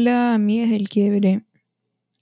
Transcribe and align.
Hola, 0.00 0.32
amigas 0.32 0.70
del 0.70 0.88
quiebre. 0.88 1.44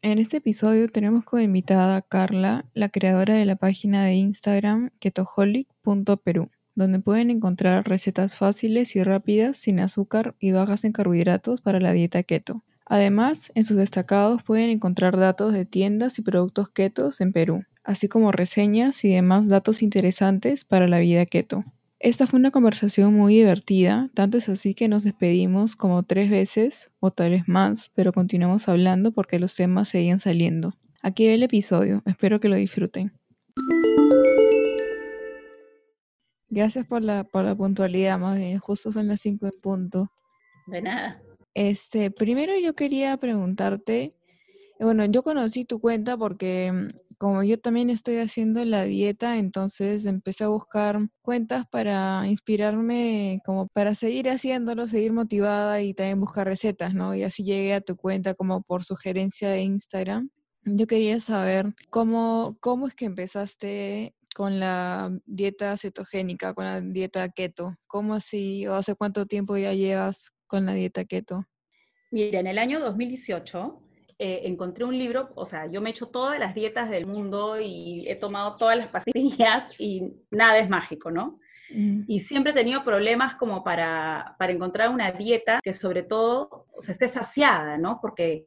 En 0.00 0.18
este 0.18 0.38
episodio 0.38 0.88
tenemos 0.88 1.26
como 1.26 1.42
invitada 1.42 1.96
a 1.96 2.00
Carla, 2.00 2.64
la 2.72 2.88
creadora 2.88 3.34
de 3.34 3.44
la 3.44 3.56
página 3.56 4.02
de 4.02 4.14
Instagram 4.14 4.88
ketoholic.peru, 4.98 6.48
donde 6.74 7.00
pueden 7.00 7.28
encontrar 7.28 7.86
recetas 7.86 8.38
fáciles 8.38 8.96
y 8.96 9.02
rápidas 9.02 9.58
sin 9.58 9.78
azúcar 9.80 10.34
y 10.38 10.52
bajas 10.52 10.84
en 10.84 10.92
carbohidratos 10.92 11.60
para 11.60 11.78
la 11.78 11.92
dieta 11.92 12.22
keto. 12.22 12.64
Además, 12.86 13.52
en 13.54 13.64
sus 13.64 13.76
destacados 13.76 14.42
pueden 14.42 14.70
encontrar 14.70 15.18
datos 15.18 15.52
de 15.52 15.66
tiendas 15.66 16.18
y 16.18 16.22
productos 16.22 16.70
ketos 16.70 17.20
en 17.20 17.34
Perú, 17.34 17.64
así 17.84 18.08
como 18.08 18.32
reseñas 18.32 19.04
y 19.04 19.10
demás 19.10 19.48
datos 19.48 19.82
interesantes 19.82 20.64
para 20.64 20.88
la 20.88 20.98
vida 20.98 21.26
keto. 21.26 21.62
Esta 21.98 22.26
fue 22.26 22.38
una 22.38 22.50
conversación 22.50 23.14
muy 23.14 23.36
divertida, 23.36 24.10
tanto 24.12 24.36
es 24.36 24.50
así 24.50 24.74
que 24.74 24.86
nos 24.86 25.02
despedimos 25.02 25.76
como 25.76 26.02
tres 26.02 26.28
veces 26.28 26.90
o 27.00 27.10
tal 27.10 27.30
vez 27.30 27.48
más, 27.48 27.90
pero 27.94 28.12
continuamos 28.12 28.68
hablando 28.68 29.12
porque 29.12 29.38
los 29.38 29.56
temas 29.56 29.88
seguían 29.88 30.18
saliendo. 30.18 30.74
Aquí 31.02 31.26
ve 31.26 31.34
el 31.34 31.42
episodio, 31.42 32.02
espero 32.04 32.38
que 32.38 32.50
lo 32.50 32.56
disfruten. 32.56 33.12
Gracias 36.50 36.86
por 36.86 37.00
la, 37.00 37.24
por 37.24 37.44
la 37.44 37.54
puntualidad, 37.54 38.18
más 38.18 38.36
bien, 38.38 38.58
justo 38.58 38.92
son 38.92 39.08
las 39.08 39.22
cinco 39.22 39.46
en 39.46 39.58
punto. 39.62 40.10
De 40.66 40.82
nada. 40.82 41.22
Este, 41.54 42.10
primero 42.10 42.52
yo 42.58 42.74
quería 42.74 43.16
preguntarte, 43.16 44.14
bueno, 44.78 45.06
yo 45.06 45.22
conocí 45.22 45.64
tu 45.64 45.80
cuenta 45.80 46.18
porque 46.18 46.70
mm, 46.70 46.88
como 47.18 47.42
yo 47.42 47.58
también 47.58 47.90
estoy 47.90 48.18
haciendo 48.18 48.64
la 48.64 48.84
dieta, 48.84 49.38
entonces 49.38 50.04
empecé 50.04 50.44
a 50.44 50.48
buscar 50.48 50.98
cuentas 51.22 51.64
para 51.70 52.26
inspirarme, 52.26 53.40
como 53.44 53.68
para 53.68 53.94
seguir 53.94 54.28
haciéndolo, 54.28 54.86
seguir 54.86 55.12
motivada 55.12 55.80
y 55.80 55.94
también 55.94 56.20
buscar 56.20 56.46
recetas, 56.46 56.94
¿no? 56.94 57.14
Y 57.14 57.22
así 57.22 57.44
llegué 57.44 57.74
a 57.74 57.80
tu 57.80 57.96
cuenta 57.96 58.34
como 58.34 58.62
por 58.62 58.84
sugerencia 58.84 59.48
de 59.48 59.62
Instagram. 59.62 60.30
Yo 60.64 60.86
quería 60.86 61.20
saber 61.20 61.74
cómo, 61.90 62.58
cómo 62.60 62.88
es 62.88 62.94
que 62.94 63.06
empezaste 63.06 64.14
con 64.34 64.60
la 64.60 65.10
dieta 65.24 65.76
cetogénica, 65.76 66.52
con 66.52 66.64
la 66.64 66.80
dieta 66.80 67.28
keto. 67.30 67.76
¿Cómo 67.86 68.14
así, 68.14 68.66
o 68.66 68.74
hace 68.74 68.94
cuánto 68.94 69.26
tiempo 69.26 69.56
ya 69.56 69.72
llevas 69.72 70.32
con 70.46 70.66
la 70.66 70.74
dieta 70.74 71.04
keto? 71.04 71.44
Mira, 72.10 72.40
en 72.40 72.46
el 72.46 72.58
año 72.58 72.80
2018 72.80 73.85
eh, 74.18 74.42
encontré 74.44 74.84
un 74.84 74.96
libro, 74.96 75.30
o 75.34 75.44
sea, 75.44 75.66
yo 75.66 75.82
me 75.82 75.90
he 75.90 75.92
hecho 75.92 76.08
todas 76.08 76.38
las 76.38 76.54
dietas 76.54 76.88
del 76.88 77.06
mundo 77.06 77.60
y 77.60 78.06
he 78.08 78.16
tomado 78.16 78.56
todas 78.56 78.76
las 78.76 78.88
pastillas 78.88 79.64
y 79.78 80.14
nada 80.30 80.58
es 80.58 80.70
mágico, 80.70 81.10
¿no? 81.10 81.38
Mm. 81.70 82.04
Y 82.06 82.20
siempre 82.20 82.52
he 82.52 82.54
tenido 82.54 82.82
problemas 82.82 83.34
como 83.34 83.62
para, 83.62 84.34
para 84.38 84.52
encontrar 84.52 84.88
una 84.88 85.12
dieta 85.12 85.60
que 85.62 85.72
sobre 85.72 86.02
todo 86.02 86.66
o 86.74 86.80
sea, 86.80 86.92
esté 86.92 87.08
saciada, 87.08 87.76
¿no? 87.76 87.98
Porque 88.00 88.46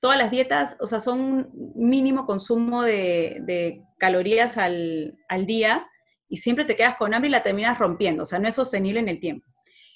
todas 0.00 0.18
las 0.18 0.30
dietas, 0.30 0.76
o 0.80 0.86
sea, 0.86 1.00
son 1.00 1.50
mínimo 1.74 2.26
consumo 2.26 2.82
de, 2.82 3.38
de 3.42 3.82
calorías 3.98 4.56
al, 4.56 5.16
al, 5.28 5.46
día 5.46 5.86
y 6.28 6.38
siempre 6.38 6.64
te 6.64 6.76
quedas 6.76 6.96
con 6.96 7.14
hambre 7.14 7.28
y 7.28 7.32
la 7.32 7.42
terminas 7.42 7.78
rompiendo, 7.78 8.24
o 8.24 8.26
sea, 8.26 8.38
no 8.38 8.48
es 8.48 8.54
sostenible 8.54 9.00
en 9.00 9.08
el 9.08 9.20
tiempo. 9.20 9.46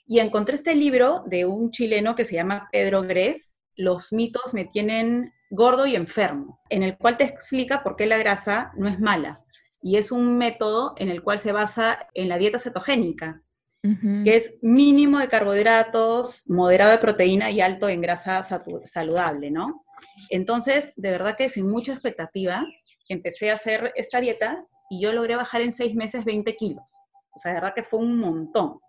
Y 0.07 0.19
encontré 0.19 0.55
este 0.55 0.75
libro 0.75 1.23
de 1.27 1.45
un 1.45 1.71
chileno 1.71 2.15
que 2.15 2.25
se 2.25 2.35
llama 2.35 2.69
Pedro 2.73 3.03
Gres, 3.03 3.60
los 3.77 4.13
mitos 4.13 4.55
me 4.55 4.67
tienen 4.67 5.33
gordo 5.51 5.87
y 5.87 5.97
enfermo, 5.97 6.61
en 6.69 6.83
el 6.83 6.97
cual 6.97 7.17
te 7.17 7.25
explica 7.25 7.83
por 7.83 7.97
qué 7.97 8.07
la 8.07 8.19
grasa 8.19 8.73
no 8.77 8.89
es 8.89 9.01
mala. 9.01 9.45
Y 9.83 9.97
es 9.97 10.13
un 10.13 10.37
método 10.37 10.95
en 10.97 11.09
el 11.09 11.23
cual 11.23 11.41
se 11.41 11.53
basa 11.53 12.09
en 12.15 12.29
la 12.29 12.39
dieta 12.39 12.59
cetogénica, 12.59 13.43
que 13.83 14.37
es 14.37 14.59
mínimo 14.61 15.19
de 15.19 15.29
carbohidratos, 15.29 16.49
moderado 16.51 16.93
de 16.93 16.99
proteína 16.99 17.51
y 17.51 17.63
alto 17.63 17.89
en 17.89 18.03
grasa 18.03 18.43
saludable, 18.85 19.51
¿no? 19.51 19.85
Entonces, 20.29 20.93
de 20.97 21.11
verdad 21.11 21.35
que 21.37 21.49
sin 21.49 21.67
mucha 21.67 21.93
expectativa, 21.93 22.63
empecé 23.09 23.51
a 23.51 23.55
hacer 23.55 23.93
esta 23.97 24.21
dieta 24.21 24.67
y 24.91 25.01
yo 25.01 25.13
logré 25.13 25.37
bajar 25.37 25.63
en 25.63 25.73
seis 25.73 25.95
meses 25.95 26.25
20 26.25 26.55
kilos. 26.57 26.95
O 27.33 27.39
sea, 27.39 27.53
de 27.53 27.57
verdad 27.57 27.75
que 27.75 27.85
fue 27.85 28.01
un 28.01 28.19
montón. 28.19 28.81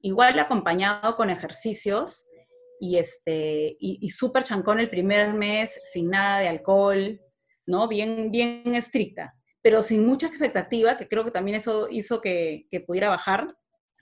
Igual 0.00 0.38
acompañado 0.38 1.16
con 1.16 1.28
ejercicios 1.28 2.26
y, 2.80 2.96
este, 2.96 3.76
y, 3.78 4.08
súper 4.08 4.42
chancón 4.42 4.80
el 4.80 4.88
primer 4.88 5.34
mes, 5.34 5.78
sin 5.92 6.08
nada 6.10 6.40
de 6.40 6.48
alcohol, 6.48 7.20
¿no? 7.66 7.86
Bien, 7.86 8.30
bien 8.30 8.74
estricta, 8.74 9.34
pero 9.60 9.82
sin 9.82 10.06
mucha 10.06 10.28
expectativa, 10.28 10.96
que 10.96 11.06
creo 11.06 11.24
que 11.24 11.30
también 11.30 11.58
eso 11.58 11.88
hizo 11.90 12.22
que, 12.22 12.66
que 12.70 12.80
pudiera 12.80 13.10
bajar, 13.10 13.54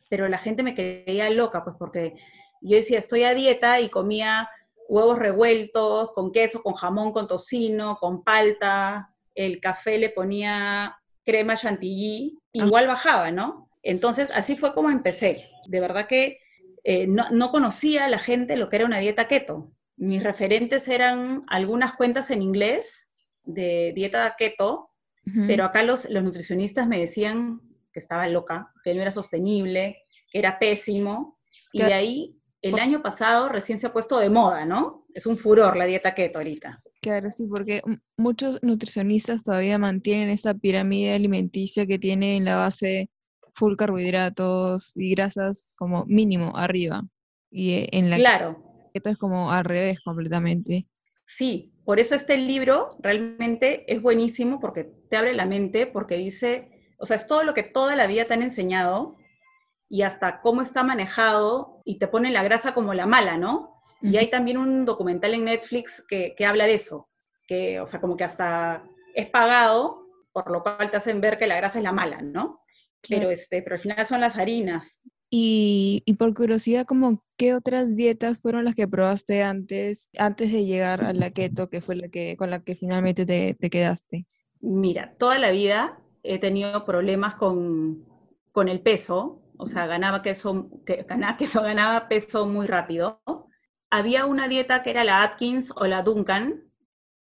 pero 0.09 0.29
la 0.29 0.39
gente 0.39 0.63
me 0.63 0.75
creía 0.75 1.29
loca, 1.29 1.65
pues 1.65 1.77
porque 1.79 2.15
yo 2.63 2.77
decía, 2.77 2.99
estoy 2.99 3.25
a 3.25 3.35
dieta 3.35 3.81
y 3.81 3.89
comía 3.89 4.49
huevos 4.89 5.19
revueltos, 5.19 6.13
con 6.13 6.33
queso, 6.33 6.63
con 6.63 6.75
jamón, 6.75 7.13
con 7.13 7.27
tocino, 7.27 7.97
con 8.01 8.23
palta, 8.23 9.13
el 9.35 9.61
café 9.61 9.99
le 9.99 10.11
ponía 10.11 10.97
crema 11.25 11.57
chantilly, 11.57 12.39
ah. 12.39 12.49
igual 12.53 12.87
bajaba, 12.87 13.31
¿no? 13.33 13.69
Entonces, 13.83 14.31
así 14.33 14.57
fue 14.57 14.73
como 14.73 14.89
empecé. 14.89 15.51
De 15.67 15.81
verdad 15.81 16.07
que 16.07 16.39
eh, 16.91 17.07
no, 17.07 17.51
conocía 17.51 18.09
la 18.09 18.19
gente 18.19 18.57
lo 18.57 18.71
que 18.71 18.77
era 18.77 18.87
una 18.87 18.99
dieta 18.99 19.29
keto. 19.29 19.75
Mis 19.99 20.23
referentes 20.23 20.89
eran 20.89 21.45
algunas 21.47 21.93
cuentas 21.93 22.31
en 22.31 22.41
inglés 22.41 23.11
de 23.45 23.93
dieta 23.95 24.35
keto, 24.39 24.89
pero 25.47 25.67
acá 25.67 25.83
los, 25.83 26.09
los 26.09 26.25
nutricionistas 26.25 26.89
me 26.89 26.99
decían 26.99 27.61
que 27.93 28.01
estaba 28.01 28.27
loca, 28.27 28.73
que 28.83 28.95
no 28.95 29.03
era 29.03 29.11
sostenible, 29.11 30.07
que 30.33 30.39
era 30.39 30.59
pésimo, 30.59 31.39
y 31.75 31.83
de 31.83 31.93
ahí 31.93 32.41
el 32.63 32.79
año 32.79 33.03
pasado 33.03 33.51
recién 33.51 33.79
se 33.79 33.89
ha 33.89 33.93
puesto 33.93 34.19
de 34.19 34.31
moda, 34.31 34.65
¿no? 34.65 35.05
Es 35.13 35.27
un 35.27 35.37
furor 35.37 35.77
la 35.77 35.85
dieta 35.85 36.15
keto 36.15 36.39
ahorita. 36.39 36.83
Claro, 37.03 37.31
sí, 37.31 37.45
porque 37.47 37.83
muchos 38.17 38.63
nutricionistas 38.63 39.45
todavía 39.45 39.77
mantienen 39.77 40.31
esa 40.31 40.55
pirámide 40.55 41.13
alimenticia 41.13 41.87
que 41.87 41.99
tiene 41.99 42.39
en 42.39 42.47
la 42.47 42.57
base 42.57 43.11
full 43.59 43.77
carbohidratos 43.77 44.93
y 44.95 45.11
grasas 45.11 45.73
como 45.77 46.05
mínimo 46.07 46.57
arriba. 46.57 47.03
Y 47.51 47.75
eh, 47.75 47.89
en 47.93 48.11
la 48.11 48.17
claro. 48.17 48.63
esto 48.95 49.11
es 49.11 49.19
como 49.19 49.51
al 49.51 49.65
revés 49.65 50.01
completamente. 50.01 50.87
Sí, 51.27 51.73
por 51.85 52.01
eso 52.01 52.15
este 52.15 52.37
libro 52.39 52.97
realmente 53.01 53.93
es 53.93 54.01
buenísimo 54.01 54.61
porque 54.61 54.85
te 54.85 55.17
abre 55.17 55.35
la 55.35 55.45
mente, 55.45 55.87
porque 55.87 56.17
dice, 56.17 56.95
o 56.99 57.07
sea, 57.07 57.17
es 57.17 57.27
todo 57.27 57.43
lo 57.43 57.55
que 57.55 57.63
toda 57.63 57.97
la 57.97 58.07
vida 58.07 58.25
te 58.25 58.35
han 58.35 58.43
enseñado 58.43 59.17
y 59.89 60.03
hasta 60.03 60.41
cómo 60.41 60.63
está 60.63 60.83
manejado 60.83 61.83
y 61.85 61.99
te 61.99 62.09
pone 62.09 62.31
la 62.31 62.43
grasa 62.43 62.75
como 62.75 62.95
la 62.95 63.07
mala, 63.07 63.37
¿no? 63.37 63.75
Y 64.01 64.17
hay 64.17 64.31
también 64.31 64.59
un 64.59 64.85
documental 64.85 65.35
en 65.35 65.47
Netflix 65.47 66.05
que, 66.09 66.35
que 66.37 66.47
habla 66.47 66.67
de 66.67 66.75
eso, 66.75 67.09
que, 67.49 67.81
o 67.81 67.87
sea, 67.87 68.01
como 68.01 68.17
que 68.17 68.25
hasta 68.25 68.85
es 69.15 69.27
pagado, 69.27 70.07
por 70.33 70.51
lo 70.51 70.63
cual 70.63 70.91
te 70.91 70.97
hacen 70.97 71.21
ver 71.21 71.39
que 71.39 71.49
la 71.49 71.57
grasa 71.57 71.79
es 71.79 71.85
la 71.85 71.93
mala, 71.93 72.23
¿no? 72.23 72.61
Pero, 73.07 73.31
este, 73.31 73.63
pero 73.63 73.77
al 73.77 73.83
final 73.83 74.07
son 74.07 74.21
las 74.21 74.37
harinas. 74.37 75.03
Y, 75.31 76.03
y, 76.07 76.15
por 76.15 76.33
curiosidad, 76.33 76.87
como 76.87 77.23
¿qué 77.37 77.55
otras 77.55 77.95
dietas 77.95 78.39
fueron 78.39 78.65
las 78.65 78.75
que 78.75 78.89
probaste 78.89 79.43
antes, 79.43 80.09
antes 80.19 80.51
de 80.51 80.65
llegar 80.65 81.05
a 81.05 81.13
la 81.13 81.31
keto, 81.31 81.69
que 81.69 81.83
fue 81.83 81.97
la 81.97 82.09
que, 82.09 82.37
con 82.39 82.51
la 82.51 82.63
que 82.63 82.77
finalmente 82.77 83.27
te, 83.27 83.55
te 83.55 83.69
quedaste? 83.69 84.27
Mira, 84.61 85.15
toda 85.19 85.39
la 85.39 85.51
vida 85.51 86.01
he 86.23 86.39
tenido 86.39 86.85
problemas 86.87 87.35
con, 87.35 88.07
con 88.53 88.69
el 88.69 88.81
peso, 88.81 89.43
o 89.59 89.67
sea, 89.67 89.87
ganaba 89.87 90.23
queso, 90.23 90.71
que, 90.87 91.05
ganaba 91.07 91.37
queso, 91.37 91.63
ganaba 91.63 92.09
peso 92.09 92.47
muy 92.47 92.67
rápido. 92.67 93.21
Había 93.91 94.25
una 94.25 94.49
dieta 94.49 94.83
que 94.83 94.91
era 94.91 95.05
la 95.05 95.23
Atkins 95.23 95.73
o 95.77 95.87
la 95.87 96.03
Duncan, 96.03 96.65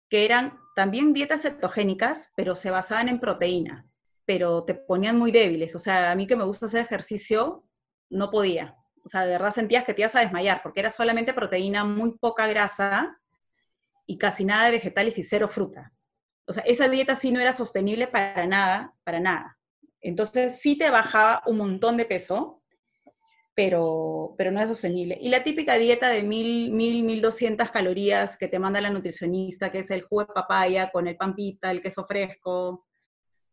que 0.10 0.26
eran 0.26 0.58
también 0.76 1.14
dietas 1.14 1.44
cetogénicas, 1.44 2.34
pero 2.36 2.56
se 2.56 2.70
basaban 2.70 3.08
en 3.08 3.20
proteína 3.20 3.88
pero 4.26 4.64
te 4.64 4.76
ponían 4.76 5.18
muy 5.18 5.32
débiles. 5.32 5.76
O 5.76 5.80
sea, 5.80 6.12
a 6.12 6.16
mí 6.16 6.28
que 6.28 6.36
me 6.36 6.44
gusta 6.44 6.68
hacer 6.68 6.82
ejercicio, 6.82 7.64
no 8.10 8.30
podía. 8.30 8.76
O 9.04 9.10
sea, 9.10 9.22
de 9.22 9.32
verdad 9.32 9.52
sentías 9.52 9.84
que 9.84 9.94
te 9.94 10.02
ibas 10.02 10.16
a 10.16 10.22
desmayar, 10.22 10.62
porque 10.64 10.80
era 10.80 10.90
solamente 10.90 11.34
proteína, 11.34 11.84
muy 11.84 12.18
poca 12.18 12.48
grasa 12.48 13.20
y 14.06 14.18
casi 14.18 14.46
nada 14.46 14.66
de 14.66 14.72
vegetales 14.72 15.18
y 15.18 15.24
cero 15.24 15.48
fruta. 15.50 15.92
O 16.46 16.54
sea, 16.54 16.64
esa 16.64 16.90
dieta 16.90 17.16
sí 17.16 17.31
no 17.31 17.40
era 17.40 17.54
sostenible 17.54 18.08
para 18.08 18.46
nada, 18.48 18.94
para 19.04 19.20
nada. 19.20 19.58
Entonces 20.02 20.60
sí 20.60 20.78
te 20.78 20.90
bajaba 20.90 21.42
un 21.46 21.58
montón 21.58 21.98
de 21.98 22.06
peso, 22.06 22.62
pero, 23.56 24.36
pero 24.38 24.52
no 24.52 24.62
es 24.62 24.68
sostenible. 24.68 25.18
Y 25.22 25.30
la 25.30 25.44
típica 25.44 25.76
dieta 25.76 26.10
de 26.10 26.24
1000, 26.24 26.72
1000, 26.72 27.04
1200 27.04 27.69
calorías 27.69 28.38
que 28.38 28.48
te 28.48 28.60
manda 28.60 28.81
la 28.81 28.90
nutricionista, 28.90 29.72
que 29.72 29.80
es 29.80 29.92
el 29.92 30.04
jugo 30.04 30.26
de 30.26 30.34
papaya 30.34 30.92
con 30.92 31.08
el 31.08 31.16
pampita, 31.16 31.72
el 31.72 31.81
queso 31.81 32.06
fresco, 32.06 32.86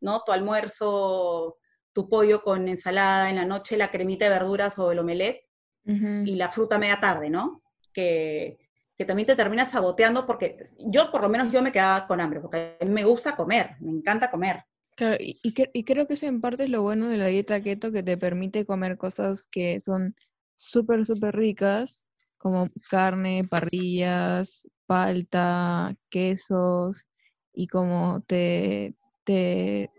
¿no? 0.00 0.23
Tu 0.25 0.32
almuerzo, 0.32 1.58
tu 1.93 2.08
pollo 2.08 2.43
con 2.43 2.69
ensalada, 2.69 3.31
en 3.31 3.37
la 3.37 3.44
noche 3.44 3.76
la 3.76 3.91
cremita 3.91 4.25
de 4.25 4.31
verduras 4.31 4.79
o 4.79 4.93
el 4.93 4.99
omelette 4.99 5.47
y 5.85 6.37
la 6.37 6.49
fruta 6.49 6.79
media 6.79 7.00
tarde, 7.00 7.31
¿no? 7.31 7.62
Que, 7.93 8.58
que 8.97 9.05
también 9.05 9.26
te 9.26 9.35
terminas 9.35 9.70
saboteando 9.73 10.26
porque 10.26 10.69
yo 10.79 11.11
por 11.11 11.23
lo 11.23 11.29
menos 11.29 11.50
yo 11.50 11.62
me 11.62 11.73
quedaba 11.73 12.06
con 12.06 12.20
hambre, 12.20 12.41
porque 12.41 12.76
a 12.81 12.85
mí 12.85 12.91
me 12.91 13.05
gusta 13.05 13.35
comer, 13.35 13.76
me 13.81 13.91
encanta 13.91 14.31
comer. 14.31 14.62
Claro, 14.94 15.17
y, 15.19 15.41
y, 15.43 15.85
creo 15.85 16.06
que 16.06 16.14
eso 16.14 16.26
en 16.26 16.43
parte 16.43 16.64
es 16.64 16.70
lo 16.70 16.82
bueno 16.82 17.08
de 17.08 17.17
la 17.17 17.29
dieta 17.29 17.62
keto, 17.62 17.91
que 17.91 18.02
te 18.02 18.19
permite 18.19 18.67
comer 18.67 18.99
cosas 18.99 19.49
que 19.50 19.81
son 19.81 20.14
súper, 20.56 21.06
súper 21.06 21.35
ricas, 21.35 22.05
como 22.37 22.69
carne, 22.91 23.44
parrillas, 23.49 24.69
palta, 24.85 25.97
quesos, 26.11 27.06
y 27.55 27.67
como 27.67 28.23
te, 28.26 28.94
te 29.30 29.90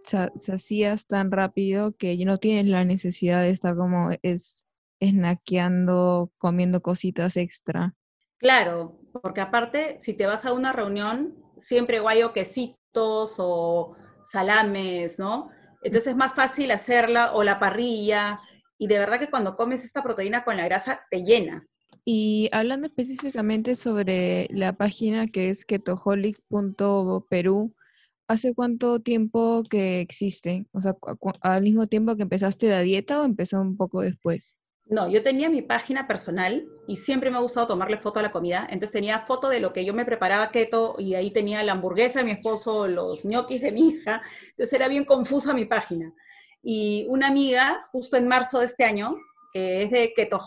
hacías 0.51 1.07
tan 1.07 1.31
rápido 1.31 1.95
que 1.95 2.17
no 2.25 2.37
tienes 2.37 2.65
la 2.65 2.83
necesidad 2.83 3.41
de 3.41 3.51
estar 3.51 3.77
como 3.77 4.09
es 4.23 4.67
snackeando, 5.01 6.33
comiendo 6.37 6.81
cositas 6.81 7.37
extra. 7.37 7.95
Claro, 8.39 8.99
porque 9.21 9.39
aparte, 9.39 9.95
si 9.99 10.13
te 10.13 10.25
vas 10.25 10.45
a 10.45 10.51
una 10.51 10.73
reunión, 10.73 11.37
siempre 11.55 12.01
guayo 12.01 12.33
quesitos 12.33 13.35
o 13.37 13.95
salames, 14.21 15.17
¿no? 15.17 15.49
Entonces 15.81 16.09
es 16.09 16.17
más 16.17 16.35
fácil 16.35 16.71
hacerla 16.71 17.33
o 17.33 17.43
la 17.43 17.57
parrilla. 17.57 18.41
Y 18.77 18.87
de 18.87 18.99
verdad 18.99 19.17
que 19.17 19.29
cuando 19.29 19.55
comes 19.55 19.85
esta 19.85 20.03
proteína 20.03 20.43
con 20.43 20.57
la 20.57 20.65
grasa, 20.65 21.05
te 21.09 21.23
llena. 21.23 21.65
Y 22.03 22.49
hablando 22.51 22.87
específicamente 22.87 23.77
sobre 23.77 24.47
la 24.49 24.73
página 24.73 25.27
que 25.27 25.49
es 25.49 25.63
ketoholic.peru, 25.63 27.73
¿hace 28.31 28.53
cuánto 28.53 29.01
tiempo 29.01 29.63
que 29.69 30.01
existe? 30.01 30.65
O 30.71 30.81
sea, 30.81 30.95
¿al 31.41 31.61
mismo 31.61 31.87
tiempo 31.87 32.15
que 32.15 32.23
empezaste 32.23 32.69
la 32.69 32.81
dieta 32.81 33.21
o 33.21 33.25
empezó 33.25 33.59
un 33.59 33.77
poco 33.77 34.01
después? 34.01 34.57
No, 34.85 35.09
yo 35.09 35.23
tenía 35.23 35.49
mi 35.49 35.61
página 35.61 36.07
personal 36.07 36.65
y 36.87 36.97
siempre 36.97 37.29
me 37.29 37.37
ha 37.37 37.41
gustado 37.41 37.67
tomarle 37.67 37.97
foto 37.97 38.19
a 38.19 38.23
la 38.23 38.31
comida. 38.31 38.67
Entonces 38.69 38.91
tenía 38.91 39.19
foto 39.21 39.47
de 39.47 39.59
lo 39.59 39.71
que 39.71 39.85
yo 39.85 39.93
me 39.93 40.05
preparaba 40.05 40.51
keto 40.51 40.95
y 40.97 41.15
ahí 41.15 41.31
tenía 41.31 41.63
la 41.63 41.73
hamburguesa 41.73 42.19
de 42.19 42.25
mi 42.25 42.31
esposo, 42.31 42.87
los 42.87 43.23
ñoquis 43.23 43.61
de 43.61 43.71
mi 43.71 43.89
hija. 43.89 44.21
Entonces 44.49 44.73
era 44.73 44.87
bien 44.87 45.05
confusa 45.05 45.53
mi 45.53 45.65
página. 45.65 46.13
Y 46.61 47.05
una 47.09 47.27
amiga, 47.27 47.87
justo 47.91 48.17
en 48.17 48.27
marzo 48.27 48.59
de 48.59 48.65
este 48.65 48.83
año, 48.83 49.15
que 49.53 49.83
es 49.83 49.91
de 49.91 50.13
Keto, 50.13 50.41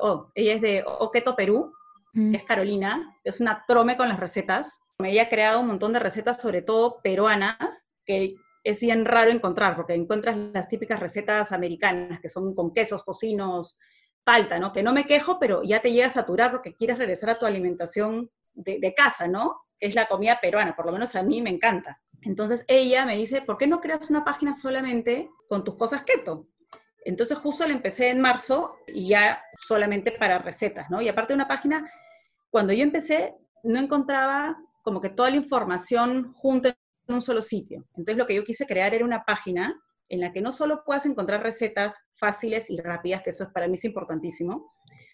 oh, 0.00 0.30
ella 0.34 0.54
es 0.54 0.60
de 0.60 0.84
O 0.86 1.10
Keto 1.10 1.34
Perú, 1.34 1.72
que 2.14 2.36
es 2.36 2.44
Carolina, 2.44 3.16
es 3.22 3.40
una 3.40 3.64
trome 3.66 3.96
con 3.96 4.08
las 4.08 4.18
recetas. 4.18 4.80
Ella 5.04 5.22
ha 5.22 5.28
creado 5.28 5.60
un 5.60 5.68
montón 5.68 5.92
de 5.92 6.00
recetas, 6.00 6.40
sobre 6.40 6.60
todo 6.60 7.00
peruanas, 7.02 7.86
que 8.04 8.34
es 8.64 8.80
bien 8.80 9.04
raro 9.04 9.30
encontrar, 9.30 9.76
porque 9.76 9.94
encuentras 9.94 10.36
las 10.52 10.68
típicas 10.68 10.98
recetas 10.98 11.52
americanas, 11.52 12.20
que 12.20 12.28
son 12.28 12.52
con 12.52 12.72
quesos, 12.74 13.04
tocinos, 13.04 13.78
falta, 14.24 14.58
¿no? 14.58 14.72
Que 14.72 14.82
no 14.82 14.92
me 14.92 15.06
quejo, 15.06 15.38
pero 15.38 15.62
ya 15.62 15.80
te 15.80 15.92
llega 15.92 16.08
a 16.08 16.10
saturar 16.10 16.50
porque 16.50 16.74
quieres 16.74 16.98
regresar 16.98 17.30
a 17.30 17.38
tu 17.38 17.46
alimentación 17.46 18.28
de, 18.54 18.80
de 18.80 18.92
casa, 18.92 19.28
¿no? 19.28 19.60
Es 19.78 19.94
la 19.94 20.08
comida 20.08 20.40
peruana, 20.42 20.74
por 20.74 20.86
lo 20.86 20.92
menos 20.92 21.14
a 21.14 21.22
mí 21.22 21.40
me 21.42 21.50
encanta. 21.50 22.00
Entonces 22.22 22.64
ella 22.66 23.06
me 23.06 23.16
dice, 23.16 23.40
¿por 23.40 23.56
qué 23.56 23.68
no 23.68 23.80
creas 23.80 24.10
una 24.10 24.24
página 24.24 24.52
solamente 24.52 25.30
con 25.48 25.62
tus 25.62 25.76
cosas 25.76 26.02
keto? 26.02 26.48
Entonces 27.04 27.38
justo 27.38 27.64
la 27.64 27.72
empecé 27.72 28.10
en 28.10 28.20
marzo 28.20 28.74
y 28.88 29.10
ya 29.10 29.44
solamente 29.56 30.10
para 30.10 30.40
recetas, 30.40 30.90
¿no? 30.90 31.00
Y 31.00 31.08
aparte 31.08 31.34
de 31.34 31.36
una 31.36 31.46
página, 31.46 31.88
cuando 32.50 32.72
yo 32.72 32.82
empecé, 32.82 33.36
no 33.62 33.78
encontraba 33.78 34.58
como 34.88 35.02
que 35.02 35.10
toda 35.10 35.28
la 35.28 35.36
información 35.36 36.32
junta 36.32 36.74
en 37.06 37.14
un 37.14 37.20
solo 37.20 37.42
sitio. 37.42 37.84
Entonces 37.90 38.16
lo 38.16 38.24
que 38.24 38.34
yo 38.34 38.42
quise 38.42 38.64
crear 38.64 38.94
era 38.94 39.04
una 39.04 39.22
página 39.22 39.78
en 40.08 40.20
la 40.20 40.32
que 40.32 40.40
no 40.40 40.50
solo 40.50 40.82
puedas 40.82 41.04
encontrar 41.04 41.42
recetas 41.42 41.94
fáciles 42.14 42.70
y 42.70 42.80
rápidas, 42.80 43.22
que 43.22 43.28
eso 43.28 43.44
es 43.44 43.50
para 43.50 43.68
mí 43.68 43.74
es 43.74 43.84
importantísimo, 43.84 44.70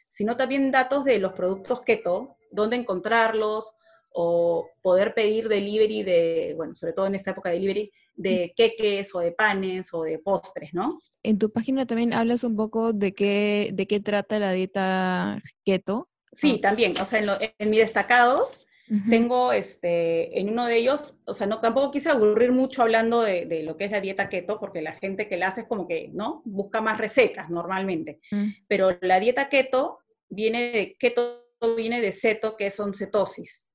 sino 0.06 0.36
también 0.36 0.70
datos 0.70 1.02
de 1.02 1.18
los 1.18 1.32
productos 1.32 1.82
keto, 1.82 2.36
dónde 2.52 2.76
encontrarlos, 2.76 3.72
o 4.10 4.68
poder 4.80 5.12
pedir 5.12 5.48
delivery 5.48 6.04
de, 6.04 6.54
bueno, 6.56 6.76
sobre 6.76 6.92
todo 6.92 7.08
en 7.08 7.16
esta 7.16 7.32
época 7.32 7.48
de 7.48 7.56
delivery, 7.56 7.90
de 8.14 8.52
queques 8.56 9.12
o 9.12 9.18
de 9.18 9.32
panes 9.32 9.92
o 9.92 10.04
de 10.04 10.20
postres, 10.20 10.72
¿no? 10.72 11.00
En 11.24 11.36
tu 11.36 11.50
página 11.50 11.84
también 11.84 12.14
hablas 12.14 12.44
un 12.44 12.54
poco 12.54 12.92
de 12.92 13.12
qué, 13.12 13.70
de 13.74 13.88
qué 13.88 13.98
trata 13.98 14.38
la 14.38 14.52
dieta 14.52 15.42
keto. 15.64 16.08
Sí, 16.30 16.60
también, 16.60 16.94
o 17.00 17.04
sea, 17.04 17.18
en, 17.18 17.52
en 17.58 17.70
mis 17.70 17.80
destacados 17.80 18.63
tengo, 19.08 19.52
este, 19.52 20.38
en 20.38 20.50
uno 20.50 20.66
de 20.66 20.76
ellos, 20.76 21.16
o 21.24 21.32
sea, 21.32 21.46
no, 21.46 21.60
tampoco 21.60 21.90
quise 21.90 22.10
aburrir 22.10 22.52
mucho 22.52 22.82
hablando 22.82 23.22
de, 23.22 23.46
de, 23.46 23.62
lo 23.62 23.76
que 23.76 23.86
es 23.86 23.90
la 23.90 24.00
dieta 24.00 24.28
keto, 24.28 24.60
porque 24.60 24.82
la 24.82 24.92
gente 24.92 25.26
que 25.26 25.38
la 25.38 25.48
hace 25.48 25.62
es 25.62 25.66
como 25.66 25.88
que, 25.88 26.10
¿no? 26.12 26.42
Busca 26.44 26.80
más 26.80 26.98
recetas 26.98 27.48
normalmente. 27.48 28.20
Mm. 28.30 28.50
Pero 28.68 28.98
la 29.00 29.20
dieta 29.20 29.48
keto 29.48 30.00
viene 30.28 30.70
de, 30.70 30.96
keto 30.98 31.44
viene 31.76 32.00
de 32.00 32.12
ceto, 32.12 32.56
que 32.56 32.70
son 32.70 32.94
cetosis. 32.94 33.66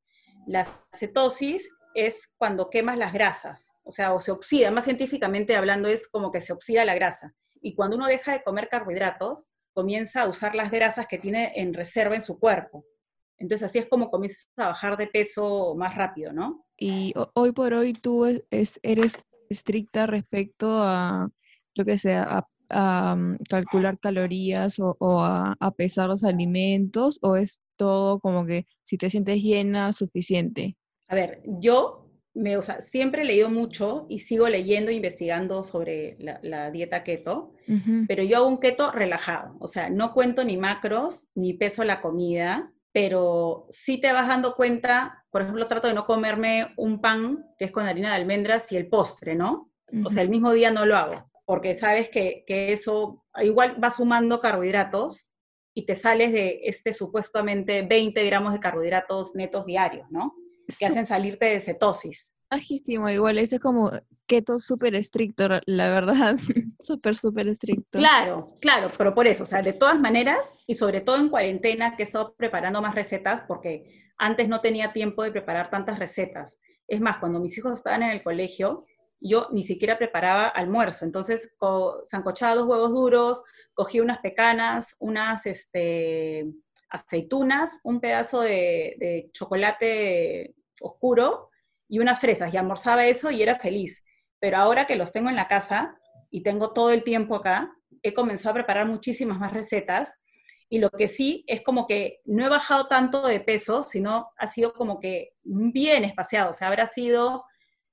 La 0.45 0.63
cetosis 0.63 1.69
es 1.95 2.31
cuando 2.37 2.69
quemas 2.69 2.97
las 2.97 3.13
grasas, 3.13 3.71
o 3.83 3.91
sea, 3.91 4.13
o 4.13 4.19
se 4.19 4.31
oxida, 4.31 4.71
más 4.71 4.83
científicamente 4.83 5.55
hablando 5.55 5.89
es 5.89 6.07
como 6.07 6.31
que 6.31 6.41
se 6.41 6.53
oxida 6.53 6.85
la 6.85 6.95
grasa. 6.95 7.33
Y 7.61 7.75
cuando 7.75 7.95
uno 7.95 8.07
deja 8.07 8.33
de 8.33 8.43
comer 8.43 8.69
carbohidratos, 8.69 9.49
comienza 9.73 10.21
a 10.21 10.27
usar 10.27 10.55
las 10.55 10.71
grasas 10.71 11.07
que 11.07 11.17
tiene 11.17 11.53
en 11.55 11.73
reserva 11.73 12.15
en 12.15 12.21
su 12.21 12.39
cuerpo. 12.39 12.85
Entonces 13.39 13.65
así 13.65 13.79
es 13.79 13.87
como 13.87 14.09
comienzas 14.09 14.47
a 14.57 14.67
bajar 14.67 14.97
de 14.97 15.07
peso 15.07 15.75
más 15.75 15.95
rápido, 15.95 16.33
¿no? 16.33 16.65
Y 16.77 17.13
hoy 17.33 17.51
por 17.51 17.73
hoy 17.73 17.93
tú 17.93 18.25
eres 18.25 19.19
estricta 19.49 20.05
respecto 20.05 20.81
a 20.83 21.29
lo 21.75 21.85
que 21.85 21.97
sea, 21.97 22.45
a, 22.69 23.15
mm, 23.15 23.37
calcular 23.49 23.97
calorías 23.99 24.79
o, 24.79 24.95
a, 25.21 25.55
a, 25.59 25.71
pesar 25.71 26.07
los 26.07 26.23
alimentos, 26.23 27.17
o 27.21 27.35
es 27.35 27.61
todo 27.77 28.19
como 28.19 28.45
que 28.45 28.65
si 28.83 28.97
te 28.97 29.09
sientes 29.09 29.41
llena, 29.41 29.91
suficiente? 29.93 30.75
A 31.07 31.15
ver, 31.15 31.41
yo 31.45 32.09
me, 32.33 32.57
o 32.57 32.61
sea, 32.61 32.81
siempre 32.81 33.23
he 33.23 33.25
leído 33.25 33.49
mucho 33.49 34.05
y 34.09 34.19
sigo 34.19 34.47
leyendo 34.47 34.91
e 34.91 34.95
investigando 34.95 35.63
sobre 35.63 36.15
la, 36.19 36.71
dieta 36.71 37.03
keto, 37.03 37.53
pero 38.07 38.23
yo 38.23 38.37
hago 38.37 38.47
un 38.47 38.59
keto 38.59 38.91
relajado, 38.91 39.55
o 39.59 39.67
sea, 39.67 39.89
no 39.89 40.13
cuento 40.13 40.43
ni 40.43 40.57
macros, 40.57 41.27
ni 41.35 41.53
peso 41.53 41.83
la 41.83 42.01
comida, 42.01 42.71
pero 42.91 43.67
sí 43.69 43.99
te 43.99 44.11
vas 44.11 44.27
dando 44.27 44.55
cuenta, 44.55 45.25
por 45.29 45.41
ejemplo, 45.41 45.67
trato 45.67 45.87
de 45.87 45.93
no 45.93 46.05
comerme 46.05 46.73
un 46.77 47.01
pan 47.01 47.45
que 47.57 47.65
es 47.65 47.71
con 47.71 47.85
harina 47.85 48.09
de 48.09 48.15
almendras 48.15 48.71
y 48.71 48.77
el 48.77 48.87
postre, 48.87 49.35
¿no? 49.35 49.71
O 50.05 50.09
sea, 50.09 50.21
el 50.21 50.29
mismo 50.29 50.51
día 50.53 50.69
no 50.69 50.85
lo 50.85 50.95
hago, 50.95 51.31
porque 51.45 51.73
sabes 51.73 52.09
que, 52.09 52.43
que 52.45 52.71
eso 52.71 53.25
igual 53.41 53.83
va 53.83 53.89
sumando 53.89 54.39
carbohidratos 54.39 55.31
y 55.73 55.85
te 55.85 55.95
sales 55.95 56.31
de 56.31 56.61
este 56.63 56.93
supuestamente 56.93 57.81
20 57.81 58.23
gramos 58.25 58.53
de 58.53 58.59
carbohidratos 58.59 59.33
netos 59.33 59.65
diarios, 59.65 60.07
¿no? 60.11 60.35
Que 60.77 60.85
hacen 60.85 61.05
salirte 61.05 61.45
de 61.45 61.61
cetosis. 61.61 62.35
Bajísimo, 62.51 63.09
igual, 63.09 63.37
ese 63.37 63.57
es 63.57 63.61
como 63.61 63.91
keto 64.25 64.59
súper 64.59 64.95
estricto, 64.95 65.47
la 65.65 65.89
verdad, 65.89 66.37
súper, 66.79 67.15
súper 67.15 67.47
estricto. 67.47 67.99
Claro, 67.99 68.53
claro, 68.59 68.89
pero 68.97 69.13
por 69.13 69.27
eso, 69.27 69.43
o 69.43 69.45
sea, 69.45 69.61
de 69.61 69.73
todas 69.73 69.99
maneras, 69.99 70.57
y 70.65 70.75
sobre 70.75 71.01
todo 71.01 71.17
en 71.17 71.29
cuarentena, 71.29 71.95
que 71.95 72.03
he 72.03 72.05
estado 72.05 72.33
preparando 72.35 72.81
más 72.81 72.95
recetas, 72.95 73.41
porque 73.47 74.11
antes 74.17 74.49
no 74.49 74.61
tenía 74.61 74.93
tiempo 74.93 75.23
de 75.23 75.31
preparar 75.31 75.69
tantas 75.69 75.99
recetas. 75.99 76.59
Es 76.87 77.01
más, 77.01 77.17
cuando 77.17 77.39
mis 77.39 77.57
hijos 77.57 77.73
estaban 77.73 78.03
en 78.03 78.11
el 78.11 78.23
colegio, 78.23 78.83
yo 79.21 79.47
ni 79.51 79.63
siquiera 79.63 79.97
preparaba 79.97 80.47
almuerzo. 80.47 81.05
Entonces, 81.05 81.55
sancochaba 82.05 82.55
dos 82.55 82.67
huevos 82.67 82.91
duros, 82.91 83.43
cogí 83.73 83.99
unas 83.99 84.19
pecanas, 84.19 84.95
unas 84.99 85.45
este, 85.45 86.45
aceitunas, 86.89 87.79
un 87.83 87.99
pedazo 87.99 88.41
de, 88.41 89.29
chocolate 89.33 90.55
oscuro 90.81 91.48
y 91.89 91.99
unas 91.99 92.19
fresas. 92.19 92.53
Y 92.53 92.57
almorzaba 92.57 93.05
eso 93.05 93.31
y 93.31 93.41
era 93.41 93.55
feliz. 93.55 94.05
Pero 94.39 94.57
ahora 94.57 94.85
que 94.85 94.95
los 94.95 95.11
tengo 95.11 95.29
en 95.29 95.35
la 95.35 95.49
casa 95.49 95.99
y 96.29 96.43
tengo 96.43 96.71
todo 96.71 96.91
el 96.91 97.03
tiempo 97.03 97.35
acá, 97.35 97.75
he 98.03 98.13
comenzado 98.13 98.51
a 98.51 98.53
preparar 98.53 98.87
muchísimas 98.87 99.39
más 99.39 99.51
recetas. 99.51 100.15
Y 100.69 100.79
lo 100.79 100.89
que 100.91 101.07
sí 101.07 101.43
es 101.47 101.61
como 101.63 101.87
que 101.87 102.21
no 102.25 102.45
he 102.45 102.49
bajado 102.49 102.87
tanto 102.87 103.27
de 103.27 103.39
peso, 103.41 103.83
sino 103.83 104.29
ha 104.37 104.47
sido 104.47 104.71
como 104.73 104.99
que 104.99 105.33
bien 105.43 106.05
espaciado. 106.05 106.51
O 106.51 106.53
sea, 106.53 106.67
habrá 106.67 106.85
sido 106.85 107.43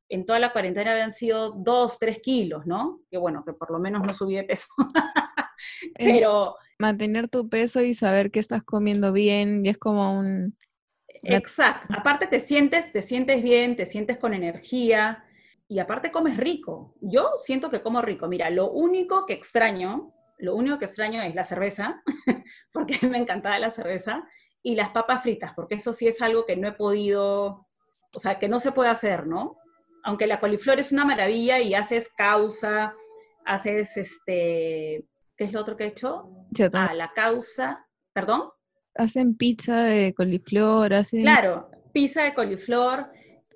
en 0.08 0.24
toda 0.24 0.38
la 0.38 0.52
cuarentena 0.52 0.92
habían 0.92 1.12
sido 1.12 1.50
dos, 1.50 1.98
tres 1.98 2.20
kilos, 2.20 2.66
¿no? 2.66 3.00
Que 3.10 3.18
bueno, 3.18 3.44
que 3.44 3.52
por 3.52 3.70
lo 3.70 3.78
menos 3.78 4.02
no 4.02 4.12
subí 4.12 4.34
de 4.34 4.44
peso. 4.44 4.68
Pero... 5.98 6.56
Mantener 6.78 7.28
tu 7.28 7.48
peso 7.48 7.80
y 7.82 7.94
saber 7.94 8.30
que 8.30 8.38
estás 8.38 8.62
comiendo 8.62 9.12
bien 9.12 9.64
y 9.64 9.70
es 9.70 9.78
como 9.78 10.18
un... 10.18 10.56
Exacto. 11.23 11.94
Aparte 11.96 12.26
te 12.26 12.40
sientes, 12.40 12.92
te 12.92 13.02
sientes 13.02 13.42
bien, 13.42 13.76
te 13.76 13.87
sientes 13.87 14.18
con 14.18 14.35
energía 14.35 15.25
y 15.68 15.78
aparte 15.78 16.11
comes 16.11 16.37
rico. 16.37 16.94
Yo 17.00 17.30
siento 17.42 17.70
que 17.70 17.82
como 17.82 18.02
rico. 18.02 18.28
Mira, 18.28 18.50
lo 18.50 18.70
único 18.70 19.26
que 19.26 19.32
extraño, 19.32 20.12
lo 20.38 20.54
único 20.54 20.78
que 20.78 20.85
extraño 20.87 21.23
es 21.23 21.35
la 21.35 21.44
cerveza, 21.44 22.02
porque 22.73 22.99
me 23.08 23.18
encantaba 23.18 23.58
la 23.58 23.70
cerveza, 23.70 24.26
y 24.62 24.75
las 24.75 24.90
papas 24.90 25.23
fritas, 25.23 25.52
porque 25.54 25.76
eso 25.76 25.92
sí 25.92 26.08
es 26.08 26.20
algo 26.20 26.44
que 26.44 26.56
no 26.56 26.66
he 26.66 26.73
podido, 26.73 27.68
o 28.12 28.18
sea, 28.18 28.40
que 28.40 28.49
no 28.49 28.58
se 28.58 28.73
puede 28.73 28.90
hacer, 28.90 29.26
¿no? 29.26 29.58
aunque 30.06 30.28
la 30.28 30.38
coliflor 30.38 30.78
es 30.78 30.92
una 30.92 31.04
maravilla 31.04 31.58
y 31.58 31.75
haces 31.75 32.08
causa, 32.16 32.94
haces 33.44 33.96
este, 33.96 35.04
¿qué 35.37 35.44
es 35.44 35.52
lo 35.52 35.61
otro 35.61 35.76
que 35.76 35.82
he 35.82 35.88
hecho? 35.88 36.30
ah, 36.73 36.94
la 36.94 37.12
causa, 37.12 37.85
perdón. 38.12 38.50
Hacen 38.98 39.36
pizza 39.36 39.76
de 39.82 40.14
coliflor, 40.14 40.94
hacen... 40.94 41.22
Claro, 41.22 41.70
pizza 41.92 42.24
de 42.24 42.34
coliflor, 42.34 43.10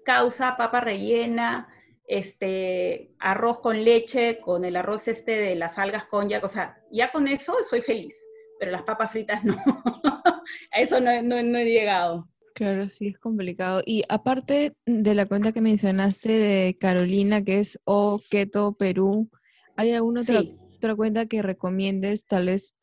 causa, 0.05 0.57
papa 0.57 0.81
rellena, 0.81 1.69
este, 2.07 3.13
arroz 3.19 3.61
con 3.61 3.85
leche, 3.85 4.41
con 4.41 4.65
el 4.65 4.77
arroz 4.77 5.09
este 5.09 5.33
de 5.33 5.55
las 5.55 5.79
algas 5.79 6.07
con 6.07 6.29
ya, 6.29 6.41
o 6.43 6.49
sea, 6.49 6.77
ya 6.91 7.13
con 7.13 7.29
eso 7.29 7.55
soy 7.69 7.81
feliz, 7.83 8.17
pero 8.59 8.73
las 8.73 8.83
papas 8.83 9.13
fritas 9.13 9.45
no. 9.45 9.55
a 10.73 10.81
eso 10.81 11.01
no, 11.01 11.23
no, 11.23 11.43
no 11.43 11.59
he 11.59 11.65
llegado. 11.65 12.29
Claro, 12.55 12.89
sí, 12.89 13.09
es 13.09 13.19
complicado. 13.19 13.83
Y 13.87 14.03
aparte 14.09 14.75
de 14.85 15.15
la 15.15 15.27
cuenta 15.27 15.53
que 15.53 15.61
mencionaste 15.61 16.33
de 16.33 16.77
Carolina, 16.79 17.43
que 17.45 17.61
es 17.61 17.79
O 17.85 18.21
Keto 18.29 18.73
Perú, 18.73 19.31
¿hay 19.77 19.93
alguna 19.93 20.23
otra, 20.23 20.43
otra 20.77 20.97
cuenta 20.97 21.27
que 21.27 21.43
recomiendes, 21.43 22.27
tal 22.27 22.47
vez 22.47 22.77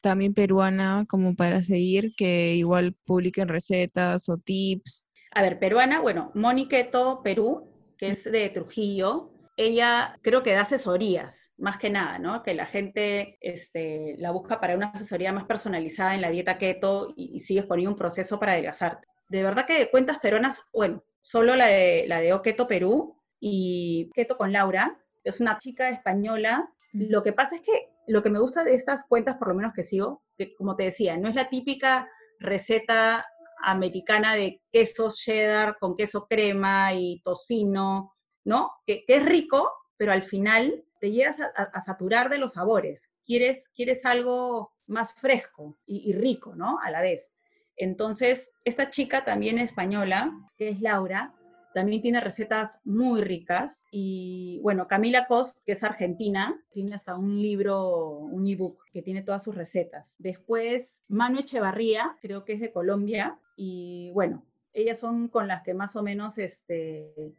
también 0.00 0.34
peruana, 0.34 1.04
como 1.08 1.34
para 1.34 1.62
seguir, 1.62 2.14
que 2.16 2.54
igual 2.54 2.94
publiquen 3.04 3.48
recetas 3.48 4.28
o 4.28 4.38
tips? 4.38 5.06
A 5.32 5.42
ver, 5.42 5.58
peruana, 5.58 6.00
bueno, 6.00 6.30
Moni 6.34 6.68
Keto 6.68 7.22
Perú, 7.22 7.68
que 7.96 8.10
es 8.10 8.24
de 8.24 8.48
Trujillo, 8.50 9.30
ella 9.56 10.16
creo 10.22 10.42
que 10.42 10.52
da 10.52 10.62
asesorías, 10.62 11.52
más 11.58 11.76
que 11.76 11.90
nada, 11.90 12.18
¿no? 12.18 12.42
Que 12.42 12.54
la 12.54 12.66
gente 12.66 13.36
este, 13.40 14.14
la 14.16 14.30
busca 14.30 14.58
para 14.58 14.74
una 14.74 14.88
asesoría 14.88 15.32
más 15.32 15.44
personalizada 15.44 16.14
en 16.14 16.22
la 16.22 16.30
dieta 16.30 16.56
keto 16.56 17.12
y, 17.14 17.36
y 17.36 17.40
sigues 17.40 17.66
con 17.66 17.86
un 17.86 17.94
proceso 17.94 18.40
para 18.40 18.52
adelgazarte. 18.52 19.06
De 19.28 19.42
verdad 19.42 19.66
que 19.66 19.78
de 19.78 19.90
cuentas 19.90 20.18
peruanas, 20.18 20.64
bueno, 20.72 21.04
solo 21.20 21.56
la 21.56 21.66
de, 21.66 22.04
la 22.08 22.20
de 22.20 22.32
O 22.32 22.42
Keto 22.42 22.66
Perú 22.66 23.16
y 23.38 24.10
Keto 24.14 24.36
con 24.36 24.52
Laura, 24.52 24.98
que 25.22 25.30
es 25.30 25.40
una 25.40 25.58
chica 25.58 25.90
española. 25.90 26.68
Lo 26.92 27.22
que 27.22 27.32
pasa 27.32 27.56
es 27.56 27.62
que 27.62 27.90
lo 28.10 28.22
que 28.22 28.30
me 28.30 28.40
gusta 28.40 28.64
de 28.64 28.74
estas 28.74 29.06
cuentas, 29.06 29.36
por 29.36 29.48
lo 29.48 29.54
menos 29.54 29.72
que 29.72 29.84
sigo, 29.84 30.24
que 30.36 30.54
como 30.54 30.74
te 30.74 30.84
decía, 30.84 31.16
no 31.16 31.28
es 31.28 31.34
la 31.36 31.48
típica 31.48 32.10
receta 32.40 33.24
americana 33.62 34.34
de 34.34 34.62
queso 34.70 35.10
cheddar 35.10 35.76
con 35.78 35.96
queso 35.96 36.26
crema 36.26 36.92
y 36.92 37.20
tocino, 37.22 38.14
¿no? 38.44 38.72
Que, 38.84 39.04
es 39.06 39.24
rico, 39.24 39.70
pero 39.96 40.12
al 40.12 40.24
final 40.24 40.84
te 41.00 41.12
llegas 41.12 41.38
a, 41.40 41.80
saturar 41.80 42.30
de 42.30 42.38
los 42.38 42.54
sabores. 42.54 43.10
Quieres, 43.24 43.70
quieres 43.74 44.04
algo 44.04 44.72
más 44.86 45.12
fresco 45.14 45.78
y, 45.86 46.12
rico, 46.12 46.56
¿no? 46.56 46.78
A 46.80 46.90
la 46.90 47.00
vez. 47.00 47.32
Entonces, 47.76 48.52
esta 48.64 48.90
chica 48.90 49.24
también 49.24 49.58
española, 49.58 50.32
que 50.56 50.70
es 50.70 50.80
Laura, 50.80 51.32
también 51.72 52.02
tiene 52.02 52.20
recetas 52.20 52.80
muy 52.84 53.20
ricas. 53.20 53.86
Y 53.90 54.60
bueno, 54.62 54.88
Camila 54.88 55.26
Cost, 55.26 55.58
que 55.64 55.72
es 55.72 55.84
argentina, 55.84 56.60
tiene 56.72 56.94
hasta 56.94 57.16
un 57.16 57.40
libro, 57.40 58.18
un 58.18 58.46
ebook 58.46 58.84
que 58.92 59.02
tiene 59.02 59.22
todas 59.22 59.42
sus 59.42 59.54
recetas. 59.54 60.14
Después, 60.18 61.02
Manu 61.08 61.40
Echevarría, 61.40 62.16
creo 62.20 62.44
que 62.44 62.54
es 62.54 62.60
de 62.60 62.72
Colombia. 62.72 63.38
Y 63.56 64.10
bueno, 64.12 64.44
ellas 64.72 64.98
son 64.98 65.28
con 65.28 65.48
las 65.48 65.62
que 65.62 65.74
más 65.74 65.96
o 65.96 66.02
menos 66.02 66.38
este, 66.38 67.34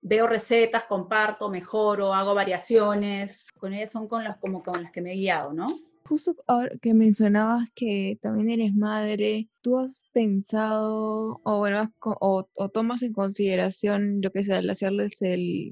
veo 0.00 0.26
recetas, 0.26 0.84
comparto, 0.84 1.50
mejoro, 1.50 2.14
hago 2.14 2.34
variaciones. 2.34 3.46
Con 3.58 3.74
ellas 3.74 3.90
son 3.90 4.08
con 4.08 4.24
las, 4.24 4.38
como 4.38 4.62
con 4.62 4.82
las 4.82 4.92
que 4.92 5.00
me 5.00 5.12
he 5.12 5.16
guiado, 5.16 5.52
¿no? 5.52 5.66
Justo 6.04 6.34
ahora 6.46 6.70
que 6.80 6.94
mencionabas 6.94 7.68
que 7.74 8.18
también 8.20 8.50
eres 8.50 8.74
madre, 8.74 9.48
¿tú 9.60 9.78
has 9.78 10.02
pensado 10.12 11.40
o 11.44 11.58
bueno, 11.58 11.92
o, 12.00 12.48
tomas 12.72 13.02
en 13.02 13.12
consideración, 13.12 14.20
yo 14.22 14.32
que 14.32 14.42
sé, 14.42 14.54
al 14.54 14.68
hacerles 14.70 15.12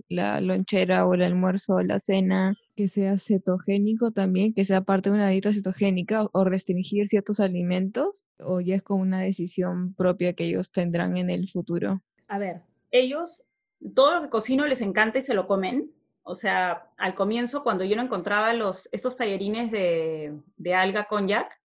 la 0.09 0.41
lonchera 0.41 1.07
o 1.07 1.15
el 1.15 1.23
almuerzo 1.23 1.75
o 1.75 1.83
la 1.83 1.99
cena, 1.99 2.55
que 2.77 2.89
sea 2.89 3.19
cetogénico 3.19 4.13
también, 4.13 4.55
que 4.55 4.65
sea 4.65 4.83
parte 4.83 5.11
de 5.11 5.17
una 5.17 5.29
dieta 5.29 5.53
cetogénica 5.53 6.27
o 6.33 6.45
restringir 6.45 7.09
ciertos 7.09 7.41
alimentos? 7.41 8.27
¿O 8.39 8.61
ya 8.61 8.77
es 8.77 8.83
como 8.83 9.03
una 9.03 9.21
decisión 9.21 9.95
propia 9.95 10.35
que 10.35 10.45
ellos 10.45 10.71
tendrán 10.71 11.17
en 11.17 11.31
el 11.31 11.49
futuro? 11.49 12.03
A 12.29 12.39
ver, 12.39 12.63
ellos 12.91 13.43
todo 13.95 14.15
lo 14.15 14.23
que 14.23 14.31
cocino 14.31 14.67
les 14.67 14.81
encanta 14.81 15.19
y 15.19 15.23
se 15.23 15.35
lo 15.35 15.47
comen. 15.47 15.91
O 16.29 16.35
sea, 16.35 16.91
al 16.99 17.15
comienzo, 17.15 17.63
cuando 17.65 17.85
yo 17.85 17.97
no 17.97 18.03
encontraba 18.03 18.53
los, 18.53 18.87
estos 18.93 19.17
tallarines 19.17 19.71
de, 19.71 20.39
de 20.59 20.75
alga 20.75 21.07
konjac, 21.07 21.59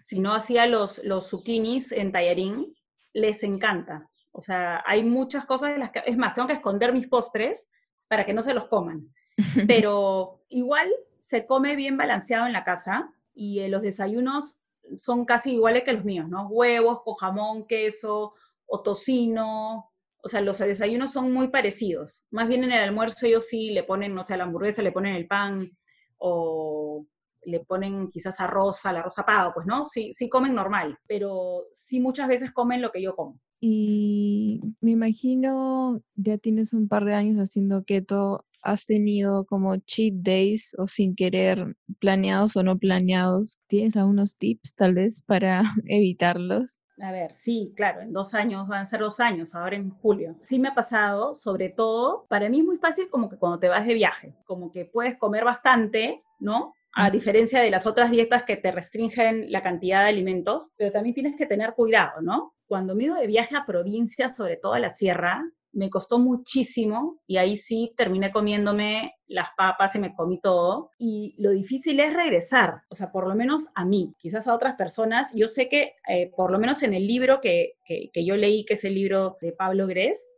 si 0.00 0.20
no 0.20 0.34
hacía 0.34 0.64
los, 0.64 1.04
los 1.04 1.28
zucchinis 1.28 1.92
en 1.92 2.10
tallarín, 2.10 2.74
les 3.12 3.42
encanta. 3.42 4.08
O 4.32 4.40
sea, 4.40 4.82
hay 4.86 5.04
muchas 5.04 5.44
cosas 5.44 5.72
de 5.72 5.78
las 5.78 5.90
que, 5.90 6.00
es 6.06 6.16
más, 6.16 6.34
tengo 6.34 6.48
que 6.48 6.54
esconder 6.54 6.94
mis 6.94 7.08
postres 7.08 7.68
para 8.08 8.24
que 8.24 8.32
no 8.32 8.42
se 8.42 8.54
los 8.54 8.68
coman. 8.68 9.12
Pero 9.66 10.40
igual 10.48 10.88
se 11.18 11.44
come 11.44 11.76
bien 11.76 11.98
balanceado 11.98 12.46
en 12.46 12.54
la 12.54 12.64
casa 12.64 13.12
y 13.34 13.60
eh, 13.60 13.68
los 13.68 13.82
desayunos 13.82 14.56
son 14.96 15.26
casi 15.26 15.52
iguales 15.52 15.84
que 15.84 15.92
los 15.92 16.06
míos, 16.06 16.26
¿no? 16.26 16.48
Huevos 16.48 17.02
con 17.02 17.16
jamón, 17.16 17.66
queso 17.66 18.32
o 18.64 18.80
tocino, 18.80 19.89
o 20.22 20.28
sea, 20.28 20.40
los 20.40 20.58
desayunos 20.58 21.12
son 21.12 21.32
muy 21.32 21.48
parecidos. 21.48 22.24
Más 22.30 22.48
bien 22.48 22.64
en 22.64 22.72
el 22.72 22.82
almuerzo 22.82 23.26
ellos 23.26 23.46
sí 23.48 23.70
le 23.70 23.84
ponen, 23.84 24.14
no 24.14 24.22
sé, 24.22 24.34
a 24.34 24.36
la 24.36 24.44
hamburguesa 24.44 24.82
le 24.82 24.92
ponen 24.92 25.14
el 25.14 25.26
pan 25.26 25.70
o 26.18 27.06
le 27.44 27.60
ponen 27.60 28.10
quizás 28.10 28.40
arroz 28.40 28.84
al 28.84 28.96
arroz 28.96 29.14
zapado, 29.14 29.52
pues 29.54 29.66
no, 29.66 29.84
sí, 29.84 30.12
sí 30.12 30.28
comen 30.28 30.54
normal, 30.54 30.98
pero 31.06 31.64
sí 31.72 32.00
muchas 32.00 32.28
veces 32.28 32.52
comen 32.52 32.82
lo 32.82 32.90
que 32.90 33.02
yo 33.02 33.14
como. 33.14 33.40
Y 33.60 34.60
me 34.80 34.92
imagino, 34.92 36.02
ya 36.14 36.38
tienes 36.38 36.72
un 36.72 36.88
par 36.88 37.04
de 37.04 37.14
años 37.14 37.38
haciendo 37.38 37.84
keto, 37.84 38.44
¿has 38.62 38.86
tenido 38.86 39.44
como 39.44 39.76
cheat 39.76 40.14
days 40.16 40.74
o 40.78 40.86
sin 40.86 41.14
querer 41.14 41.76
planeados 41.98 42.56
o 42.56 42.62
no 42.62 42.78
planeados? 42.78 43.58
¿Tienes 43.66 43.96
algunos 43.96 44.36
tips 44.36 44.74
tal 44.74 44.94
vez 44.94 45.22
para 45.22 45.62
evitarlos? 45.86 46.82
A 47.00 47.12
ver, 47.12 47.32
sí, 47.36 47.72
claro, 47.74 48.00
en 48.02 48.12
dos 48.12 48.34
años, 48.34 48.68
van 48.68 48.82
a 48.82 48.84
ser 48.84 49.00
dos 49.00 49.20
años, 49.20 49.54
ahora 49.54 49.76
en 49.76 49.90
julio. 49.90 50.36
Sí 50.42 50.58
me 50.58 50.68
ha 50.68 50.74
pasado, 50.74 51.34
sobre 51.34 51.70
todo, 51.70 52.26
para 52.28 52.48
mí 52.48 52.60
es 52.60 52.66
muy 52.66 52.76
fácil 52.76 53.08
como 53.08 53.30
que 53.30 53.38
cuando 53.38 53.58
te 53.58 53.68
vas 53.68 53.86
de 53.86 53.94
viaje, 53.94 54.34
como 54.44 54.70
que 54.70 54.84
puedes 54.84 55.16
comer 55.16 55.44
bastante, 55.44 56.22
¿no? 56.38 56.74
A 56.92 57.10
diferencia 57.10 57.60
de 57.60 57.70
las 57.70 57.86
otras 57.86 58.10
dietas 58.10 58.42
que 58.42 58.56
te 58.56 58.72
restringen 58.72 59.50
la 59.50 59.62
cantidad 59.62 60.02
de 60.02 60.08
alimentos, 60.08 60.72
pero 60.76 60.92
también 60.92 61.14
tienes 61.14 61.36
que 61.36 61.46
tener 61.46 61.74
cuidado, 61.74 62.20
¿no? 62.20 62.54
Cuando 62.66 62.94
me 62.94 63.04
ido 63.04 63.14
de 63.14 63.26
viaje 63.26 63.56
a 63.56 63.64
provincias, 63.64 64.36
sobre 64.36 64.56
todo 64.56 64.74
a 64.74 64.80
la 64.80 64.90
sierra, 64.90 65.42
me 65.72 65.90
costó 65.90 66.18
muchísimo 66.18 67.20
y 67.26 67.36
ahí 67.36 67.56
sí 67.56 67.92
terminé 67.96 68.30
comiéndome 68.30 69.14
las 69.26 69.50
papas 69.56 69.94
y 69.94 69.98
me 69.98 70.14
comí 70.14 70.40
todo. 70.40 70.90
Y 70.98 71.34
lo 71.38 71.50
difícil 71.50 72.00
es 72.00 72.12
regresar, 72.12 72.82
o 72.88 72.94
sea, 72.94 73.12
por 73.12 73.28
lo 73.28 73.34
menos 73.34 73.66
a 73.74 73.84
mí, 73.84 74.14
quizás 74.18 74.46
a 74.46 74.54
otras 74.54 74.76
personas. 74.76 75.32
Yo 75.34 75.48
sé 75.48 75.68
que 75.68 75.94
eh, 76.08 76.30
por 76.36 76.50
lo 76.50 76.58
menos 76.58 76.82
en 76.82 76.94
el 76.94 77.06
libro 77.06 77.40
que, 77.40 77.74
que, 77.84 78.24
yo 78.24 78.36
leí, 78.36 78.64
que 78.64 78.74
es 78.74 78.84
el 78.84 78.94
libro 78.94 79.36
de 79.40 79.52
Pablo 79.52 79.86
Gres, 79.86 80.28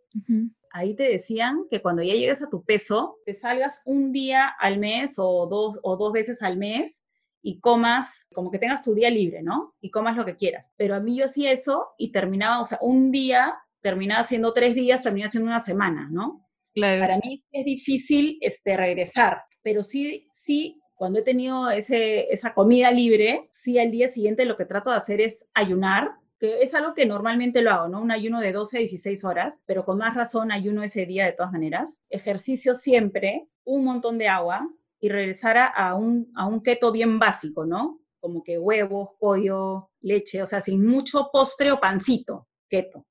ahí 0.70 0.94
te 0.94 1.04
decían 1.04 1.64
que 1.70 1.80
cuando 1.80 2.02
ya 2.02 2.14
llegues 2.14 2.42
a 2.42 2.50
tu 2.50 2.64
peso, 2.64 3.16
te 3.24 3.34
salgas 3.34 3.80
un 3.84 4.12
día 4.12 4.48
al 4.58 4.78
mes 4.78 5.14
o 5.18 5.46
dos, 5.46 5.78
o 5.82 5.96
dos 5.96 6.12
veces 6.12 6.42
al 6.42 6.58
mes 6.58 7.04
y 7.42 7.58
comas, 7.58 8.28
como 8.34 8.50
que 8.50 8.58
tengas 8.58 8.82
tu 8.82 8.94
día 8.94 9.10
libre, 9.10 9.42
¿no? 9.42 9.74
Y 9.80 9.90
comas 9.90 10.16
lo 10.16 10.24
que 10.24 10.36
quieras. 10.36 10.70
Pero 10.76 10.94
a 10.94 11.00
mí 11.00 11.16
yo 11.16 11.24
hacía 11.24 11.50
eso 11.50 11.88
y 11.98 12.12
terminaba, 12.12 12.60
o 12.60 12.64
sea, 12.64 12.78
un 12.80 13.10
día 13.10 13.56
terminaba 13.82 14.22
siendo 14.22 14.52
tres 14.52 14.74
días, 14.74 15.02
termina 15.02 15.28
siendo 15.28 15.50
una 15.50 15.60
semana, 15.60 16.08
¿no? 16.10 16.48
Claro. 16.74 17.00
Para 17.00 17.18
mí 17.18 17.40
es 17.50 17.64
difícil 17.64 18.38
este, 18.40 18.76
regresar, 18.76 19.42
pero 19.62 19.82
sí, 19.82 20.28
sí, 20.32 20.80
cuando 20.94 21.18
he 21.18 21.22
tenido 21.22 21.70
ese, 21.70 22.32
esa 22.32 22.54
comida 22.54 22.90
libre, 22.90 23.48
sí 23.52 23.78
al 23.78 23.90
día 23.90 24.08
siguiente 24.08 24.44
lo 24.44 24.56
que 24.56 24.64
trato 24.64 24.90
de 24.90 24.96
hacer 24.96 25.20
es 25.20 25.46
ayunar, 25.52 26.12
que 26.38 26.62
es 26.62 26.74
algo 26.74 26.94
que 26.94 27.06
normalmente 27.06 27.60
lo 27.60 27.72
hago, 27.72 27.88
¿no? 27.88 28.00
Un 28.00 28.10
ayuno 28.10 28.40
de 28.40 28.52
12 28.52 28.76
a 28.76 28.80
16 28.80 29.24
horas, 29.24 29.62
pero 29.66 29.84
con 29.84 29.98
más 29.98 30.14
razón 30.14 30.52
ayuno 30.52 30.82
ese 30.82 31.04
día 31.04 31.26
de 31.26 31.32
todas 31.32 31.52
maneras. 31.52 32.04
Ejercicio 32.08 32.74
siempre, 32.74 33.48
un 33.64 33.84
montón 33.84 34.18
de 34.18 34.28
agua 34.28 34.68
y 35.00 35.08
regresar 35.08 35.58
a, 35.74 35.94
un, 35.96 36.32
a 36.36 36.46
un 36.46 36.62
keto 36.62 36.92
bien 36.92 37.18
básico, 37.18 37.66
¿no? 37.66 38.00
Como 38.20 38.44
que 38.44 38.58
huevos, 38.58 39.10
pollo, 39.18 39.90
leche, 40.00 40.40
o 40.40 40.46
sea, 40.46 40.60
sin 40.60 40.86
mucho 40.86 41.30
postre 41.32 41.72
o 41.72 41.80
pancito, 41.80 42.46
keto. 42.72 43.04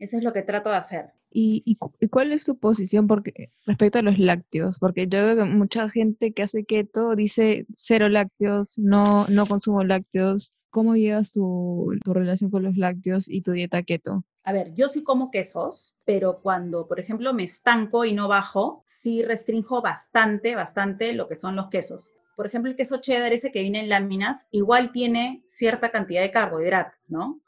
Eso 0.00 0.18
es 0.18 0.24
lo 0.24 0.32
que 0.32 0.42
trato 0.42 0.68
de 0.70 0.76
hacer. 0.76 1.12
¿Y, 1.30 1.78
cuál 2.10 2.32
es 2.32 2.44
su 2.44 2.58
posición 2.58 3.06
porque, 3.06 3.50
respecto 3.66 3.98
a 4.00 4.02
los 4.02 4.18
lácteos? 4.18 4.78
Porque 4.78 5.06
yo 5.06 5.24
veo 5.24 5.36
que 5.36 5.44
mucha 5.44 5.88
gente 5.88 6.32
que 6.32 6.42
hace 6.42 6.64
keto 6.64 7.14
dice 7.14 7.66
cero 7.72 8.08
lácteos, 8.08 8.78
no, 8.78 9.26
no 9.28 9.46
consumo 9.46 9.84
lácteos. 9.84 10.56
¿Cómo 10.70 10.96
llevas 10.96 11.32
tu, 11.32 11.96
tu 12.04 12.12
relación 12.12 12.50
con 12.50 12.64
los 12.64 12.76
lácteos 12.76 13.28
y 13.28 13.42
tu 13.42 13.52
dieta 13.52 13.82
keto? 13.84 14.24
A 14.42 14.52
ver, 14.52 14.74
yo 14.74 14.88
sí 14.88 15.04
como 15.04 15.30
quesos, 15.30 15.96
pero 16.04 16.40
cuando, 16.42 16.86
por 16.88 16.98
ejemplo, 16.98 17.32
me 17.32 17.44
estanco 17.44 18.04
y 18.04 18.12
no 18.12 18.26
bajo, 18.26 18.82
sí 18.86 19.22
restringo 19.22 19.80
bastante, 19.80 20.54
bastante 20.56 21.12
lo 21.12 21.28
que 21.28 21.36
son 21.36 21.54
los 21.56 21.68
quesos. 21.68 22.10
Por 22.36 22.46
ejemplo, 22.46 22.70
el 22.70 22.76
queso 22.76 22.98
cheddar, 23.00 23.32
ese 23.32 23.52
que 23.52 23.62
viene 23.62 23.80
en 23.80 23.88
láminas, 23.88 24.48
igual 24.50 24.90
tiene 24.90 25.42
cierta 25.46 25.90
cantidad 25.90 26.22
de 26.22 26.32
carbohidratos, 26.32 26.98
¿no? 27.08 27.40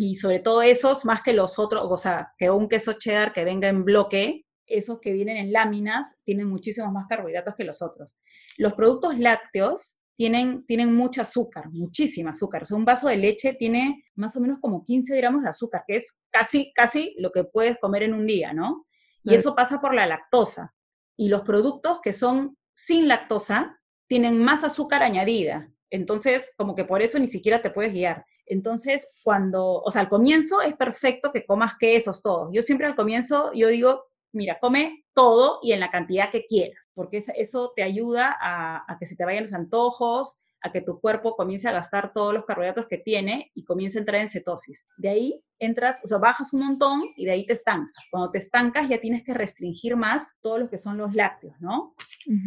Y 0.00 0.16
sobre 0.16 0.40
todo 0.40 0.60
esos, 0.60 1.04
más 1.04 1.22
que 1.22 1.32
los 1.32 1.58
otros, 1.58 1.86
o 1.88 1.96
sea, 1.96 2.32
que 2.36 2.50
un 2.50 2.68
queso 2.68 2.94
cheddar 2.94 3.32
que 3.32 3.44
venga 3.44 3.68
en 3.68 3.84
bloque, 3.84 4.44
esos 4.66 4.98
que 5.00 5.12
vienen 5.12 5.36
en 5.36 5.52
láminas 5.52 6.16
tienen 6.24 6.48
muchísimos 6.48 6.92
más 6.92 7.06
carbohidratos 7.08 7.54
que 7.56 7.64
los 7.64 7.80
otros. 7.80 8.18
Los 8.58 8.72
productos 8.72 9.18
lácteos 9.18 9.98
tienen, 10.16 10.64
tienen 10.66 10.92
mucho 10.94 11.22
azúcar, 11.22 11.70
muchísima 11.70 12.30
azúcar. 12.30 12.62
O 12.62 12.66
sea, 12.66 12.76
un 12.76 12.84
vaso 12.84 13.08
de 13.08 13.16
leche 13.16 13.54
tiene 13.54 14.04
más 14.14 14.34
o 14.36 14.40
menos 14.40 14.58
como 14.60 14.84
15 14.84 15.16
gramos 15.16 15.42
de 15.42 15.48
azúcar, 15.48 15.84
que 15.86 15.96
es 15.96 16.18
casi, 16.30 16.72
casi 16.74 17.14
lo 17.18 17.30
que 17.30 17.44
puedes 17.44 17.78
comer 17.78 18.02
en 18.02 18.14
un 18.14 18.26
día, 18.26 18.52
¿no? 18.52 18.86
Y 19.24 19.34
eso 19.34 19.54
pasa 19.54 19.80
por 19.80 19.94
la 19.94 20.06
lactosa. 20.06 20.74
Y 21.16 21.28
los 21.28 21.42
productos 21.42 22.00
que 22.02 22.12
son 22.12 22.56
sin 22.74 23.06
lactosa 23.06 23.78
tienen 24.08 24.38
más 24.38 24.64
azúcar 24.64 25.02
añadida. 25.02 25.70
Entonces, 25.90 26.52
como 26.56 26.74
que 26.74 26.84
por 26.84 27.02
eso 27.02 27.18
ni 27.18 27.28
siquiera 27.28 27.62
te 27.62 27.70
puedes 27.70 27.92
guiar. 27.92 28.24
Entonces, 28.46 29.06
cuando, 29.22 29.80
o 29.80 29.90
sea, 29.90 30.02
al 30.02 30.08
comienzo 30.08 30.60
es 30.60 30.74
perfecto 30.74 31.32
que 31.32 31.46
comas 31.46 31.76
quesos 31.78 32.22
todos. 32.22 32.50
Yo 32.52 32.62
siempre 32.62 32.86
al 32.86 32.96
comienzo, 32.96 33.52
yo 33.54 33.68
digo, 33.68 34.04
mira, 34.32 34.58
come 34.60 35.04
todo 35.14 35.58
y 35.62 35.72
en 35.72 35.80
la 35.80 35.90
cantidad 35.90 36.30
que 36.30 36.46
quieras, 36.46 36.90
porque 36.94 37.24
eso 37.36 37.72
te 37.76 37.82
ayuda 37.82 38.36
a, 38.40 38.84
a 38.90 38.98
que 38.98 39.06
se 39.06 39.16
te 39.16 39.24
vayan 39.24 39.44
los 39.44 39.52
antojos, 39.52 40.40
a 40.62 40.70
que 40.70 40.80
tu 40.80 41.00
cuerpo 41.00 41.36
comience 41.36 41.68
a 41.68 41.72
gastar 41.72 42.12
todos 42.12 42.32
los 42.32 42.44
carbohidratos 42.44 42.86
que 42.88 42.98
tiene 42.98 43.50
y 43.54 43.64
comience 43.64 43.98
a 43.98 44.00
entrar 44.00 44.20
en 44.20 44.28
cetosis. 44.28 44.86
De 44.96 45.08
ahí 45.08 45.44
entras, 45.58 46.00
o 46.04 46.08
sea, 46.08 46.18
bajas 46.18 46.52
un 46.54 46.60
montón 46.60 47.02
y 47.16 47.24
de 47.24 47.32
ahí 47.32 47.44
te 47.44 47.52
estancas. 47.52 47.94
Cuando 48.10 48.30
te 48.30 48.38
estancas 48.38 48.88
ya 48.88 49.00
tienes 49.00 49.22
que 49.24 49.34
restringir 49.34 49.96
más 49.96 50.38
todo 50.40 50.58
lo 50.58 50.70
que 50.70 50.78
son 50.78 50.96
los 50.96 51.14
lácteos, 51.14 51.60
¿no? 51.60 51.94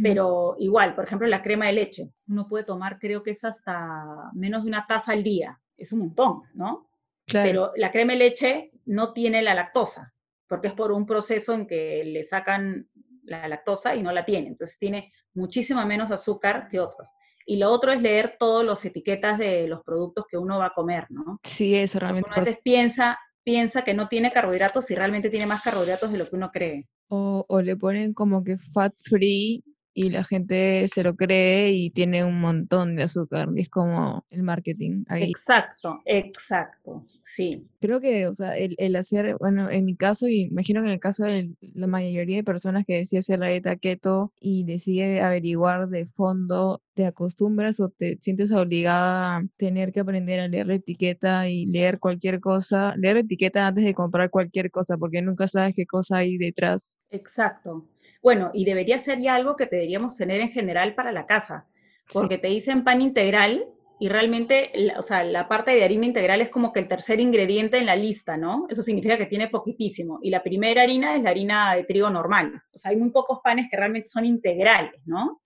Pero 0.02 0.56
igual, 0.60 0.96
por 0.96 1.04
ejemplo, 1.04 1.28
la 1.28 1.44
crema 1.44 1.68
de 1.68 1.74
leche, 1.74 2.10
uno 2.28 2.48
puede 2.48 2.64
tomar, 2.64 3.00
creo 3.00 3.22
que 3.22 3.32
es 3.32 3.44
hasta 3.44 4.32
menos 4.34 4.64
de 4.64 4.70
una 4.70 4.88
taza 4.88 5.12
al 5.12 5.24
día. 5.24 5.60
Es 5.78 5.92
un 5.92 6.00
montón, 6.00 6.44
¿no? 6.54 6.90
Claro. 7.26 7.48
Pero 7.48 7.72
la 7.76 7.92
crema 7.92 8.14
de 8.14 8.20
leche 8.20 8.72
no 8.86 9.14
tiene 9.14 9.42
la 9.42 9.54
lactosa, 9.54 10.14
porque 10.48 10.68
es 10.68 10.74
por 10.74 10.92
un 10.92 11.06
proceso 11.06 11.54
en 11.54 11.66
que 11.68 12.04
le 12.04 12.24
sacan 12.24 12.88
la 13.24 13.48
lactosa 13.48 13.96
y 13.96 14.04
no 14.04 14.12
la 14.12 14.26
tiene. 14.26 14.48
Entonces 14.48 14.78
tiene 14.78 15.12
muchísima 15.34 15.86
menos 15.86 16.12
azúcar 16.12 16.68
que 16.70 16.80
otros. 16.80 17.08
Y 17.46 17.58
lo 17.58 17.72
otro 17.72 17.92
es 17.92 18.02
leer 18.02 18.38
todas 18.40 18.66
las 18.66 18.84
etiquetas 18.86 19.38
de 19.38 19.68
los 19.68 19.84
productos 19.84 20.26
que 20.30 20.38
uno 20.38 20.58
va 20.58 20.68
a 20.68 20.74
comer, 20.74 21.06
¿no? 21.10 21.40
Sí, 21.44 21.76
eso 21.76 22.00
realmente. 22.00 22.30
a 22.32 22.40
veces 22.40 22.58
piensa, 22.64 23.20
piensa 23.44 23.84
que 23.84 23.94
no 23.94 24.08
tiene 24.08 24.32
carbohidratos 24.32 24.90
y 24.90 24.96
realmente 24.96 25.30
tiene 25.30 25.46
más 25.46 25.62
carbohidratos 25.62 26.12
de 26.12 26.18
lo 26.18 26.30
que 26.30 26.36
uno 26.36 26.50
cree. 26.52 26.88
O, 27.08 27.46
o 27.48 27.62
le 27.62 27.76
ponen 27.76 28.14
como 28.14 28.44
que 28.44 28.58
fat 28.58 28.94
free 29.04 29.64
y 29.98 30.10
la 30.10 30.26
gente 30.26 30.88
se 30.90 31.04
lo 31.04 31.16
cree 31.16 31.72
y 31.72 31.90
tiene 31.90 32.26
un 32.26 32.40
montón 32.42 32.98
de 32.98 33.04
azúcar. 33.04 33.48
Y 33.56 33.62
es 33.62 33.70
como 33.70 34.26
el 34.30 34.44
marketing. 34.44 35.06
Ahí. 35.08 35.24
Exacto, 35.24 36.02
exacto, 36.04 37.06
sí. 37.24 37.66
Creo 37.80 38.02
que, 38.02 38.28
o 38.28 38.34
sea, 38.34 38.58
el, 38.58 38.76
el, 38.78 38.98
hacer, 38.98 39.38
bueno, 39.40 39.72
en 39.72 39.86
mi 39.86 39.96
caso, 39.96 40.28
y 40.28 40.42
imagino 40.42 40.82
que 40.82 40.88
en 40.88 40.94
el 40.94 41.00
caso 41.00 41.24
de 41.24 41.50
la 41.62 41.88
mayoría 41.88 42.36
de 42.36 42.44
personas 42.44 42.86
que 42.86 42.98
decide 42.98 43.20
hacer 43.20 43.40
la 43.40 43.48
dieta 43.48 43.78
keto 43.78 44.34
y 44.38 44.66
decide 44.66 45.22
averiguar 45.22 45.88
de 45.88 46.06
fondo, 46.06 46.82
te 46.94 47.06
acostumbras 47.06 47.80
o 47.80 47.88
te 47.88 48.18
sientes 48.22 48.52
obligada 48.52 49.38
a 49.38 49.44
tener 49.56 49.94
que 49.94 50.02
aprender 50.02 50.42
a 50.42 50.50
leer 50.50 50.68
la 50.68 50.76
etiqueta 50.76 51.48
y 51.48 51.68
leer 51.68 52.00
cualquier 52.00 52.42
cosa, 52.42 52.96
leer 52.98 53.16
la 53.16 53.22
etiqueta 53.22 53.66
antes 53.66 53.86
de 53.86 53.94
comprar 53.94 54.30
cualquier 54.30 54.72
cosa, 54.72 54.98
porque 54.98 55.22
nunca 55.22 55.48
sabes 55.48 55.74
qué 55.74 55.86
cosa 55.86 56.18
hay 56.18 56.38
detrás. 56.38 57.00
Exacto. 57.12 57.88
Bueno, 58.26 58.50
y 58.56 58.66
debería 58.66 58.98
ser 58.98 59.22
ya 59.22 59.36
algo 59.36 59.56
que 59.56 59.68
deberíamos 59.68 60.18
tener 60.18 60.42
en 60.42 60.50
general 60.50 60.96
para 60.96 61.12
la 61.12 61.28
casa, 61.28 61.68
porque 62.12 62.40
te 62.40 62.48
dicen 62.48 62.84
pan 62.84 63.00
integral 63.00 63.68
y 64.00 64.10
realmente, 64.10 64.72
o 64.98 65.04
sea, 65.04 65.24
la 65.24 65.48
parte 65.48 65.70
de 65.70 65.84
harina 65.84 66.08
integral 66.08 66.42
es 66.42 66.50
como 66.50 66.74
que 66.74 66.80
el 66.80 66.88
tercer 66.88 67.20
ingrediente 67.20 67.78
en 67.78 67.86
la 67.86 67.96
lista, 67.96 68.36
¿no? 68.36 68.66
Eso 68.68 68.82
significa 68.82 69.20
que 69.20 69.28
tiene 69.28 69.48
poquitísimo. 69.50 70.18
Y 70.24 70.32
la 70.32 70.42
primera 70.42 70.82
harina 70.82 71.16
es 71.16 71.22
la 71.22 71.30
harina 71.30 71.76
de 71.76 71.84
trigo 71.84 72.10
normal. 72.10 72.64
O 72.74 72.80
sea, 72.80 72.90
hay 72.90 72.98
muy 72.98 73.12
pocos 73.12 73.42
panes 73.44 73.68
que 73.70 73.78
realmente 73.78 74.10
son 74.10 74.26
integrales, 74.26 75.00
¿no? 75.06 75.40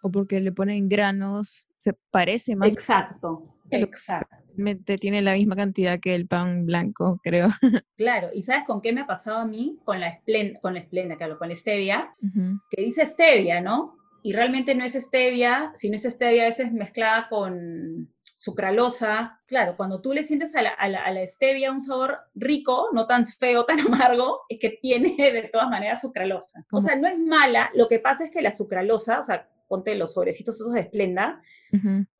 O 0.00 0.08
porque 0.08 0.38
le 0.38 0.52
ponen 0.52 0.88
granos, 0.88 1.66
se 1.80 1.94
parece 2.12 2.54
más. 2.54 2.68
Exacto, 2.68 3.56
exacto 3.72 4.36
tiene 4.98 5.22
la 5.22 5.34
misma 5.34 5.56
cantidad 5.56 5.98
que 5.98 6.14
el 6.14 6.26
pan 6.26 6.66
blanco, 6.66 7.20
creo. 7.22 7.48
Claro, 7.96 8.28
y 8.32 8.44
¿sabes 8.44 8.64
con 8.64 8.80
qué 8.80 8.92
me 8.92 9.00
ha 9.00 9.06
pasado 9.06 9.38
a 9.38 9.44
mí? 9.44 9.78
Con 9.84 9.98
la 9.98 10.08
esplenda, 10.08 10.60
con 10.60 10.74
la 10.74 10.80
esplenda, 10.80 11.16
claro, 11.16 11.36
con 11.36 11.48
la 11.48 11.54
stevia, 11.54 12.14
que 12.70 12.82
dice 12.82 13.04
stevia, 13.06 13.60
¿no? 13.60 13.96
Y 14.22 14.32
realmente 14.32 14.74
no 14.74 14.84
es 14.84 14.94
stevia, 14.94 15.72
si 15.74 15.90
no 15.90 15.96
es 15.96 16.04
stevia 16.04 16.42
a 16.42 16.46
veces 16.46 16.72
mezclada 16.72 17.28
con 17.28 18.08
sucralosa. 18.38 19.40
Claro, 19.46 19.76
cuando 19.76 20.00
tú 20.00 20.12
le 20.12 20.24
sientes 20.24 20.54
a 20.54 20.62
la, 20.62 20.70
a, 20.70 20.88
la, 20.88 21.26
stevia 21.26 21.72
un 21.72 21.80
sabor 21.80 22.18
rico, 22.36 22.88
no 22.92 23.06
tan 23.06 23.26
feo, 23.28 23.64
tan 23.64 23.80
amargo, 23.92 24.42
es 24.48 24.60
que 24.60 24.78
tiene 24.80 25.16
de 25.32 25.50
todas 25.52 25.68
maneras 25.68 26.00
sucralosa. 26.00 26.64
O 26.70 26.80
sea, 26.80 26.94
no 26.94 27.08
es 27.08 27.18
mala, 27.18 27.70
lo 27.74 27.88
que 27.88 27.98
pasa 27.98 28.24
es 28.24 28.30
que 28.30 28.42
la 28.42 28.52
sucralosa, 28.52 29.18
o 29.18 29.22
sea, 29.24 29.48
ponte 29.68 29.94
los 29.96 30.14
sobrecitos 30.14 30.56
esos 30.56 30.72
de 30.72 30.80
esplenda, 30.80 31.42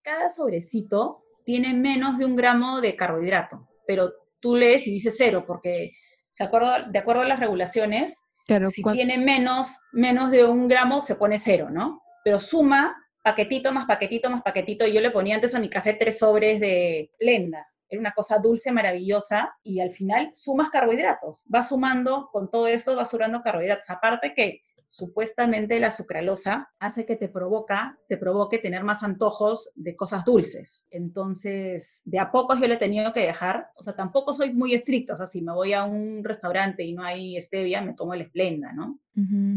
cada 0.03 0.29
sobrecito 0.31 1.24
tiene 1.48 1.72
menos 1.72 2.18
de 2.18 2.26
un 2.26 2.37
gramo 2.37 2.82
de 2.82 2.94
carbohidrato, 2.94 3.66
pero 3.87 4.12
tú 4.38 4.54
lees 4.54 4.87
y 4.87 4.90
dice 4.90 5.11
cero, 5.11 5.44
porque 5.46 5.92
de 6.38 6.98
acuerdo 6.98 7.22
a 7.22 7.24
las 7.24 7.40
regulaciones, 7.40 8.22
si 8.70 8.82
tiene 8.82 9.16
menos, 9.16 9.80
menos 9.90 10.30
de 10.30 10.44
un 10.44 10.68
gramo, 10.68 11.00
se 11.00 11.14
pone 11.14 11.38
cero, 11.38 11.70
¿no? 11.70 12.02
Pero 12.22 12.38
suma 12.38 12.94
paquetito 13.24 13.72
más 13.72 13.87
paquetito 13.87 14.28
más 14.28 14.42
paquetito, 14.42 14.87
y 14.87 14.92
yo 14.92 15.00
le 15.00 15.11
ponía 15.11 15.37
antes 15.37 15.54
a 15.54 15.58
mi 15.58 15.70
café 15.70 15.94
tres 15.94 16.18
sobres 16.18 16.61
de 16.61 17.12
lenda. 17.18 17.66
Era 17.88 17.98
una 17.98 18.12
cosa 18.12 18.37
dulce, 18.37 18.70
maravillosa, 18.70 19.56
y 19.62 19.80
al 19.80 19.92
final 19.92 20.30
sumas 20.34 20.68
carbohidratos. 20.68 21.46
Va 21.52 21.62
sumando, 21.62 22.28
con 22.30 22.50
todo 22.50 22.66
esto 22.66 22.94
va 22.94 23.06
sumando 23.06 23.40
carbohidratos. 23.40 23.88
Aparte 23.88 24.34
que 24.34 24.61
supuestamente 24.88 25.79
la 25.79 25.90
sucralosa 25.90 26.70
hace 26.79 27.05
que 27.05 27.16
te 27.16 27.29
provoca, 27.29 27.98
te 28.09 28.16
provoque 28.16 28.59
tener 28.59 28.85
más 28.85 29.03
antojos 29.03 29.70
de 29.74 29.94
cosas 29.94 30.24
dulces. 30.24 30.87
Entonces, 30.90 32.01
de 32.05 32.18
a 32.18 32.31
poco 32.31 32.55
yo 32.55 32.66
le 32.66 32.74
he 32.74 32.79
tenido 32.79 33.12
que 33.12 33.20
dejar, 33.20 33.70
o 33.77 33.85
sea, 33.85 33.94
tampoco 33.94 34.33
soy 34.33 34.53
muy 34.53 34.74
estricta, 34.74 35.14
o 35.14 35.16
sea, 35.16 35.27
si 35.27 35.42
me 35.42 35.53
voy 35.53 35.74
a 35.74 35.85
un 35.85 36.24
restaurante 36.24 36.83
y 36.85 36.94
no 36.94 37.05
hay 37.05 37.40
stevia, 37.40 37.83
me 37.83 37.94
tomo 37.94 38.14
el 38.14 38.27
Splenda, 38.27 38.72
¿no? 38.72 38.98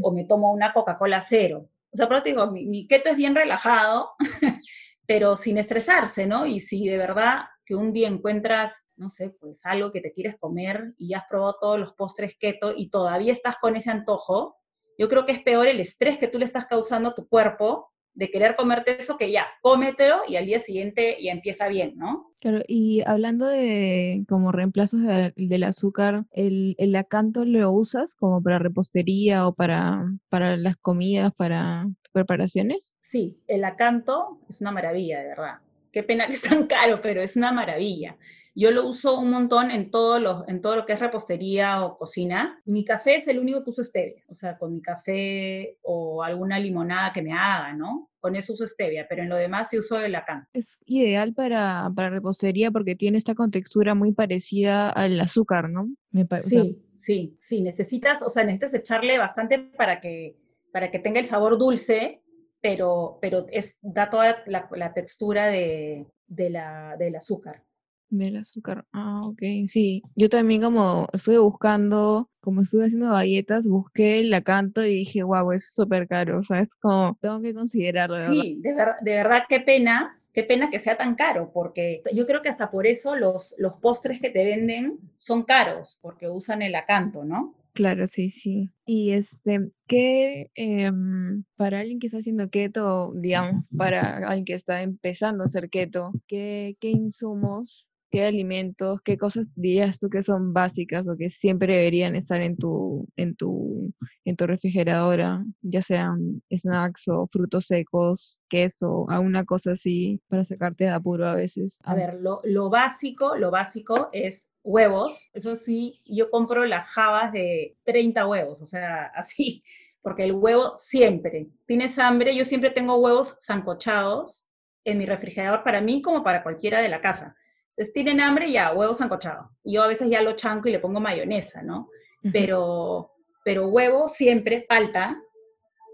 O 0.01 0.11
me 0.11 0.25
tomo 0.25 0.51
una 0.51 0.73
Coca-Cola 0.73 1.21
cero. 1.21 1.69
O 1.91 1.97
sea, 1.97 2.07
pero 2.07 2.23
te 2.23 2.29
digo, 2.29 2.51
mi, 2.51 2.65
mi 2.65 2.87
keto 2.87 3.09
es 3.09 3.15
bien 3.15 3.35
relajado, 3.35 4.11
pero 5.05 5.35
sin 5.35 5.57
estresarse, 5.57 6.25
¿no? 6.25 6.45
Y 6.45 6.59
si 6.59 6.87
de 6.87 6.97
verdad 6.97 7.43
que 7.65 7.75
un 7.75 7.93
día 7.93 8.07
encuentras, 8.07 8.87
no 8.95 9.09
sé, 9.09 9.29
pues 9.29 9.61
algo 9.65 9.91
que 9.91 10.01
te 10.01 10.13
quieres 10.13 10.35
comer 10.37 10.93
y 10.97 11.13
has 11.13 11.23
probado 11.29 11.57
todos 11.61 11.79
los 11.79 11.93
postres 11.93 12.35
keto 12.37 12.73
y 12.75 12.89
todavía 12.89 13.31
estás 13.31 13.57
con 13.57 13.75
ese 13.75 13.91
antojo, 13.91 14.60
yo 15.01 15.09
creo 15.09 15.25
que 15.25 15.31
es 15.31 15.41
peor 15.41 15.65
el 15.65 15.79
estrés 15.79 16.19
que 16.19 16.27
tú 16.27 16.37
le 16.37 16.45
estás 16.45 16.67
causando 16.67 17.09
a 17.09 17.15
tu 17.15 17.27
cuerpo 17.27 17.91
de 18.13 18.29
querer 18.29 18.55
comerte 18.55 19.01
eso 19.01 19.17
que 19.17 19.31
ya, 19.31 19.47
cómetelo 19.63 20.17
y 20.27 20.35
al 20.35 20.45
día 20.45 20.59
siguiente 20.59 21.17
ya 21.19 21.31
empieza 21.31 21.67
bien, 21.69 21.93
¿no? 21.95 22.31
Claro, 22.39 22.59
y 22.67 23.01
hablando 23.07 23.47
de 23.47 24.23
como 24.29 24.51
reemplazos 24.51 24.99
del 25.35 25.63
azúcar, 25.63 26.25
¿el, 26.33 26.75
¿el 26.77 26.95
acanto 26.95 27.45
lo 27.45 27.71
usas 27.71 28.13
como 28.13 28.43
para 28.43 28.59
repostería 28.59 29.47
o 29.47 29.55
para, 29.55 30.05
para 30.29 30.55
las 30.55 30.77
comidas, 30.77 31.33
para 31.33 31.87
preparaciones? 32.11 32.95
Sí, 33.01 33.39
el 33.47 33.63
acanto 33.63 34.39
es 34.49 34.61
una 34.61 34.71
maravilla, 34.71 35.19
de 35.19 35.29
verdad. 35.29 35.55
Qué 35.91 36.03
pena 36.03 36.27
que 36.27 36.33
es 36.33 36.43
tan 36.43 36.67
caro, 36.67 37.01
pero 37.01 37.23
es 37.23 37.35
una 37.35 37.51
maravilla. 37.51 38.17
Yo 38.53 38.71
lo 38.71 38.85
uso 38.85 39.17
un 39.17 39.29
montón 39.29 39.71
en 39.71 39.91
todo, 39.91 40.19
lo, 40.19 40.43
en 40.47 40.61
todo 40.61 40.75
lo 40.75 40.85
que 40.85 40.93
es 40.93 40.99
repostería 40.99 41.85
o 41.85 41.97
cocina. 41.97 42.61
Mi 42.65 42.83
café 42.83 43.15
es 43.15 43.27
el 43.27 43.39
único 43.39 43.63
que 43.63 43.69
uso 43.69 43.83
stevia, 43.83 44.23
o 44.27 44.35
sea, 44.35 44.57
con 44.57 44.73
mi 44.73 44.81
café 44.81 45.77
o 45.83 46.21
alguna 46.21 46.59
limonada 46.59 47.13
que 47.13 47.21
me 47.21 47.33
haga, 47.33 47.73
¿no? 47.73 48.09
Con 48.19 48.35
eso 48.35 48.53
uso 48.53 48.67
stevia, 48.67 49.07
pero 49.09 49.23
en 49.23 49.29
lo 49.29 49.37
demás 49.37 49.69
sí 49.69 49.79
uso 49.79 49.99
el 49.99 50.15
acán. 50.15 50.47
Es 50.53 50.77
ideal 50.85 51.33
para, 51.33 51.89
para 51.95 52.09
repostería 52.09 52.71
porque 52.71 52.95
tiene 52.95 53.17
esta 53.17 53.35
contextura 53.35 53.95
muy 53.95 54.11
parecida 54.11 54.89
al 54.89 55.19
azúcar, 55.21 55.69
¿no? 55.69 55.89
Me 56.11 56.27
sí, 56.43 56.83
sí, 56.95 57.37
sí. 57.39 57.61
Necesitas, 57.61 58.21
o 58.21 58.29
sea, 58.29 58.43
necesitas 58.43 58.73
echarle 58.73 59.17
bastante 59.17 59.59
para 59.59 60.01
que, 60.01 60.35
para 60.73 60.91
que 60.91 60.99
tenga 60.99 61.21
el 61.21 61.25
sabor 61.25 61.57
dulce, 61.57 62.21
pero, 62.59 63.17
pero 63.21 63.45
es, 63.49 63.79
da 63.81 64.09
toda 64.09 64.43
la, 64.45 64.93
textura 64.93 65.47
de, 65.47 66.05
de 66.27 66.49
la, 66.49 66.95
del 66.97 67.15
azúcar. 67.15 67.63
Del 68.11 68.35
azúcar. 68.35 68.85
Ah, 68.91 69.21
ok. 69.23 69.41
Sí, 69.67 70.03
yo 70.17 70.27
también 70.27 70.61
como 70.61 71.07
estuve 71.13 71.37
buscando, 71.37 72.29
como 72.41 72.61
estuve 72.61 72.87
haciendo 72.87 73.09
galletas, 73.09 73.65
busqué 73.65 74.19
el 74.19 74.33
acanto 74.33 74.85
y 74.85 74.89
dije, 74.89 75.23
wow, 75.23 75.53
es 75.53 75.73
súper 75.73 76.09
caro. 76.09 76.39
O 76.39 76.43
sea, 76.43 76.59
es 76.59 76.75
como, 76.75 77.17
tengo 77.21 77.41
que 77.41 77.53
considerarlo. 77.53 78.19
sí, 78.27 78.59
de, 78.59 78.73
de 78.73 79.15
verdad, 79.15 79.43
qué 79.47 79.61
pena, 79.61 80.19
qué 80.33 80.43
pena 80.43 80.69
que 80.69 80.79
sea 80.79 80.97
tan 80.97 81.15
caro, 81.15 81.51
porque 81.53 82.03
yo 82.13 82.27
creo 82.27 82.41
que 82.41 82.49
hasta 82.49 82.69
por 82.69 82.85
eso 82.85 83.15
los, 83.15 83.55
los 83.57 83.75
postres 83.75 84.19
que 84.19 84.29
te 84.29 84.43
venden 84.43 84.99
son 85.15 85.43
caros, 85.43 85.97
porque 86.01 86.27
usan 86.27 86.61
el 86.61 86.75
acanto, 86.75 87.23
¿no? 87.23 87.55
Claro, 87.73 88.05
sí, 88.07 88.27
sí. 88.27 88.69
Y 88.85 89.11
este, 89.11 89.69
¿qué 89.87 90.51
em, 90.55 91.45
para 91.55 91.79
alguien 91.79 91.99
que 91.99 92.07
está 92.07 92.19
haciendo 92.19 92.49
keto, 92.49 93.13
digamos, 93.15 93.63
para 93.77 94.17
alguien 94.27 94.43
que 94.43 94.53
está 94.53 94.81
empezando 94.81 95.43
a 95.43 95.45
hacer 95.45 95.69
keto, 95.69 96.11
qué, 96.27 96.75
qué 96.81 96.89
insumos 96.89 97.87
qué 98.11 98.25
alimentos, 98.25 99.01
qué 99.03 99.17
cosas 99.17 99.47
dirías 99.55 99.99
tú 99.99 100.09
que 100.09 100.21
son 100.21 100.53
básicas 100.53 101.07
o 101.07 101.15
que 101.17 101.29
siempre 101.29 101.75
deberían 101.75 102.15
estar 102.15 102.41
en 102.41 102.57
tu, 102.57 103.07
en 103.15 103.35
tu, 103.35 103.93
en 104.25 104.35
tu 104.35 104.45
refrigeradora, 104.45 105.43
ya 105.61 105.81
sean 105.81 106.41
snacks 106.53 107.07
o 107.07 107.27
frutos 107.31 107.67
secos, 107.67 108.37
queso, 108.49 109.09
alguna 109.09 109.45
cosa 109.45 109.71
así 109.71 110.21
para 110.27 110.43
sacarte 110.43 110.83
de 110.83 110.89
apuro 110.89 111.25
a 111.25 111.35
veces. 111.35 111.79
A 111.83 111.95
ver, 111.95 112.15
lo, 112.15 112.41
lo 112.43 112.69
básico, 112.69 113.37
lo 113.37 113.49
básico 113.49 114.09
es 114.11 114.49
huevos. 114.63 115.29
Eso 115.33 115.55
sí, 115.55 116.01
yo 116.05 116.29
compro 116.29 116.65
las 116.65 116.87
jabas 116.89 117.31
de 117.31 117.77
30 117.83 118.27
huevos, 118.27 118.61
o 118.61 118.65
sea, 118.65 119.05
así, 119.15 119.63
porque 120.01 120.25
el 120.25 120.33
huevo 120.33 120.75
siempre, 120.75 121.47
tienes 121.65 121.97
hambre, 121.97 122.35
yo 122.35 122.43
siempre 122.43 122.71
tengo 122.71 122.97
huevos 122.97 123.37
zancochados 123.41 124.47
en 124.83 124.97
mi 124.97 125.05
refrigerador 125.05 125.63
para 125.63 125.79
mí 125.79 126.01
como 126.01 126.23
para 126.23 126.43
cualquiera 126.43 126.81
de 126.81 126.89
la 126.89 127.01
casa. 127.01 127.35
Entonces 127.81 127.93
tienen 127.95 128.21
hambre, 128.21 128.51
ya, 128.51 128.73
huevo 128.73 128.93
sancochado. 128.93 129.49
Yo 129.63 129.81
a 129.81 129.87
veces 129.87 130.07
ya 130.07 130.21
lo 130.21 130.33
chanco 130.33 130.69
y 130.69 130.71
le 130.71 130.77
pongo 130.77 130.99
mayonesa, 130.99 131.63
¿no? 131.63 131.89
Pero, 132.31 133.09
pero 133.43 133.69
huevo 133.69 134.07
siempre, 134.07 134.67
falta, 134.69 135.19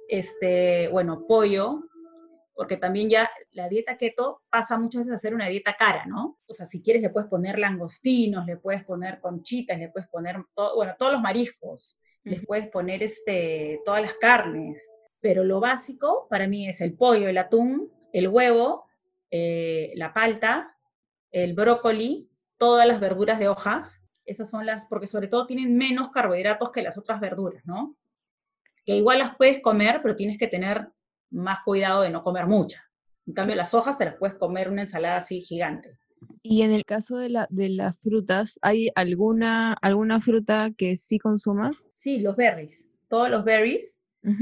este, 0.09 0.89
bueno, 0.89 1.25
pollo, 1.25 1.85
porque 2.53 2.75
también 2.75 3.09
ya 3.09 3.31
la 3.51 3.69
dieta 3.69 3.97
keto 3.97 4.41
pasa 4.49 4.77
muchas 4.77 5.03
veces 5.03 5.13
a 5.13 5.17
ser 5.17 5.33
una 5.33 5.47
dieta 5.47 5.77
cara, 5.79 6.05
¿no? 6.05 6.37
O 6.45 6.53
sea, 6.53 6.67
si 6.67 6.81
quieres 6.81 7.01
le 7.01 7.09
puedes 7.09 7.29
poner 7.29 7.57
langostinos, 7.57 8.45
le 8.45 8.57
puedes 8.57 8.83
poner 8.83 9.21
conchitas, 9.21 9.79
le 9.79 9.87
puedes 9.87 10.09
poner, 10.09 10.43
bueno, 10.75 10.93
todos 10.99 11.13
los 11.13 11.21
mariscos, 11.21 11.97
les 12.25 12.45
puedes 12.45 12.67
poner 12.67 13.01
este, 13.01 13.79
todas 13.85 14.01
las 14.01 14.15
carnes, 14.15 14.85
pero 15.21 15.45
lo 15.45 15.61
básico 15.61 16.27
para 16.29 16.47
mí 16.47 16.67
es 16.67 16.81
el 16.81 16.97
pollo, 16.97 17.29
el 17.29 17.37
atún, 17.37 17.89
el 18.11 18.27
huevo, 18.27 18.87
eh, 19.31 19.93
la 19.95 20.13
palta, 20.13 20.73
el 21.43 21.53
brócoli, 21.53 22.29
todas 22.57 22.87
las 22.87 22.99
verduras 22.99 23.39
de 23.39 23.47
hojas, 23.47 24.01
esas 24.25 24.49
son 24.49 24.65
las, 24.65 24.85
porque 24.85 25.07
sobre 25.07 25.27
todo 25.27 25.47
tienen 25.47 25.75
menos 25.77 26.11
carbohidratos 26.11 26.71
que 26.71 26.81
las 26.81 26.97
otras 26.97 27.19
verduras, 27.19 27.65
¿no? 27.65 27.95
Que 28.85 28.97
igual 28.97 29.19
las 29.19 29.35
puedes 29.37 29.61
comer, 29.61 30.01
pero 30.01 30.15
tienes 30.15 30.37
que 30.37 30.47
tener 30.47 30.89
más 31.29 31.59
cuidado 31.63 32.01
de 32.01 32.09
no 32.09 32.23
comer 32.23 32.45
muchas. 32.45 32.81
En 33.25 33.33
cambio, 33.33 33.55
las 33.55 33.73
hojas 33.73 33.97
te 33.97 34.05
las 34.05 34.15
puedes 34.15 34.35
comer 34.35 34.69
una 34.69 34.81
ensalada 34.81 35.17
así 35.17 35.41
gigante. 35.41 35.97
Y 36.41 36.61
en 36.61 36.71
el 36.71 36.85
caso 36.85 37.17
de, 37.17 37.29
la, 37.29 37.47
de 37.49 37.69
las 37.69 37.97
frutas, 37.99 38.57
¿hay 38.61 38.89
alguna, 38.95 39.73
alguna 39.81 40.19
fruta 40.19 40.71
que 40.75 40.95
sí 40.95 41.19
consumas? 41.19 41.91
Sí, 41.95 42.19
los 42.19 42.35
berries. 42.35 42.85
Todos 43.07 43.29
los 43.29 43.43
berries, 43.43 43.99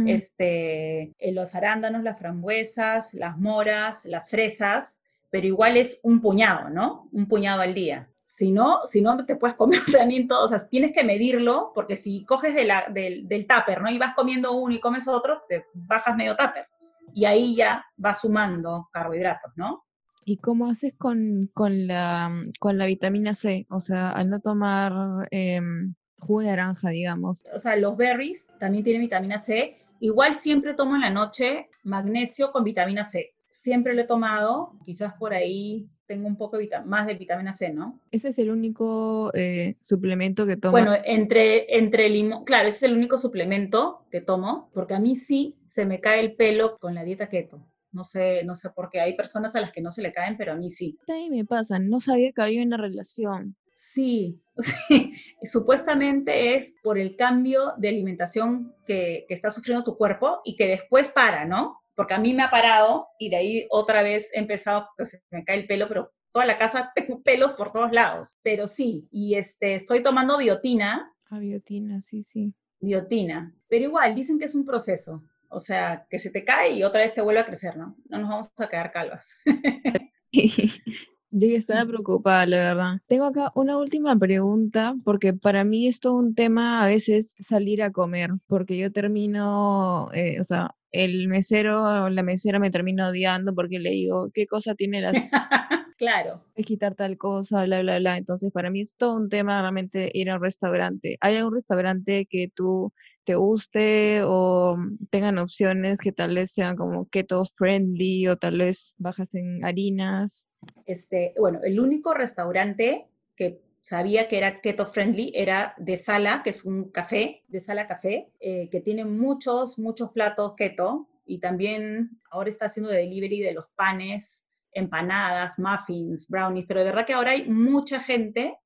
este, 0.08 1.14
eh, 1.20 1.32
los 1.32 1.54
arándanos, 1.54 2.02
las 2.04 2.18
frambuesas, 2.18 3.14
las 3.14 3.38
moras, 3.38 4.06
las 4.06 4.30
fresas, 4.30 5.02
pero 5.36 5.48
igual 5.48 5.76
es 5.76 6.00
un 6.02 6.22
puñado, 6.22 6.70
¿no? 6.70 7.10
Un 7.12 7.28
puñado 7.28 7.60
al 7.60 7.74
día. 7.74 8.10
Si 8.24 8.54
no, 8.54 8.88
si 8.88 9.02
no 9.02 9.26
te 9.26 9.36
puedes 9.36 9.58
comer 9.58 9.82
también 9.92 10.30
todo, 10.30 10.46
o 10.46 10.48
sea, 10.48 10.66
tienes 10.70 10.94
que 10.94 11.04
medirlo, 11.04 11.74
porque 11.76 11.98
si 11.98 12.24
coges 12.24 12.56
de 12.56 12.64
la, 12.64 12.86
del, 12.90 13.28
del 13.28 13.46
tupper, 13.46 13.82
¿no? 13.82 13.92
Y 13.92 13.98
vas 13.98 14.16
comiendo 14.16 14.54
uno 14.54 14.74
y 14.74 14.80
comes 14.80 15.10
otro, 15.10 15.42
te 15.50 15.66
bajas 15.74 16.16
medio 16.16 16.38
tupper. 16.38 16.68
Y 17.14 17.26
ahí 17.26 17.54
ya 17.54 17.86
vas 17.98 18.22
sumando 18.22 18.88
carbohidratos, 18.94 19.52
¿no? 19.58 19.84
¿Y 20.24 20.38
cómo 20.38 20.70
haces 20.70 20.94
con, 20.98 21.52
con, 21.54 21.86
la, 21.86 22.32
con 22.58 22.78
la 22.78 22.86
vitamina 22.86 23.34
C? 23.34 23.68
O 23.70 23.82
sea, 23.82 24.12
al 24.12 24.30
no 24.30 24.40
tomar 24.40 25.28
em, 25.32 25.96
jugo 26.20 26.40
de 26.40 26.48
naranja, 26.48 26.92
digamos. 26.92 27.44
O 27.54 27.60
sea, 27.60 27.76
los 27.76 27.98
berries 27.98 28.48
también 28.58 28.86
tienen 28.86 29.02
vitamina 29.02 29.38
C. 29.38 29.82
Igual 30.00 30.36
siempre 30.36 30.76
tomo 30.76 30.96
en 30.96 31.02
la 31.02 31.10
noche 31.10 31.68
magnesio 31.84 32.54
con 32.54 32.64
vitamina 32.64 33.04
C 33.04 33.35
siempre 33.62 33.94
lo 33.94 34.02
he 34.02 34.06
tomado, 34.06 34.74
quizás 34.86 35.14
por 35.14 35.34
ahí 35.34 35.90
tengo 36.06 36.28
un 36.28 36.38
poco 36.38 36.58
más 36.86 37.08
de 37.08 37.16
vitamina 37.16 37.52
C, 37.52 37.74
¿no? 37.74 38.00
Ese 38.12 38.30
es 38.30 38.38
el 38.38 38.52
único 38.52 39.32
eh, 39.34 39.78
suplemento 39.82 40.46
que 40.46 40.56
tomo. 40.56 40.72
Bueno, 40.72 40.94
entre, 41.04 41.78
entre 41.78 42.10
limón, 42.10 42.44
claro, 42.46 42.68
ese 42.68 42.78
es 42.78 42.84
el 42.84 42.98
único 42.98 43.18
suplemento 43.18 44.06
que 44.12 44.22
tomo, 44.22 44.70
porque 44.74 44.94
a 44.94 45.00
mí 45.00 45.16
sí 45.16 45.56
se 45.66 45.86
me 45.86 46.00
cae 46.00 46.20
el 46.20 46.36
pelo 46.36 46.78
con 46.78 46.94
la 46.94 47.04
dieta 47.04 47.28
keto. 47.28 47.66
No 47.92 48.04
sé, 48.04 48.44
no 48.44 48.56
sé 48.56 48.70
por 48.72 48.90
qué. 48.90 49.00
Hay 49.00 49.16
personas 49.16 49.56
a 49.56 49.62
las 49.62 49.72
que 49.72 49.82
no 49.82 49.90
se 49.90 50.02
le 50.02 50.12
caen, 50.12 50.36
pero 50.38 50.52
a 50.52 50.56
mí 50.56 50.70
sí. 50.70 50.98
Ahí 51.08 51.30
me 51.30 51.46
pasa, 51.46 51.80
no 51.80 52.00
sabía 52.00 52.34
que 52.34 52.42
había 52.42 52.62
una 52.62 52.78
relación. 52.78 53.56
Sí, 53.74 54.42
sí, 54.58 55.14
supuestamente 55.44 56.56
es 56.56 56.76
por 56.84 57.00
el 57.00 57.16
cambio 57.16 57.74
de 57.78 57.90
alimentación 57.90 58.76
que, 58.86 59.26
que 59.28 59.34
está 59.34 59.50
sufriendo 59.50 59.84
tu 59.84 59.98
cuerpo 59.98 60.42
y 60.44 60.56
que 60.56 60.68
después 60.68 61.08
para, 61.08 61.46
¿no? 61.46 61.80
Porque 61.96 62.14
a 62.14 62.20
mí 62.20 62.34
me 62.34 62.44
ha 62.44 62.52
parado 62.52 63.08
y 63.20 63.30
de 63.30 63.38
ahí 63.38 63.68
otra 63.70 64.04
vez 64.04 64.30
he 64.34 64.40
empezado, 64.40 64.88
que 64.98 65.06
se 65.06 65.22
me 65.32 65.44
cae 65.44 65.58
el 65.58 65.68
pelo, 65.68 65.88
pero 65.88 66.12
toda 66.32 66.46
la 66.46 66.58
casa 66.58 66.92
tengo 66.96 67.22
pelos 67.24 67.54
por 67.54 67.72
todos 67.72 67.92
lados. 67.92 68.38
Pero 68.44 68.68
sí, 68.68 69.08
y 69.12 69.36
este, 69.36 69.76
estoy 69.76 70.04
tomando 70.04 70.38
biotina. 70.38 71.12
Ah, 71.30 71.40
biotina, 71.40 72.02
sí, 72.02 72.24
sí. 72.24 72.54
Biotina. 72.80 73.56
Pero 73.68 73.86
igual, 73.86 74.14
dicen 74.14 74.38
que 74.38 74.46
es 74.46 74.56
un 74.56 74.66
proceso. 74.66 75.24
O 75.48 75.60
sea, 75.60 76.06
que 76.10 76.20
se 76.20 76.32
te 76.32 76.44
cae 76.44 76.72
y 76.72 76.84
otra 76.84 77.02
vez 77.02 77.14
te 77.14 77.22
vuelve 77.22 77.40
a 77.40 77.46
crecer, 77.46 77.78
¿no? 77.78 77.96
No 78.10 78.20
nos 78.20 78.30
vamos 78.30 78.52
a 78.60 78.68
quedar 78.68 78.92
calvas. 78.92 79.36
Yo 81.38 81.50
ya 81.50 81.58
estaba 81.58 81.86
preocupada, 81.86 82.46
la 82.46 82.58
verdad. 82.58 83.02
Tengo 83.08 83.26
acá 83.26 83.52
una 83.56 83.78
última 83.78 84.18
pregunta, 84.18 84.96
porque 85.04 85.34
para 85.34 85.66
mí 85.66 85.86
es 85.86 86.00
todo 86.00 86.14
un 86.14 86.34
tema 86.34 86.82
a 86.82 86.88
veces 86.88 87.36
salir 87.42 87.84
a 87.84 87.92
comer, 87.92 88.30
porque 88.48 88.78
yo 88.78 88.90
termino, 88.90 90.10
eh, 90.14 90.40
o 90.40 90.46
sea, 90.46 90.76
el 91.04 91.28
mesero 91.28 91.84
o 91.84 92.10
la 92.10 92.24
mesera 92.24 92.60
me 92.60 92.72
termina 92.72 93.10
odiando 93.10 93.54
porque 93.54 93.80
le 93.80 93.92
digo, 93.92 94.30
¿qué 94.34 94.48
cosa 94.48 94.76
tiene 94.76 95.02
la... 95.02 95.12
claro. 95.98 96.44
Es 96.56 96.66
quitar 96.66 96.96
tal 96.96 97.18
cosa, 97.18 97.64
bla, 97.64 97.82
bla, 97.82 98.00
bla. 98.00 98.18
Entonces, 98.18 98.52
para 98.52 98.70
mí 98.70 98.82
es 98.82 98.96
todo 98.96 99.16
un 99.16 99.30
tema 99.30 99.62
realmente 99.62 100.10
ir 100.14 100.30
a 100.30 100.36
un 100.36 100.42
restaurante. 100.42 101.18
¿Hay 101.22 101.36
algún 101.36 101.54
restaurante 101.54 102.28
que 102.30 102.50
tú 102.54 102.94
te 103.26 103.36
guste 103.36 104.22
o 104.24 104.78
tengan 105.10 105.38
opciones 105.38 106.00
que 106.00 106.12
tal 106.12 106.36
vez 106.36 106.52
sean 106.52 106.76
como 106.76 107.08
keto 107.10 107.44
friendly 107.56 108.28
o 108.28 108.38
tal 108.38 108.60
vez 108.60 108.96
bajas 108.98 109.34
en 109.36 109.66
harinas? 109.66 110.48
Este, 110.86 111.34
bueno, 111.38 111.60
el 111.64 111.80
único 111.80 112.14
restaurante 112.14 113.08
que 113.36 113.62
sabía 113.86 114.28
que 114.28 114.40
era 114.40 114.62
keto 114.62 114.88
friendly, 114.88 115.32
era 115.36 115.76
de 115.78 115.96
Sala, 115.96 116.42
que 116.44 116.50
es 116.50 116.66
un 116.66 116.90
café, 116.90 117.44
de 117.48 117.60
Sala 117.60 117.88
Café, 117.88 118.32
eh, 118.40 118.68
que 118.72 118.82
tiene 118.82 119.06
muchos, 119.06 119.78
muchos 119.78 120.10
platos 120.10 120.56
keto 120.58 121.08
y 121.24 121.40
también 121.40 122.20
ahora 122.32 122.50
está 122.50 122.66
haciendo 122.66 122.90
de 122.90 122.98
delivery 122.98 123.42
de 123.42 123.54
los 123.54 123.68
panes, 123.76 124.44
empanadas, 124.72 125.60
muffins, 125.60 126.28
brownies, 126.28 126.66
pero 126.68 126.80
de 126.80 126.88
verdad 126.88 127.06
que 127.06 127.14
ahora 127.14 127.32
hay 127.32 127.48
mucha 127.48 128.00
gente 128.00 128.58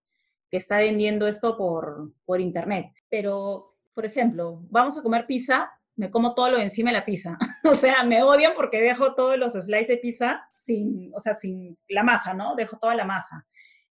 que 0.49 0.55
está 0.55 0.77
vendiendo 0.77 1.27
esto 1.27 1.57
por, 1.57 2.13
por 2.23 2.39
internet. 2.39 2.85
Pero, 3.09 3.75
por 3.93 4.05
ejemplo, 4.05 4.61
vamos 4.69 4.97
a 4.97 5.03
comer 5.03 5.25
pizza, 5.25 5.69
me 5.97 6.09
como 6.09 6.33
todo 6.33 6.51
lo 6.51 6.59
encima 6.59 6.91
de 6.91 6.97
la 6.97 7.05
pizza. 7.05 7.37
o 7.65 7.75
sea, 7.75 8.05
me 8.05 8.23
odian 8.23 8.53
porque 8.55 8.79
dejo 8.79 9.15
todos 9.15 9.37
los 9.37 9.51
slices 9.51 9.89
de 9.89 9.97
pizza 9.97 10.49
sin, 10.53 11.11
o 11.13 11.19
sea, 11.19 11.35
sin 11.35 11.77
la 11.89 12.03
masa, 12.03 12.33
¿no? 12.33 12.55
Dejo 12.55 12.77
toda 12.77 12.95
la 12.95 13.03
masa 13.03 13.45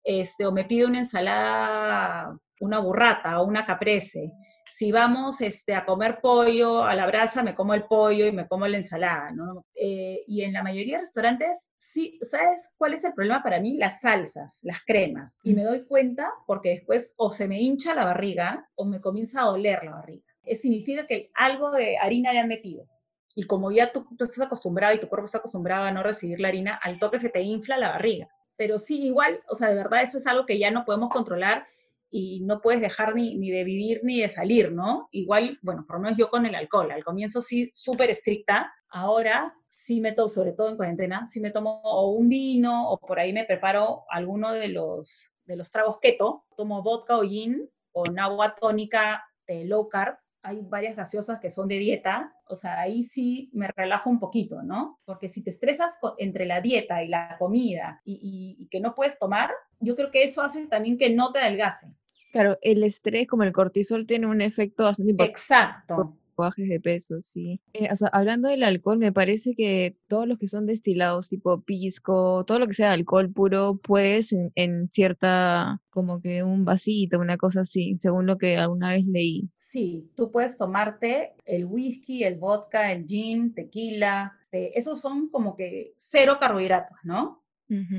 este, 0.08 0.46
o 0.46 0.52
me 0.52 0.64
pido 0.64 0.88
una 0.88 1.00
ensalada, 1.00 2.34
una 2.60 2.78
burrata 2.78 3.42
o 3.42 3.46
una 3.46 3.66
caprese. 3.66 4.32
Si 4.70 4.90
vamos 4.90 5.42
este, 5.42 5.74
a 5.74 5.84
comer 5.84 6.20
pollo 6.22 6.82
a 6.82 6.94
la 6.94 7.06
brasa, 7.06 7.42
me 7.42 7.54
como 7.54 7.74
el 7.74 7.84
pollo 7.84 8.26
y 8.26 8.32
me 8.32 8.48
como 8.48 8.66
la 8.66 8.78
ensalada, 8.78 9.30
¿no? 9.32 9.66
Eh, 9.74 10.24
y 10.26 10.42
en 10.42 10.54
la 10.54 10.62
mayoría 10.62 10.96
de 10.96 11.00
restaurantes, 11.00 11.72
sí, 11.76 12.18
¿sabes 12.22 12.70
cuál 12.78 12.94
es 12.94 13.04
el 13.04 13.12
problema 13.12 13.42
para 13.42 13.60
mí? 13.60 13.76
Las 13.76 14.00
salsas, 14.00 14.60
las 14.62 14.80
cremas. 14.86 15.40
Y 15.42 15.52
me 15.52 15.62
doy 15.62 15.84
cuenta 15.84 16.32
porque 16.46 16.70
después 16.70 17.12
o 17.18 17.30
se 17.30 17.46
me 17.46 17.60
hincha 17.60 17.94
la 17.94 18.06
barriga 18.06 18.66
o 18.76 18.86
me 18.86 19.02
comienza 19.02 19.42
a 19.42 19.46
doler 19.46 19.84
la 19.84 19.90
barriga. 19.90 20.24
Eso 20.42 20.62
significa 20.62 21.06
que 21.06 21.30
algo 21.34 21.70
de 21.70 21.98
harina 21.98 22.32
le 22.32 22.38
han 22.38 22.48
metido. 22.48 22.86
Y 23.34 23.42
como 23.42 23.70
ya 23.70 23.92
tú, 23.92 24.06
tú 24.16 24.24
estás 24.24 24.46
acostumbrado 24.46 24.94
y 24.94 25.00
tu 25.00 25.08
cuerpo 25.08 25.26
está 25.26 25.36
acostumbrado 25.36 25.84
a 25.84 25.92
no 25.92 26.02
recibir 26.02 26.40
la 26.40 26.48
harina, 26.48 26.78
al 26.82 26.98
toque 26.98 27.18
se 27.18 27.28
te 27.28 27.42
infla 27.42 27.76
la 27.76 27.90
barriga 27.90 28.30
pero 28.58 28.80
sí, 28.80 29.00
igual, 29.04 29.40
o 29.48 29.54
sea, 29.54 29.68
de 29.68 29.76
verdad 29.76 30.02
eso 30.02 30.18
es 30.18 30.26
algo 30.26 30.44
que 30.44 30.58
ya 30.58 30.72
no 30.72 30.84
podemos 30.84 31.10
controlar 31.10 31.66
y 32.10 32.40
no 32.40 32.60
puedes 32.60 32.80
dejar 32.80 33.14
ni, 33.14 33.36
ni 33.36 33.50
de 33.50 33.62
vivir 33.62 34.00
ni 34.02 34.20
de 34.20 34.28
salir, 34.28 34.72
¿no? 34.72 35.08
Igual, 35.12 35.58
bueno, 35.62 35.84
por 35.86 35.96
lo 35.96 36.02
menos 36.02 36.18
yo 36.18 36.28
con 36.28 36.44
el 36.44 36.56
alcohol, 36.56 36.90
al 36.90 37.04
comienzo 37.04 37.40
sí, 37.40 37.70
súper 37.72 38.10
estricta, 38.10 38.72
ahora 38.88 39.54
sí 39.68 40.00
me 40.00 40.12
tomo, 40.12 40.28
sobre 40.28 40.52
todo 40.52 40.70
en 40.70 40.76
cuarentena, 40.76 41.26
sí 41.28 41.40
me 41.40 41.52
tomo 41.52 41.80
un 42.10 42.28
vino 42.28 42.90
o 42.90 42.98
por 42.98 43.20
ahí 43.20 43.32
me 43.32 43.44
preparo 43.44 44.04
alguno 44.10 44.52
de 44.52 44.68
los, 44.68 45.28
de 45.44 45.56
los 45.56 45.70
tragos 45.70 45.98
keto, 46.00 46.44
tomo 46.56 46.82
vodka 46.82 47.16
o 47.16 47.22
gin 47.22 47.70
o 47.92 48.04
agua 48.18 48.56
tónica 48.58 49.24
de 49.46 49.64
low 49.66 49.88
carb 49.88 50.18
hay 50.42 50.60
varias 50.62 50.96
gaseosas 50.96 51.40
que 51.40 51.50
son 51.50 51.68
de 51.68 51.78
dieta, 51.78 52.34
o 52.46 52.54
sea, 52.54 52.80
ahí 52.80 53.04
sí 53.04 53.50
me 53.52 53.68
relajo 53.68 54.08
un 54.08 54.18
poquito, 54.18 54.62
¿no? 54.62 55.00
Porque 55.04 55.28
si 55.28 55.42
te 55.42 55.50
estresas 55.50 55.98
entre 56.18 56.46
la 56.46 56.60
dieta 56.60 57.02
y 57.02 57.08
la 57.08 57.36
comida 57.38 58.00
y, 58.04 58.68
que 58.70 58.80
no 58.80 58.94
puedes 58.94 59.18
tomar, 59.18 59.50
yo 59.80 59.96
creo 59.96 60.10
que 60.10 60.22
eso 60.22 60.42
hace 60.42 60.66
también 60.66 60.98
que 60.98 61.10
no 61.10 61.32
te 61.32 61.40
adelgace. 61.40 61.88
Claro, 62.32 62.58
el 62.62 62.82
estrés 62.84 63.26
como 63.26 63.42
el 63.42 63.52
cortisol 63.52 64.06
tiene 64.06 64.26
un 64.26 64.40
efecto 64.40 64.84
bastante 64.84 65.12
importante. 65.12 65.32
Exacto 65.32 66.16
bajes 66.38 66.68
de 66.68 66.80
peso, 66.80 67.20
sí. 67.20 67.60
Eh, 67.74 67.88
o 67.92 67.96
sea, 67.96 68.08
hablando 68.08 68.48
del 68.48 68.62
alcohol, 68.62 68.98
me 68.98 69.12
parece 69.12 69.54
que 69.54 69.96
todos 70.08 70.26
los 70.26 70.38
que 70.38 70.48
son 70.48 70.66
destilados, 70.66 71.28
tipo 71.28 71.60
pisco, 71.60 72.44
todo 72.46 72.58
lo 72.58 72.66
que 72.66 72.74
sea 72.74 72.92
alcohol 72.92 73.30
puro, 73.30 73.78
pues 73.82 74.34
en, 74.54 74.88
cierta, 74.90 75.82
como 75.90 76.20
que 76.20 76.42
un 76.42 76.64
vasito, 76.64 77.18
una 77.18 77.36
cosa 77.36 77.60
así, 77.60 77.96
según 78.00 78.26
lo 78.26 78.38
que 78.38 78.56
alguna 78.56 78.90
vez 78.90 79.04
leí. 79.04 79.50
Sí, 79.58 80.10
tú 80.16 80.30
puedes 80.30 80.56
tomarte 80.56 81.34
el 81.44 81.66
whisky, 81.66 82.24
el 82.24 82.36
vodka, 82.36 82.90
el 82.90 83.06
gin, 83.06 83.52
tequila, 83.52 84.38
este, 84.50 84.78
esos 84.78 85.00
son 85.00 85.28
como 85.28 85.56
que 85.56 85.92
cero 85.96 86.38
carbohidratos, 86.40 86.98
¿no? 87.02 87.44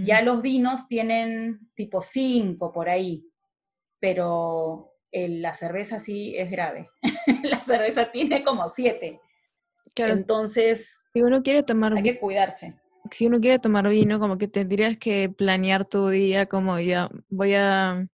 Ya 0.03 0.23
los 0.23 0.41
vinos 0.41 0.87
tienen 0.87 1.69
tipo 1.75 2.01
5 2.01 2.71
por 2.71 2.89
ahí, 2.89 3.23
pero 3.99 4.88
la 5.11 5.53
cerveza 5.53 5.99
sí 5.99 6.35
es 6.37 6.51
grave. 6.51 6.89
la 7.43 7.61
cerveza 7.61 8.11
tiene 8.11 8.43
como 8.43 8.67
siete. 8.67 9.19
Entonces, 9.95 10.95
si 11.13 11.21
uno 11.21 11.41
quiere 11.41 11.63
tomar 11.63 11.93
hay 11.95 12.03
que 12.03 12.19
cuidarse. 12.19 12.75
si 13.11 13.25
uno 13.25 13.39
quiere 13.39 13.59
tomar 13.59 13.87
vino, 13.89 14.19
como 14.19 14.37
que 14.37 14.47
tendrías 14.47 14.97
que 14.97 15.29
planear 15.29 15.85
tu 15.85 16.09
día 16.09 16.45
como 16.45 16.79
ya 16.79 17.09
voy 17.29 17.53
a 17.55 18.07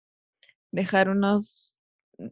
dejar 0.71 1.10
unos, 1.10 1.79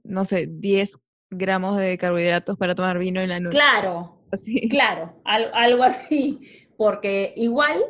no 0.03 0.25
sé, 0.25 0.47
10 0.49 0.97
gramos 1.29 1.77
de 1.77 1.97
carbohidratos 1.97 2.57
para 2.57 2.75
tomar 2.75 2.99
vino 2.99 3.21
en 3.21 3.29
la 3.29 3.39
noche. 3.39 3.57
Claro, 3.57 4.21
claro, 4.69 5.21
algo 5.25 5.83
así, 5.83 6.67
porque 6.77 7.33
igual, 7.35 7.81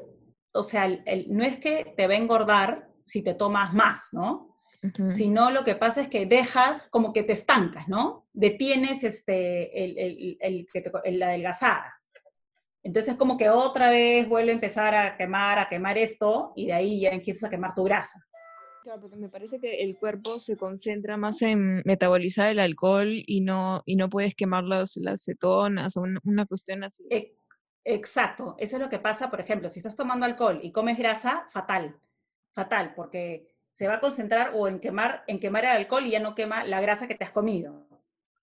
o 0.54 0.64
sea, 0.64 0.88
no 1.28 1.44
es 1.44 1.58
que 1.58 1.94
te 1.98 2.08
va 2.08 2.14
a 2.14 2.18
engordar 2.18 2.90
si 3.06 3.22
te 3.22 3.34
tomas 3.34 3.74
más, 3.74 4.10
¿no? 4.14 4.51
Sino 5.06 5.52
lo 5.52 5.64
que 5.64 5.76
pasa 5.76 6.02
es 6.02 6.08
que 6.08 6.26
dejas, 6.26 6.88
como 6.90 7.14
que 7.14 7.22
te 7.22 7.34
estancas, 7.34 7.88
¿no? 7.88 8.26
Detienes 8.34 9.04
este, 9.04 9.84
el, 9.84 10.38
el, 10.40 11.20
la 11.20 11.28
adelgazada. 11.28 12.02
Entonces 12.84 13.16
como 13.16 13.38
que 13.38 13.50
otra 13.50 13.92
vez 13.92 14.28
vuelve 14.28 14.52
a 14.52 14.56
empezar 14.56 14.96
a 14.96 15.18
quemar, 15.18 15.60
a 15.60 15.70
quemar 15.70 15.98
esto, 16.00 16.52
y 16.56 16.66
de 16.68 16.74
ahí 16.74 17.02
ya 17.02 17.10
empiezas 17.10 17.44
a 17.44 17.50
quemar 17.50 17.76
tu 17.76 17.84
grasa. 17.84 18.26
Claro, 18.84 19.02
porque 19.02 19.18
me 19.18 19.30
parece 19.30 19.60
que 19.60 19.84
el 19.84 19.96
cuerpo 19.98 20.40
se 20.40 20.58
concentra 20.58 21.16
más 21.16 21.44
en 21.44 21.84
metabolizar 21.86 22.50
el 22.50 22.60
alcohol 22.60 23.10
y 23.12 23.42
no, 23.42 23.84
y 23.86 23.96
no 23.96 24.10
puedes 24.10 24.34
quemar 24.34 24.64
las, 24.64 24.98
las 24.98 25.24
cetonas 25.24 25.96
o 25.98 26.04
una, 26.24 26.46
cuestión 26.48 26.84
así. 26.84 27.04
Exacto, 27.84 28.56
eso 28.58 28.78
es 28.78 28.82
lo 28.82 28.90
que 28.90 28.98
pasa, 28.98 29.30
por 29.30 29.40
ejemplo, 29.40 29.70
si 29.70 29.80
estás 29.80 29.96
tomando 29.96 30.26
alcohol 30.26 30.60
y 30.64 30.72
comes 30.72 30.98
grasa, 30.98 31.48
fatal, 31.52 31.96
fatal, 32.54 32.94
porque 32.96 33.51
se 33.72 33.88
va 33.88 33.96
a 33.96 34.00
concentrar 34.00 34.52
o 34.54 34.68
en 34.68 34.80
quemar, 34.80 35.24
en 35.28 35.40
quemar 35.40 35.66
el 35.66 35.72
alcohol 35.72 36.06
y 36.06 36.12
ya 36.12 36.20
no 36.20 36.36
quema 36.36 36.64
la 36.64 36.82
grasa 36.82 37.08
que 37.08 37.16
te 37.16 37.24
has 37.24 37.32
comido. 37.32 37.88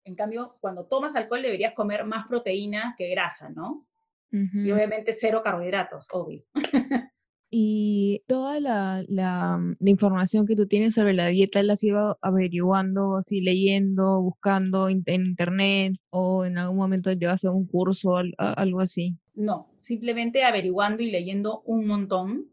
En 0.05 0.15
cambio, 0.15 0.57
cuando 0.61 0.87
tomas 0.87 1.15
alcohol 1.17 1.43
deberías 1.43 1.75
comer 1.75 2.05
más 2.05 2.27
proteína 2.27 2.95
que 2.97 3.11
grasa, 3.11 3.51
¿no? 3.51 3.87
Y 4.31 4.71
obviamente 4.73 5.15
cero 5.15 5.41
carbohidratos, 5.43 6.09
obvio. 6.13 6.45
y 7.51 8.23
toda 8.27 8.61
la, 8.61 9.03
la, 9.09 9.59
información 9.81 10.47
que 10.47 10.55
tú 10.55 10.67
tienes 10.67 10.95
sobre 10.95 11.15
la 11.15 11.29
dieta 11.29 11.63
la 11.63 11.75
has 11.75 11.83
ido 11.83 12.19
averiguando, 12.21 13.17
así 13.17 13.41
leyendo, 13.41 14.21
buscando 14.21 14.91
en 14.91 15.03
internet 15.07 15.95
o 16.11 16.45
en 16.45 16.59
algún 16.59 16.77
momento 16.77 17.11
llevas 17.13 17.45
a 17.45 17.51
un 17.51 17.67
curso 17.67 18.11
o 18.11 18.23
algo 18.39 18.81
así. 18.81 19.17
No, 19.35 19.71
simplemente 19.81 20.45
averiguando 20.45 21.03
y 21.03 21.11
leyendo 21.11 21.63
un 21.65 21.87
montón, 21.87 22.49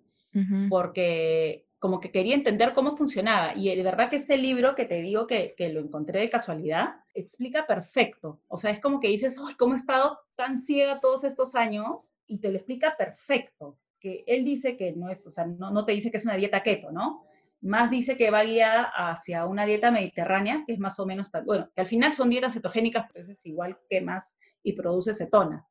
porque 0.70 1.66
como 1.86 2.00
que 2.00 2.10
quería 2.10 2.34
entender 2.34 2.74
cómo 2.74 2.98
funcionaba. 2.98 3.54
Y 3.56 3.76
de 3.76 3.84
verdad 3.84 4.10
que 4.10 4.16
este 4.16 4.40
libro 4.40 4.74
que 4.74 4.86
te 4.86 5.04
digo 5.04 5.28
que, 5.28 5.54
que 5.56 5.70
lo 5.70 5.82
encontré 5.82 6.20
de 6.20 6.32
casualidad, 6.32 6.96
explica 7.14 7.68
perfecto. 7.68 8.42
O 8.48 8.58
sea, 8.58 8.72
es 8.72 8.82
como 8.82 9.00
que 9.00 9.08
dices, 9.08 9.38
¡ay, 9.38 9.54
cómo 9.54 9.76
he 9.76 9.78
estado 9.78 10.18
tan 10.36 10.58
ciega 10.58 11.00
todos 11.00 11.24
estos 11.26 11.54
años! 11.54 12.16
Y 12.26 12.40
te 12.40 12.50
lo 12.50 12.56
explica 12.56 12.98
perfecto. 12.98 13.78
Que 14.00 14.24
él 14.26 14.44
dice 14.44 14.76
que 14.78 14.94
no 14.94 15.12
es, 15.12 15.28
o 15.28 15.32
sea, 15.32 15.46
no, 15.46 15.70
no 15.70 15.86
te 15.86 15.92
dice 15.92 16.10
que 16.10 16.18
es 16.18 16.26
una 16.26 16.38
dieta 16.38 16.64
keto, 16.64 16.92
¿no? 16.92 17.24
Más 17.62 17.92
dice 17.92 18.18
que 18.18 18.32
va 18.32 18.44
guiada 18.44 18.92
hacia 18.96 19.46
una 19.46 19.68
dieta 19.68 19.92
mediterránea, 19.92 20.64
que 20.66 20.74
es 20.74 20.80
más 20.80 21.00
o 21.00 21.06
menos 21.06 21.30
bueno, 21.46 21.70
que 21.76 21.82
al 21.82 21.88
final 21.88 22.16
son 22.16 22.32
dietas 22.32 22.56
cetogénicas, 22.56 23.06
entonces 23.14 23.46
igual 23.46 23.78
quemas 23.88 24.40
y 24.64 24.74
produce 24.74 25.14
cetona 25.14 25.68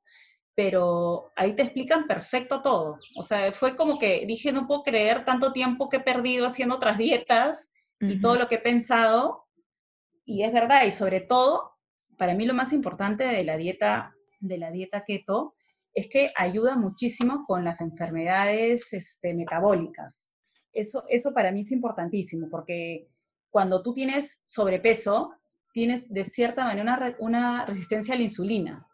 pero 0.55 1.33
ahí 1.37 1.55
te 1.55 1.63
explican 1.63 2.07
perfecto 2.07 2.63
todo. 2.63 2.99
O 3.17 3.23
sea, 3.23 3.53
fue 3.53 3.77
como 3.77 3.99
que 3.99 4.25
dije, 4.27 4.53
no 4.53 4.67
puedo 4.67 4.83
creer 4.83 5.25
tanto 5.25 5.53
tiempo 5.53 5.89
que 5.89 5.97
he 5.97 6.01
perdido 6.01 6.47
haciendo 6.47 6.77
otras 6.77 6.97
dietas 6.99 7.71
y 8.01 8.21
todo 8.21 8.37
lo 8.37 8.49
que 8.49 8.57
he 8.57 8.61
pensado. 8.61 9.47
Y 10.25 10.43
es 10.43 10.53
verdad, 10.53 10.85
y 10.87 10.93
sobre 10.93 11.21
todo, 11.21 11.73
para 12.17 12.35
mí 12.35 12.47
lo 12.47 12.55
más 12.55 12.73
importante 12.73 13.25
de 13.25 13.45
la 13.45 13.57
dieta, 13.57 14.15
de 14.41 14.59
la 14.59 14.71
dieta 14.71 15.05
keto 15.05 15.55
es 15.93 16.09
que 16.09 16.33
ayuda 16.37 16.77
muchísimo 16.77 17.45
con 17.47 17.65
las 17.65 17.81
enfermedades 17.81 18.93
este, 18.93 19.33
metabólicas. 19.33 20.33
Eso, 20.73 21.05
eso 21.09 21.33
para 21.33 21.53
mí 21.53 21.63
es 21.63 21.71
importantísimo, 21.71 22.49
porque 22.51 23.09
cuando 23.49 23.83
tú 23.83 23.93
tienes 23.93 24.43
sobrepeso, 24.45 25.35
tienes 25.73 26.13
de 26.13 26.25
cierta 26.25 26.65
manera 26.65 27.15
una 27.19 27.65
resistencia 27.65 28.15
a 28.15 28.17
la 28.17 28.25
insulina. 28.25 28.89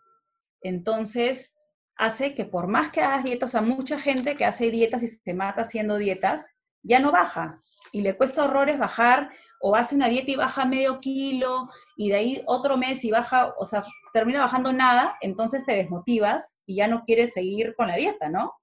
Entonces, 0.62 1.57
hace 1.96 2.35
que 2.35 2.44
por 2.44 2.66
más 2.66 2.90
que 2.90 3.03
hagas 3.03 3.25
dietas, 3.25 3.55
a 3.55 3.62
mucha 3.62 3.99
gente 4.01 4.37
que 4.37 4.44
hace 4.44 4.70
dietas 4.70 5.03
y 5.03 5.09
se 5.09 5.35
mata 5.35 5.62
haciendo 5.62 5.96
dietas, 5.96 6.46
ya 6.83 6.99
no 6.99 7.12
baja. 7.12 7.61
Y 7.92 8.03
le 8.03 8.16
cuesta 8.16 8.44
horrores 8.44 8.79
bajar, 8.79 9.31
o 9.61 9.77
hace 9.77 9.94
una 9.94 10.09
dieta 10.09 10.31
y 10.31 10.37
baja 10.37 10.64
medio 10.64 11.01
kilo, 11.01 11.68
y 11.96 12.09
de 12.09 12.16
ahí 12.16 12.42
otro 12.46 12.79
mes 12.79 13.05
y 13.05 13.11
baja, 13.11 13.55
o 13.59 13.66
sea, 13.66 13.85
termina 14.12 14.40
bajando 14.40 14.73
nada, 14.73 15.16
entonces 15.20 15.66
te 15.66 15.77
desmotivas 15.77 16.59
y 16.64 16.77
ya 16.77 16.88
no 16.88 17.05
quieres 17.05 17.35
seguir 17.35 17.75
con 17.77 17.88
la 17.88 17.96
dieta, 17.96 18.29
¿no? 18.31 18.55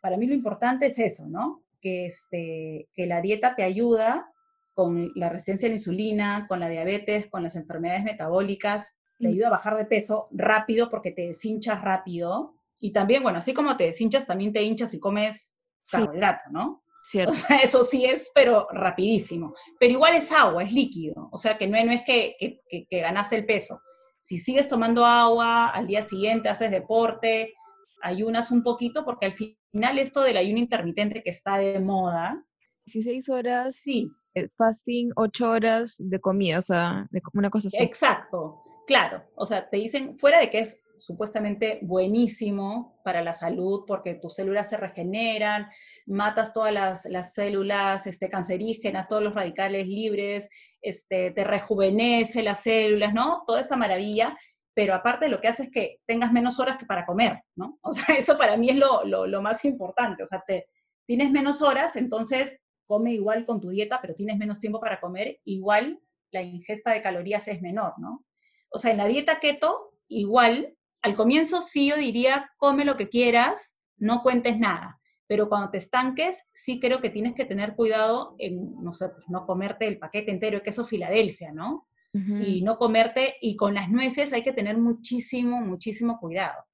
Para 0.00 0.16
mí 0.16 0.26
lo 0.26 0.34
importante 0.34 0.86
es 0.86 0.98
eso, 0.98 1.26
¿no? 1.26 1.62
Que, 1.80 2.06
este, 2.06 2.88
que 2.94 3.06
la 3.06 3.20
dieta 3.20 3.54
te 3.54 3.62
ayuda 3.62 4.32
con 4.74 5.12
la 5.14 5.28
resistencia 5.28 5.66
a 5.66 5.70
la 5.70 5.76
insulina, 5.76 6.46
con 6.48 6.60
la 6.60 6.68
diabetes, 6.68 7.28
con 7.28 7.42
las 7.42 7.54
enfermedades 7.56 8.04
metabólicas, 8.04 8.96
te 9.20 9.28
ayuda 9.28 9.48
a 9.48 9.50
bajar 9.50 9.76
de 9.76 9.84
peso 9.84 10.28
rápido 10.32 10.90
porque 10.90 11.12
te 11.12 11.22
deshinchas 11.22 11.82
rápido. 11.82 12.56
Y 12.80 12.92
también, 12.92 13.22
bueno, 13.22 13.38
así 13.38 13.52
como 13.52 13.76
te 13.76 13.84
deshinchas, 13.84 14.26
también 14.26 14.52
te 14.52 14.62
hinchas 14.62 14.94
y 14.94 15.00
comes 15.00 15.54
carbohidrato, 15.90 16.50
¿no? 16.50 16.82
Cierto. 17.02 17.32
O 17.32 17.36
sea, 17.36 17.58
eso 17.58 17.84
sí 17.84 18.04
es, 18.04 18.30
pero 18.34 18.66
rapidísimo. 18.70 19.54
Pero 19.78 19.92
igual 19.92 20.16
es 20.16 20.30
agua, 20.32 20.62
es 20.62 20.72
líquido. 20.72 21.28
O 21.32 21.38
sea, 21.38 21.56
que 21.56 21.66
no, 21.66 21.82
no 21.84 21.92
es 21.92 22.02
que, 22.04 22.36
que, 22.38 22.86
que, 22.88 23.00
ganaste 23.00 23.36
el 23.36 23.46
peso. 23.46 23.80
Si 24.18 24.38
sigues 24.38 24.68
tomando 24.68 25.06
agua, 25.06 25.68
al 25.68 25.86
día 25.86 26.02
siguiente 26.02 26.50
haces 26.50 26.70
deporte, 26.70 27.54
ayunas 28.02 28.50
un 28.50 28.62
poquito, 28.62 29.04
porque 29.04 29.26
al 29.26 29.32
final 29.32 29.98
esto 29.98 30.22
del 30.22 30.36
ayuno 30.36 30.58
intermitente 30.58 31.22
que 31.22 31.30
está 31.30 31.56
de 31.56 31.80
moda. 31.80 32.44
16 32.86 33.28
horas, 33.30 33.76
sí. 33.76 34.10
Fasting, 34.56 35.10
8 35.16 35.50
horas 35.50 35.96
de 35.98 36.20
comida, 36.20 36.58
o 36.58 36.62
sea, 36.62 37.06
de 37.10 37.22
una 37.32 37.50
cosa 37.50 37.68
así. 37.68 37.82
Exacto. 37.82 38.62
Claro, 38.90 39.22
o 39.36 39.46
sea, 39.46 39.68
te 39.70 39.76
dicen, 39.76 40.18
fuera 40.18 40.40
de 40.40 40.50
que 40.50 40.58
es 40.58 40.82
supuestamente 40.96 41.78
buenísimo 41.80 43.00
para 43.04 43.22
la 43.22 43.32
salud 43.32 43.84
porque 43.86 44.16
tus 44.16 44.34
células 44.34 44.68
se 44.68 44.76
regeneran, 44.76 45.68
matas 46.06 46.52
todas 46.52 47.04
las, 47.04 47.32
células 47.32 48.08
este, 48.08 48.28
cancerígenas, 48.28 49.06
todos 49.06 49.22
los 49.22 49.32
radicales 49.32 49.86
libres, 49.86 50.48
este, 50.82 51.30
te 51.30 51.44
rejuvenece 51.44 52.42
las 52.42 52.64
células, 52.64 53.14
¿no? 53.14 53.44
Toda 53.46 53.60
esta 53.60 53.76
maravilla, 53.76 54.36
pero 54.74 54.92
aparte 54.92 55.28
lo 55.28 55.40
que 55.40 55.46
hace 55.46 55.62
es 55.62 55.70
que 55.70 56.00
tengas 56.04 56.32
menos 56.32 56.58
horas 56.58 56.76
que 56.76 56.84
para 56.84 57.06
comer, 57.06 57.44
¿no? 57.54 57.78
O 57.82 57.92
sea, 57.92 58.16
eso 58.16 58.36
para 58.36 58.56
mí 58.56 58.70
es 58.70 58.76
lo, 58.76 59.40
más 59.40 59.64
importante, 59.64 60.24
o 60.24 60.26
sea, 60.26 60.42
te, 60.44 60.66
tienes 61.06 61.30
menos 61.30 61.62
horas, 61.62 61.94
entonces 61.94 62.58
come 62.86 63.12
igual 63.12 63.46
con 63.46 63.60
tu 63.60 63.70
dieta, 63.70 64.00
pero 64.02 64.16
tienes 64.16 64.36
menos 64.36 64.58
tiempo 64.58 64.80
para 64.80 64.98
comer, 64.98 65.38
igual 65.44 66.00
la 66.32 66.42
ingesta 66.42 66.90
de 66.90 67.02
calorías 67.02 67.46
es 67.46 67.62
menor, 67.62 67.94
¿no? 68.00 68.24
O 68.70 68.78
sea, 68.78 68.90
en 68.90 68.96
la 68.96 69.06
dieta 69.06 69.40
keto, 69.40 69.92
igual, 70.08 70.74
al 71.02 71.14
comienzo 71.14 71.60
sí 71.60 71.88
yo 71.88 71.96
diría, 71.96 72.50
come 72.56 72.84
lo 72.84 72.96
que 72.96 73.08
quieras, 73.08 73.76
no 73.96 74.22
cuentes 74.22 74.58
nada. 74.58 75.00
Pero 75.26 75.48
cuando 75.48 75.70
te 75.70 75.78
estanques, 75.78 76.42
sí 76.52 76.80
creo 76.80 77.00
que 77.00 77.10
tienes 77.10 77.34
que 77.34 77.44
tener 77.44 77.76
cuidado 77.76 78.34
en, 78.38 78.82
no 78.82 78.92
sé, 78.92 79.10
pues, 79.10 79.28
no 79.28 79.46
comerte 79.46 79.86
el 79.86 79.98
paquete 79.98 80.30
entero 80.30 80.58
de 80.58 80.64
queso 80.64 80.86
Filadelfia, 80.86 81.52
¿no? 81.52 81.86
Y 82.12 82.62
no 82.62 82.76
comerte, 82.76 83.36
y 83.40 83.54
con 83.54 83.74
las 83.74 83.88
nueces 83.88 84.32
hay 84.32 84.42
que 84.42 84.52
tener 84.52 84.76
muchísimo, 84.76 85.60
muchísimo 85.60 86.18
cuidado. 86.18 86.64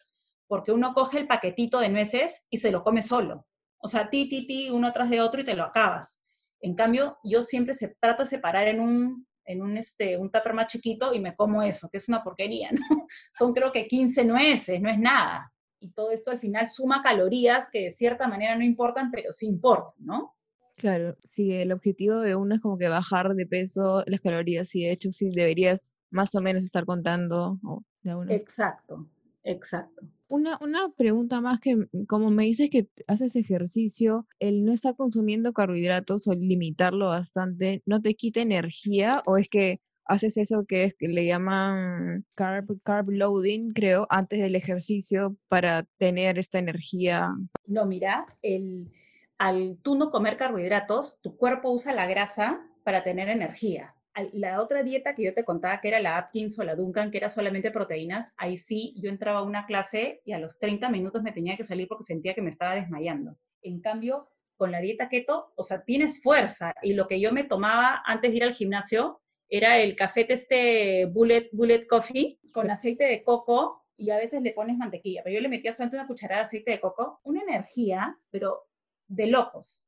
Porque 0.46 0.72
uno 0.72 0.94
coge 0.94 1.18
el 1.18 1.26
paquetito 1.26 1.78
de 1.78 1.90
nueces 1.90 2.46
y 2.48 2.56
se 2.56 2.70
lo 2.70 2.82
come 2.82 3.02
solo. 3.02 3.44
O 3.76 3.87
sea, 3.87 4.09
ti, 4.09 4.30
ti, 4.30 4.46
ti, 4.46 4.70
uno 4.70 4.90
tras 4.94 5.11
de 5.11 5.20
otro 5.20 5.42
y 5.42 5.44
te 5.44 5.54
lo 5.54 5.64
acabas. 5.64 6.22
En 6.61 6.74
cambio, 6.74 7.18
yo 7.22 7.42
siempre 7.42 7.74
se, 7.74 7.94
trato 8.00 8.22
de 8.22 8.30
separar 8.30 8.66
en 8.68 8.80
un 8.80 9.25
en 9.46 9.62
un, 9.62 9.76
este, 9.76 10.18
un 10.18 10.30
tupper 10.30 10.54
más 10.54 10.66
chiquito 10.66 11.14
y 11.14 11.20
me 11.20 11.35
como 11.35 11.62
eso, 11.62 11.88
que 11.88 11.98
es 11.98 12.09
una 12.09 12.22
porquería, 12.22 12.70
¿no? 12.72 13.06
Son 13.32 13.52
creo 13.52 13.72
que 13.72 13.87
15 13.87 14.24
nueces, 14.24 14.80
no 14.80 14.90
es 14.90 14.98
nada. 14.98 15.52
Y 15.78 15.90
todo 15.92 16.11
esto 16.11 16.30
al 16.30 16.40
final 16.40 16.68
suma 16.68 17.02
calorías 17.02 17.70
que 17.70 17.85
de 17.85 17.90
cierta 17.90 18.26
manera 18.26 18.56
no 18.56 18.64
importan, 18.64 19.11
pero 19.11 19.32
sí 19.32 19.46
importan, 19.46 19.94
¿no? 19.98 20.35
Claro, 20.76 21.16
sí, 21.24 21.52
el 21.52 21.72
objetivo 21.72 22.20
de 22.20 22.37
uno 22.37 22.54
es 22.54 22.61
como 22.61 22.76
que 22.76 22.88
bajar 22.88 23.35
de 23.35 23.46
peso 23.46 24.04
las 24.06 24.20
calorías 24.20 24.74
y 24.74 24.85
de 24.85 24.92
hecho 24.92 25.11
sí 25.11 25.30
deberías 25.30 25.98
más 26.11 26.35
o 26.35 26.42
menos 26.42 26.64
estar 26.64 26.85
contando 26.85 27.59
de 28.02 28.14
uno. 28.14 28.30
Exacto, 28.30 29.06
exacto. 29.46 30.06
Una, 30.28 30.59
una 30.61 30.90
pregunta 30.96 31.40
más 31.40 31.61
que, 31.61 31.76
mm, 31.76 32.06
como 32.06 32.30
me 32.30 32.44
dices 32.44 32.68
que 32.70 32.88
haces 33.06 33.37
ejercicio, 33.37 34.26
el 34.40 34.64
no 34.64 34.72
estar 34.72 34.96
consumiendo 34.96 35.52
carbohidratos 35.52 36.26
o 36.28 36.35
limitarlo 36.35 37.09
bastante, 37.09 37.82
¿no 37.87 38.02
te 38.02 38.14
quita 38.14 38.40
energía 38.40 39.22
o 39.26 39.38
es 39.38 39.48
que 39.48 39.80
haces 40.04 40.37
eso 40.37 40.64
que 40.66 40.85
es 40.85 40.94
que 40.94 41.09
le 41.09 41.26
llaman 41.26 42.24
carb, 42.35 42.80
carb 42.82 43.11
loading, 43.11 43.72
creo, 43.72 44.06
antes 44.11 44.40
del 44.40 44.54
ejercicio 44.54 45.37
para 45.48 45.85
tener 45.98 46.38
esta 46.38 46.59
energía? 46.59 47.28
No, 47.66 47.87
mira, 47.87 48.26
el, 48.42 48.90
al 49.38 49.78
tú 49.82 49.96
no 49.96 50.11
comer 50.11 50.37
carbohidratos, 50.37 51.18
tu 51.22 51.37
cuerpo 51.37 51.70
usa 51.70 51.92
la 51.92 52.06
grasa 52.06 52.61
para 52.85 53.02
tener 53.02 53.28
energía. 53.28 53.95
La 54.33 54.62
otra 54.62 54.83
dieta 54.83 55.14
que 55.14 55.24
yo 55.24 55.35
te 55.35 55.44
contaba, 55.44 55.81
que 55.81 55.88
era 55.88 56.00
la 56.00 56.16
Atkins 56.16 56.59
o 56.59 56.64
la 56.64 56.74
Duncan, 56.74 57.11
que 57.11 57.18
era 57.18 57.29
solamente 57.29 57.70
proteínas, 57.70 58.35
ahí 58.37 58.57
sí, 58.57 58.94
yo 58.96 59.11
entraba 59.11 59.40
a 59.40 59.42
una 59.42 59.66
clase 59.66 60.22
y 60.24 60.33
a 60.33 60.38
los 60.38 60.59
30 60.59 60.88
minutos 60.90 61.22
me 61.22 61.33
tenía 61.33 61.57
que 61.57 61.64
salir 61.64 61.87
porque 61.88 62.05
sentía 62.05 62.35
que 62.35 62.42
me 62.42 62.50
estaba 62.50 62.74
desmayando. 62.74 63.37
En 63.62 63.81
cambio, 63.81 64.29
con 64.57 64.72
la 64.72 64.81
dieta 64.81 65.09
keto, 65.09 65.52
o 65.55 65.62
sea, 65.62 65.85
tienes 65.85 66.22
fuerza. 66.22 66.74
Y 66.83 66.94
lo 66.94 67.07
que 67.07 67.20
yo 67.20 67.33
me 67.33 67.44
tomaba 67.44 68.02
antes 68.07 68.31
de 68.31 68.37
ir 68.38 68.44
al 68.44 68.55
gimnasio 68.55 69.20
era 69.48 69.79
el 69.79 69.94
café 69.94 70.26
este 70.33 71.07
Bullet, 71.07 71.50
Bullet 71.52 71.87
Coffee 71.87 72.38
con 72.52 72.70
aceite 72.70 73.05
de 73.05 73.22
coco 73.22 73.85
y 73.96 74.11
a 74.11 74.16
veces 74.16 74.42
le 74.42 74.52
pones 74.52 74.76
mantequilla. 74.76 75.22
Pero 75.22 75.35
yo 75.35 75.40
le 75.40 75.48
metía 75.48 75.72
solamente 75.72 75.98
una 75.98 76.07
cucharada 76.07 76.40
de 76.40 76.46
aceite 76.46 76.70
de 76.72 76.81
coco, 76.81 77.20
una 77.22 77.42
energía, 77.42 78.18
pero 78.31 78.66
de 79.09 79.26
locos 79.26 79.86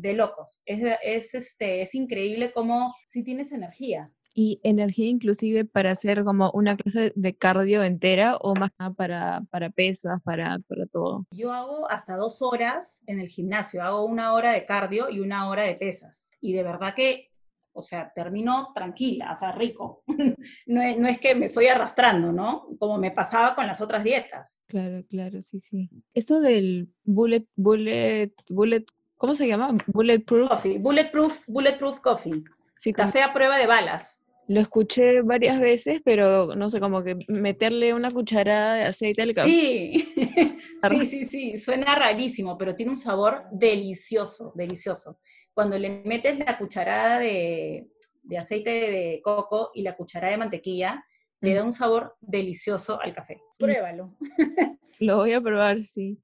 de 0.00 0.14
locos. 0.14 0.60
Es, 0.64 0.82
es, 1.02 1.34
este, 1.34 1.82
es 1.82 1.94
increíble 1.94 2.52
cómo 2.52 2.94
si 3.06 3.22
tienes 3.22 3.52
energía. 3.52 4.12
¿Y 4.32 4.60
energía 4.62 5.08
inclusive 5.08 5.64
para 5.64 5.90
hacer 5.90 6.22
como 6.22 6.50
una 6.52 6.76
clase 6.76 7.12
de 7.16 7.36
cardio 7.36 7.82
entera 7.82 8.36
o 8.36 8.54
más 8.54 8.70
para, 8.96 9.42
para 9.50 9.70
pesas, 9.70 10.22
para, 10.22 10.58
para 10.68 10.86
todo? 10.86 11.26
Yo 11.32 11.52
hago 11.52 11.90
hasta 11.90 12.16
dos 12.16 12.40
horas 12.40 13.02
en 13.06 13.20
el 13.20 13.28
gimnasio, 13.28 13.82
hago 13.82 14.04
una 14.04 14.32
hora 14.32 14.52
de 14.52 14.64
cardio 14.64 15.10
y 15.10 15.18
una 15.18 15.48
hora 15.48 15.64
de 15.64 15.74
pesas. 15.74 16.30
Y 16.40 16.52
de 16.52 16.62
verdad 16.62 16.94
que, 16.94 17.30
o 17.72 17.82
sea, 17.82 18.12
termino 18.14 18.72
tranquila, 18.72 19.32
o 19.32 19.36
sea, 19.36 19.50
rico. 19.50 20.04
no, 20.66 20.80
es, 20.80 20.96
no 20.96 21.08
es 21.08 21.18
que 21.18 21.34
me 21.34 21.46
estoy 21.46 21.66
arrastrando, 21.66 22.32
¿no? 22.32 22.68
Como 22.78 22.98
me 22.98 23.10
pasaba 23.10 23.56
con 23.56 23.66
las 23.66 23.80
otras 23.80 24.04
dietas. 24.04 24.60
Claro, 24.68 25.04
claro, 25.08 25.42
sí, 25.42 25.60
sí. 25.60 25.90
Esto 26.14 26.40
del 26.40 26.88
bullet, 27.04 27.46
bullet, 27.56 28.32
bullet 28.48 28.84
¿Cómo 29.20 29.34
se 29.34 29.46
llama? 29.46 29.76
Bulletproof. 29.86 30.48
Coffee. 30.48 30.78
Bulletproof, 30.78 31.44
bulletproof 31.46 32.00
coffee. 32.00 32.42
Sí, 32.74 32.90
Café 32.90 33.20
a 33.20 33.34
prueba 33.34 33.58
de 33.58 33.66
balas. 33.66 34.24
Lo 34.48 34.60
escuché 34.60 35.20
varias 35.20 35.60
veces, 35.60 36.00
pero 36.02 36.56
no 36.56 36.70
sé, 36.70 36.80
como 36.80 37.02
que 37.02 37.18
meterle 37.28 37.92
una 37.92 38.10
cucharada 38.10 38.76
de 38.76 38.84
aceite 38.84 39.20
al 39.20 39.34
café. 39.34 39.50
Sí, 39.50 40.14
sí, 40.88 41.04
sí, 41.04 41.24
sí, 41.26 41.58
suena 41.58 41.94
rarísimo, 41.96 42.56
pero 42.56 42.74
tiene 42.74 42.92
un 42.92 42.96
sabor 42.96 43.44
delicioso, 43.52 44.54
delicioso. 44.56 45.18
Cuando 45.52 45.78
le 45.78 46.02
metes 46.02 46.38
la 46.38 46.56
cucharada 46.56 47.18
de, 47.18 47.90
aceite 48.38 48.70
de 48.70 49.20
coco 49.22 49.70
y 49.74 49.82
la 49.82 49.96
cucharada 49.96 50.30
de 50.30 50.38
mantequilla, 50.38 51.04
le 51.42 51.52
da 51.52 51.62
un 51.62 51.74
sabor 51.74 52.16
delicioso 52.22 52.98
al 52.98 53.12
café. 53.12 53.38
Pruébalo. 53.58 54.16
Lo 54.98 55.18
voy 55.18 55.34
a 55.34 55.42
probar, 55.42 55.78
sí. 55.78 56.18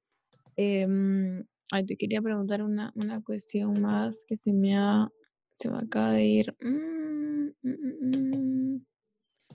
Em, 0.56 1.44
Ay, 1.70 1.84
te 1.84 1.96
quería 1.96 2.22
preguntar 2.22 2.62
una, 2.62 2.92
cuestión 3.24 3.80
más 3.80 4.24
que 4.28 4.36
se 4.36 4.52
me, 4.52 4.76
ha, 4.76 5.08
se 5.56 5.68
me 5.68 5.78
acaba 5.78 6.12
de 6.12 6.24
ir. 6.24 6.56
Mm, 6.60 7.48
mm, 7.62 7.74
mm, 8.02 8.86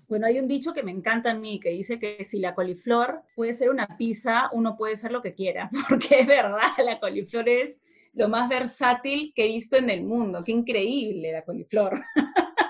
bueno, 0.08 0.28
hay 0.28 0.40
un 0.40 0.48
dicho 0.50 0.74
que 0.74 0.84
me 0.84 0.92
encanta 0.92 1.32
a 1.32 1.36
mí, 1.36 1.58
que 1.60 1.70
dice 1.70 1.98
que 1.98 2.26
si 2.26 2.40
la 2.40 2.54
coliflor 2.54 3.22
puede 3.34 3.54
ser 3.54 3.70
una 3.70 3.98
pizza, 3.98 4.50
uno 4.52 4.76
puede 4.76 4.98
ser 4.98 5.14
lo 5.14 5.22
que 5.22 5.34
quiera, 5.34 5.70
porque 5.90 6.20
es 6.20 6.28
verdad, 6.28 6.68
la 6.84 7.00
coliflor 7.00 7.48
es 7.48 7.82
lo 8.14 8.28
más 8.28 8.50
versátil 8.50 9.32
que 9.34 9.46
he 9.46 9.48
visto 9.48 9.78
en 9.78 9.90
el 9.90 10.04
mundo. 10.04 10.42
Qué 10.46 10.52
increíble 10.52 11.32
la 11.32 11.44
coliflor. 11.44 12.04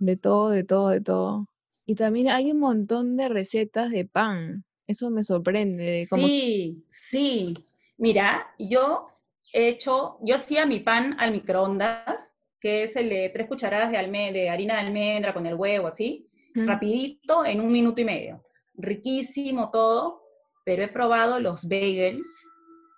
De 0.00 0.16
todo, 0.16 0.50
de 0.50 0.62
todo, 0.62 0.90
de 0.90 1.00
todo. 1.00 1.48
Y 1.84 1.96
también 1.96 2.28
hay 2.28 2.52
un 2.52 2.60
montón 2.60 3.16
de 3.16 3.28
recetas 3.28 3.90
de 3.90 4.04
pan. 4.04 4.64
Eso 4.86 5.10
me 5.10 5.24
sorprende. 5.24 6.06
Sí, 6.08 6.84
sí. 6.88 7.54
Mira, 7.98 8.54
yo 8.60 9.08
he 9.52 9.68
hecho, 9.68 10.18
yo 10.22 10.36
hacía 10.36 10.66
mi 10.66 10.78
pan 10.78 11.16
al 11.18 11.32
microondas, 11.32 12.32
que 12.60 12.84
es 12.84 12.94
el 12.94 13.08
de 13.08 13.28
tres 13.30 13.48
cucharadas 13.48 13.90
de, 13.90 13.98
de 14.32 14.50
harina 14.50 14.74
de 14.74 14.80
almendra 14.80 15.34
con 15.34 15.46
el 15.46 15.54
huevo, 15.54 15.88
así, 15.88 16.30
rapidito, 16.54 17.44
en 17.44 17.60
un 17.60 17.72
minuto 17.72 18.00
y 18.00 18.04
medio. 18.04 18.44
Riquísimo 18.74 19.70
todo, 19.72 20.22
pero 20.64 20.84
he 20.84 20.88
probado 20.88 21.40
los 21.40 21.66
bagels 21.66 22.28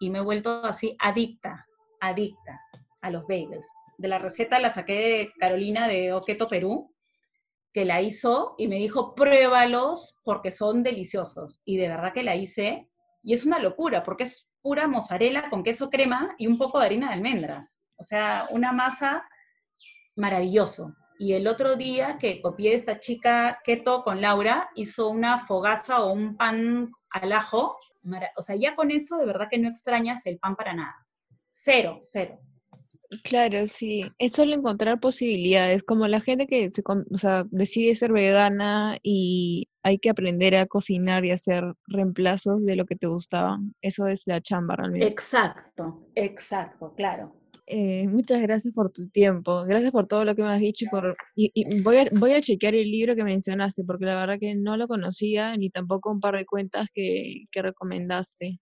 y 0.01 0.11
me 0.11 0.19
he 0.19 0.23
vuelto 0.23 0.65
así 0.65 0.95
adicta, 0.99 1.67
adicta 2.01 2.61
a 3.01 3.11
los 3.11 3.27
bagels. 3.27 3.69
De 3.97 4.09
la 4.09 4.19
receta 4.19 4.59
la 4.61 4.73
saqué 4.73 4.93
de 4.93 5.33
Carolina 5.39 5.89
de 5.89 6.13
Oqueto, 6.13 6.47
Perú, 6.47 6.95
que 7.73 7.87
la 7.87 8.03
hizo 8.03 8.55
y 8.59 8.69
me 8.69 8.77
dijo, 8.77 9.15
pruébalos 9.15 10.15
porque 10.25 10.51
son 10.51 10.83
deliciosos. 10.83 11.63
Y 11.65 11.79
de 11.79 11.89
verdad 11.89 12.13
que 12.13 12.23
la 12.23 12.37
hice 12.37 12.91
y 13.23 13.33
es 13.33 13.47
una 13.47 13.59
locura 13.59 14.03
porque 14.03 14.25
es 14.25 14.50
pura 14.63 14.87
mozzarella 14.87 15.49
con 15.49 15.63
queso 15.63 15.91
crema 15.91 16.35
y 16.39 16.47
un 16.47 16.59
poco 16.59 16.79
de 16.79 16.87
harina 16.87 17.09
de 17.09 17.15
almendras. 17.15 17.79
O 17.97 18.05
sea, 18.05 18.47
una 18.51 18.73
masa 18.73 19.29
maravilloso. 20.17 20.95
Y 21.19 21.35
el 21.35 21.47
otro 21.47 21.77
día 21.77 22.17
que 22.19 22.41
copié 22.41 22.75
esta 22.75 22.99
chica 22.99 23.61
keto 23.63 24.03
con 24.03 24.21
Laura, 24.23 24.71
hizo 24.75 25.09
una 25.09 25.47
fogaza 25.47 26.03
o 26.03 26.13
un 26.13 26.37
pan 26.37 26.91
al 27.11 27.33
ajo. 27.33 27.77
O 28.37 28.43
sea, 28.43 28.57
ya 28.57 28.75
con 28.75 28.91
eso 28.91 29.19
de 29.19 29.27
verdad 29.27 29.49
que 29.51 29.59
no 29.59 29.69
extrañas 29.69 30.25
el 30.25 30.39
pan 30.39 30.57
para 30.57 30.73
nada. 30.73 31.07
Cero, 31.53 31.99
cero. 32.01 32.41
Claro, 33.25 33.67
sí. 33.67 34.03
Es 34.19 34.33
solo 34.33 34.55
encontrar 34.55 35.01
posibilidades, 35.01 35.83
como 35.83 36.07
la 36.07 36.21
gente 36.21 36.47
que 36.47 36.71
se, 36.73 36.83
o 36.87 37.19
sea, 37.19 37.45
decide 37.51 37.95
ser 37.97 38.13
vegana 38.13 38.99
y 39.03 39.69
hay 39.83 39.99
que 39.99 40.11
aprender 40.11 40.55
a 40.55 40.67
cocinar 40.67 41.25
y 41.25 41.33
hacer 41.33 41.65
reemplazos 41.89 42.65
de 42.65 42.77
lo 42.77 42.87
que 42.87 42.97
te 42.97 43.09
gustaba. 43.09 43.59
Eso 43.83 44.07
es 44.07 44.23
la 44.27 44.41
chamba 44.41 44.77
realmente. 44.77 45.07
Exacto, 45.07 46.07
exacto, 46.15 46.95
claro. 46.97 47.35
Eh, 47.67 48.07
muchas 48.09 48.43
gracias 48.43 48.75
por 48.75 48.91
tu 48.91 49.09
tiempo, 49.09 49.65
gracias 49.65 49.93
por 49.93 50.09
todo 50.09 50.25
lo 50.25 50.35
que 50.35 50.43
me 50.43 50.49
has 50.49 50.61
dicho 50.61 50.87
y, 50.87 50.89
por, 50.89 51.17
y, 51.37 51.83
voy, 51.83 51.99
a, 51.99 52.09
voy 52.13 52.33
a 52.33 52.41
chequear 52.41 52.75
el 52.75 52.91
libro 52.91 53.15
que 53.15 53.23
mencionaste 53.23 53.85
porque 53.85 54.07
la 54.07 54.17
verdad 54.17 54.41
que 54.41 54.57
no 54.57 54.77
lo 54.77 54.89
conocía 54.89 55.57
ni 55.57 55.71
tampoco 55.71 56.11
un 56.11 56.19
par 56.19 56.37
de 56.37 56.47
cuentas 56.47 56.89
que, 56.93 57.45
que 57.53 57.63
recomendaste. 57.63 58.59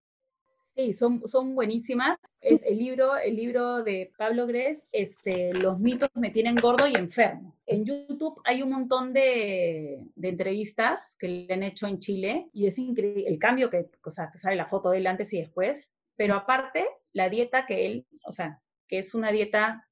Sí, 0.78 0.94
son, 0.94 1.26
son 1.26 1.56
buenísimas. 1.56 2.16
Es 2.40 2.62
el 2.62 2.78
libro, 2.78 3.16
el 3.16 3.34
libro 3.34 3.82
de 3.82 4.12
Pablo 4.16 4.46
Gres, 4.46 4.80
este, 4.92 5.52
Los 5.52 5.80
mitos 5.80 6.08
me 6.14 6.30
tienen 6.30 6.54
gordo 6.54 6.86
y 6.86 6.94
enfermo. 6.94 7.58
En 7.66 7.84
YouTube 7.84 8.40
hay 8.44 8.62
un 8.62 8.70
montón 8.70 9.12
de, 9.12 10.04
de 10.14 10.28
entrevistas 10.28 11.16
que 11.18 11.26
le 11.26 11.52
han 11.52 11.64
hecho 11.64 11.88
en 11.88 11.98
Chile 11.98 12.48
y 12.52 12.68
es 12.68 12.78
increíble 12.78 13.24
el 13.26 13.40
cambio 13.40 13.70
que, 13.70 13.90
o 14.04 14.10
sea, 14.12 14.30
que 14.30 14.38
sale 14.38 14.54
la 14.54 14.68
foto 14.68 14.90
de 14.90 14.98
él 14.98 15.08
antes 15.08 15.32
y 15.32 15.40
después. 15.40 15.90
Pero 16.14 16.36
aparte, 16.36 16.86
la 17.12 17.28
dieta 17.28 17.66
que 17.66 17.84
él, 17.84 18.06
o 18.24 18.30
sea, 18.30 18.62
que 18.86 19.00
es 19.00 19.16
una 19.16 19.32
dieta 19.32 19.84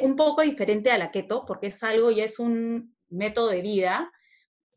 un 0.00 0.16
poco 0.16 0.42
diferente 0.42 0.90
a 0.90 0.98
la 0.98 1.12
keto, 1.12 1.44
porque 1.46 1.68
es 1.68 1.80
algo 1.84 2.10
y 2.10 2.22
es 2.22 2.40
un 2.40 2.96
método 3.08 3.50
de 3.50 3.62
vida, 3.62 4.10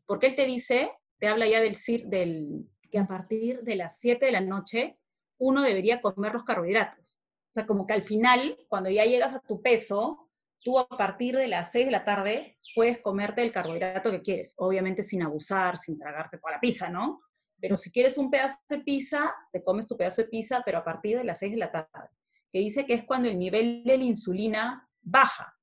porque 0.06 0.28
él 0.28 0.36
te 0.36 0.46
dice, 0.46 0.92
te 1.18 1.26
habla 1.26 1.48
ya 1.48 1.60
del, 1.60 1.76
del 2.04 2.68
que 2.92 2.98
a 3.00 3.08
partir 3.08 3.62
de 3.62 3.74
las 3.74 3.98
7 3.98 4.24
de 4.24 4.32
la 4.32 4.40
noche 4.40 4.96
uno 5.38 5.62
debería 5.62 6.00
comer 6.00 6.32
los 6.32 6.44
carbohidratos. 6.44 7.18
O 7.50 7.54
sea, 7.54 7.66
como 7.66 7.86
que 7.86 7.94
al 7.94 8.02
final, 8.02 8.58
cuando 8.68 8.90
ya 8.90 9.04
llegas 9.04 9.34
a 9.34 9.40
tu 9.40 9.62
peso, 9.62 10.28
tú 10.62 10.78
a 10.78 10.88
partir 10.88 11.36
de 11.36 11.48
las 11.48 11.72
6 11.72 11.86
de 11.86 11.92
la 11.92 12.04
tarde 12.04 12.54
puedes 12.74 13.00
comerte 13.00 13.42
el 13.42 13.52
carbohidrato 13.52 14.10
que 14.10 14.22
quieres, 14.22 14.54
obviamente 14.56 15.02
sin 15.02 15.22
abusar, 15.22 15.76
sin 15.76 15.98
tragarte 15.98 16.38
toda 16.38 16.52
la 16.52 16.60
pizza, 16.60 16.90
¿no? 16.90 17.22
Pero 17.60 17.78
si 17.78 17.90
quieres 17.90 18.18
un 18.18 18.30
pedazo 18.30 18.58
de 18.68 18.80
pizza, 18.80 19.34
te 19.52 19.62
comes 19.62 19.86
tu 19.86 19.96
pedazo 19.96 20.22
de 20.22 20.28
pizza, 20.28 20.62
pero 20.64 20.78
a 20.78 20.84
partir 20.84 21.16
de 21.16 21.24
las 21.24 21.38
6 21.38 21.52
de 21.52 21.58
la 21.58 21.72
tarde, 21.72 22.10
que 22.52 22.58
dice 22.58 22.84
que 22.84 22.94
es 22.94 23.04
cuando 23.04 23.28
el 23.28 23.38
nivel 23.38 23.82
de 23.84 23.96
la 23.96 24.04
insulina 24.04 24.88
baja, 25.02 25.56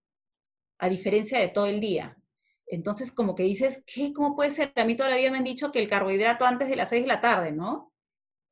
a 0.80 0.90
diferencia 0.90 1.40
de 1.40 1.50
todo 1.50 1.68
el 1.68 1.80
día. 1.80 2.18
Entonces, 2.66 3.12
como 3.12 3.36
que 3.36 3.44
dices, 3.44 3.84
¿qué? 3.86 4.12
¿Cómo 4.14 4.36
puede 4.36 4.52
ser? 4.52 4.74
A 4.76 4.86
mí 4.86 4.96
todavía 4.96 5.32
me 5.32 5.38
han 5.38 5.44
dicho 5.44 5.72
que 5.72 5.80
el 5.80 5.88
carbohidrato 5.88 6.46
antes 6.46 6.68
de 6.68 6.76
las 6.76 6.90
6 6.90 7.04
de 7.04 7.08
la 7.08 7.22
tarde, 7.22 7.52
¿no? 7.52 7.93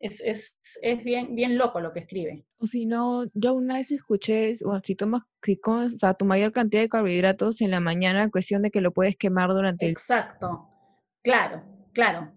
Es, 0.01 0.19
es, 0.21 0.57
es, 0.81 1.03
bien, 1.03 1.35
bien 1.35 1.57
loco 1.57 1.79
lo 1.79 1.93
que 1.93 1.99
escribe. 1.99 2.43
O 2.57 2.65
si 2.65 2.85
no, 2.85 3.25
yo 3.33 3.53
una 3.53 3.75
vez 3.75 3.91
escuché, 3.91 4.53
o 4.65 4.79
si 4.79 4.95
tomas, 4.95 5.21
si 5.43 5.57
comes, 5.57 5.97
tu 6.17 6.25
mayor 6.25 6.51
cantidad 6.51 6.81
de 6.81 6.89
carbohidratos 6.89 7.61
en 7.61 7.71
la 7.71 7.79
mañana, 7.79 8.29
cuestión 8.29 8.63
de 8.63 8.71
que 8.71 8.81
lo 8.81 8.91
puedes 8.91 9.15
quemar 9.15 9.49
durante 9.49 9.85
el... 9.85 9.91
Exacto, 9.91 10.67
claro, 11.23 11.63
claro. 11.93 12.31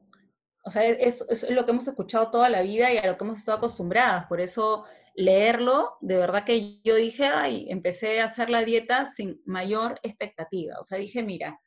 O 0.62 0.70
sea, 0.70 0.84
es, 0.86 1.24
es, 1.28 1.48
lo 1.50 1.64
que 1.64 1.70
hemos 1.72 1.88
escuchado 1.88 2.30
toda 2.30 2.48
la 2.48 2.62
vida 2.62 2.92
y 2.92 2.98
a 2.98 3.06
lo 3.06 3.16
que 3.16 3.24
hemos 3.24 3.36
estado 3.36 3.58
acostumbradas. 3.58 4.26
Por 4.26 4.40
eso 4.40 4.84
leerlo, 5.14 5.96
de 6.00 6.16
verdad 6.16 6.44
que 6.44 6.80
yo 6.82 6.94
dije, 6.96 7.26
ay, 7.26 7.66
empecé 7.70 8.20
a 8.20 8.26
hacer 8.26 8.50
la 8.50 8.64
dieta 8.64 9.06
sin 9.06 9.40
mayor 9.46 10.00
expectativa. 10.02 10.78
O 10.80 10.84
sea, 10.84 10.98
dije, 10.98 11.22
mira, 11.22 11.60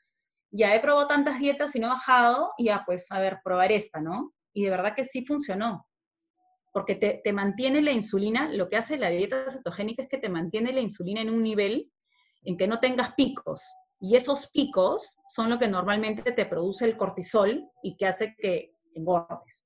ya 0.52 0.76
he 0.76 0.80
probado 0.80 1.08
tantas 1.08 1.40
dietas 1.40 1.76
y 1.76 1.80
no 1.80 1.88
he 1.88 1.92
bajado, 1.92 2.52
ya 2.58 2.84
pues, 2.86 3.12
a 3.12 3.20
ver, 3.20 3.40
probar 3.44 3.72
esta, 3.72 4.00
¿no? 4.00 4.34
Y 4.54 4.64
de 4.64 4.72
verdad 4.72 4.96
que 4.96 5.06
sí 5.06 5.26
funcionó 5.26 5.88
porque 6.78 6.94
te, 6.94 7.34
mantiene 7.34 7.82
la 7.82 7.92
insulina, 7.92 8.54
lo 8.54 8.70
que 8.70 8.76
hace 8.76 9.00
la 9.00 9.10
dieta 9.10 9.50
cetogénica 9.50 10.04
es 10.04 10.10
que 10.10 10.20
te 10.20 10.30
mantiene 10.30 10.72
la 10.72 10.80
insulina 10.80 11.22
en 11.22 11.32
un 11.32 11.42
nivel 11.42 11.92
en 12.44 12.56
que 12.56 12.68
no 12.68 12.80
tengas 12.80 13.16
picos. 13.16 13.64
Y 14.00 14.16
esos 14.16 14.52
picos 14.52 15.18
son 15.28 15.50
lo 15.50 15.58
que 15.58 15.68
normalmente 15.68 16.32
te 16.32 16.46
produce 16.46 16.86
el 16.86 16.96
cortisol 16.96 17.68
y 17.82 17.98
que 17.98 18.06
hace 18.06 18.36
que 18.38 18.74
engordes. 18.94 19.66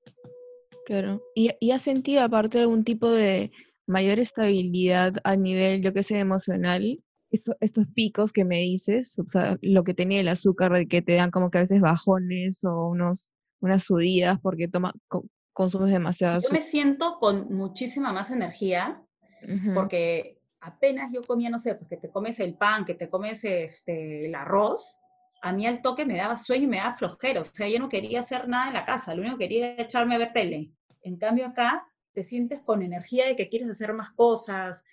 Claro. 0.85 1.21
¿Y, 1.35 1.71
has 1.71 1.81
sentido 1.81 2.21
aparte 2.21 2.59
algún 2.59 2.85
tipo 2.85 3.09
de 3.09 3.51
mayor 3.87 4.17
estabilidad 4.17 5.15
a 5.25 5.35
nivel, 5.35 5.81
yo 5.81 5.91
que 5.91 6.03
sé, 6.03 6.17
emocional? 6.17 7.03
estos 7.29 7.87
picos 7.93 8.31
que 8.31 8.45
me 8.45 8.59
dices, 8.59 9.19
o 9.19 9.29
sea, 9.29 9.57
lo 9.61 9.83
que 9.83 9.93
tenía 9.93 10.21
el 10.21 10.29
azúcar, 10.29 10.87
que 10.87 11.01
te 11.01 11.15
dan 11.15 11.29
como 11.29 11.51
que 11.51 11.57
a 11.57 11.61
veces 11.61 11.81
bajones 11.81 12.63
o 12.63 12.87
unos, 12.87 13.33
unas 13.59 13.83
subidas 13.83 14.39
porque 14.41 14.69
toma, 14.69 14.93
consumes 15.53 15.91
demasiado 15.91 16.37
azúcar. 16.37 16.57
Yo 16.57 16.63
me 16.63 16.69
siento 16.69 17.17
con 17.19 17.53
muchísima 17.53 18.13
más 18.13 18.31
energía 18.31 19.01
porque 19.73 20.39
apenas 20.59 21.11
yo 21.11 21.21
comía, 21.21 21.49
no 21.49 21.59
sé, 21.59 21.75
pues 21.75 21.89
que 21.89 21.97
te 21.97 22.09
comes 22.09 22.39
el 22.39 22.55
pan, 22.55 22.85
que 22.85 22.93
te 22.93 23.09
comes 23.09 23.43
este, 23.43 24.27
el 24.27 24.35
arroz, 24.35 24.97
a 25.41 25.51
mí 25.51 25.65
al 25.65 25.81
toque 25.81 26.05
me 26.05 26.17
daba 26.17 26.37
sueño 26.37 26.65
y 26.65 26.67
me 26.67 26.77
daba 26.77 26.97
flojero. 26.97 27.41
O 27.41 27.45
sea, 27.45 27.67
yo 27.67 27.79
no 27.79 27.89
quería 27.89 28.19
hacer 28.19 28.47
nada 28.47 28.67
en 28.67 28.73
la 28.73 28.85
casa, 28.85 29.15
lo 29.15 29.21
único 29.21 29.37
que 29.37 29.45
quería 29.45 29.73
era 29.73 29.83
echarme 29.83 30.15
a 30.15 30.19
ver 30.19 30.33
tele. 30.33 30.71
En 31.01 31.17
cambio 31.17 31.47
acá 31.47 31.85
te 32.13 32.23
sientes 32.23 32.61
con 32.61 32.83
energía 32.83 33.25
de 33.25 33.35
que 33.35 33.49
quieres 33.49 33.69
hacer 33.69 33.93
más 33.93 34.11
cosas, 34.11 34.83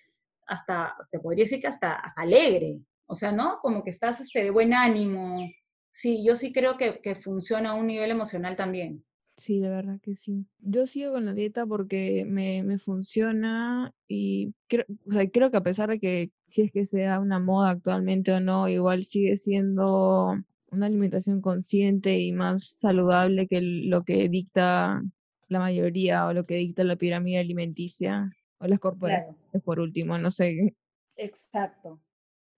hasta, 0.46 0.96
te 1.10 1.18
podría 1.18 1.44
decir 1.44 1.60
que 1.60 1.66
hasta, 1.66 1.94
hasta 1.94 2.22
alegre. 2.22 2.78
O 3.06 3.14
sea, 3.14 3.32
¿no? 3.32 3.58
Como 3.60 3.84
que 3.84 3.90
estás 3.90 4.20
este, 4.20 4.42
de 4.42 4.50
buen 4.50 4.72
ánimo. 4.72 5.46
Sí, 5.90 6.24
yo 6.24 6.36
sí 6.36 6.52
creo 6.52 6.76
que, 6.76 7.00
que 7.00 7.14
funciona 7.14 7.70
a 7.70 7.74
un 7.74 7.86
nivel 7.86 8.10
emocional 8.10 8.56
también. 8.56 9.04
Sí, 9.38 9.60
de 9.60 9.68
verdad 9.68 10.00
que 10.02 10.16
sí. 10.16 10.46
Yo 10.58 10.86
sigo 10.86 11.12
con 11.12 11.24
la 11.24 11.32
dieta 11.32 11.64
porque 11.64 12.24
me, 12.26 12.64
me 12.64 12.78
funciona 12.78 13.94
y 14.08 14.52
creo, 14.66 14.84
o 15.06 15.12
sea, 15.12 15.30
creo 15.30 15.50
que 15.52 15.56
a 15.56 15.62
pesar 15.62 15.88
de 15.88 16.00
que 16.00 16.32
si 16.46 16.62
es 16.62 16.72
que 16.72 16.86
sea 16.86 17.20
una 17.20 17.38
moda 17.38 17.70
actualmente 17.70 18.32
o 18.32 18.40
no, 18.40 18.68
igual 18.68 19.04
sigue 19.04 19.36
siendo 19.36 20.36
una 20.70 20.86
alimentación 20.86 21.40
consciente 21.40 22.18
y 22.18 22.32
más 22.32 22.78
saludable 22.80 23.46
que 23.46 23.60
lo 23.62 24.02
que 24.02 24.28
dicta 24.28 25.02
la 25.46 25.58
mayoría 25.60 26.26
o 26.26 26.32
lo 26.32 26.44
que 26.44 26.56
dicta 26.56 26.82
la 26.82 26.96
pirámide 26.96 27.38
alimenticia 27.38 28.30
o 28.58 28.66
las 28.66 28.80
corporaciones 28.80 29.36
por 29.64 29.78
último, 29.78 30.18
no 30.18 30.32
sé. 30.32 30.74
Exacto. 31.16 32.00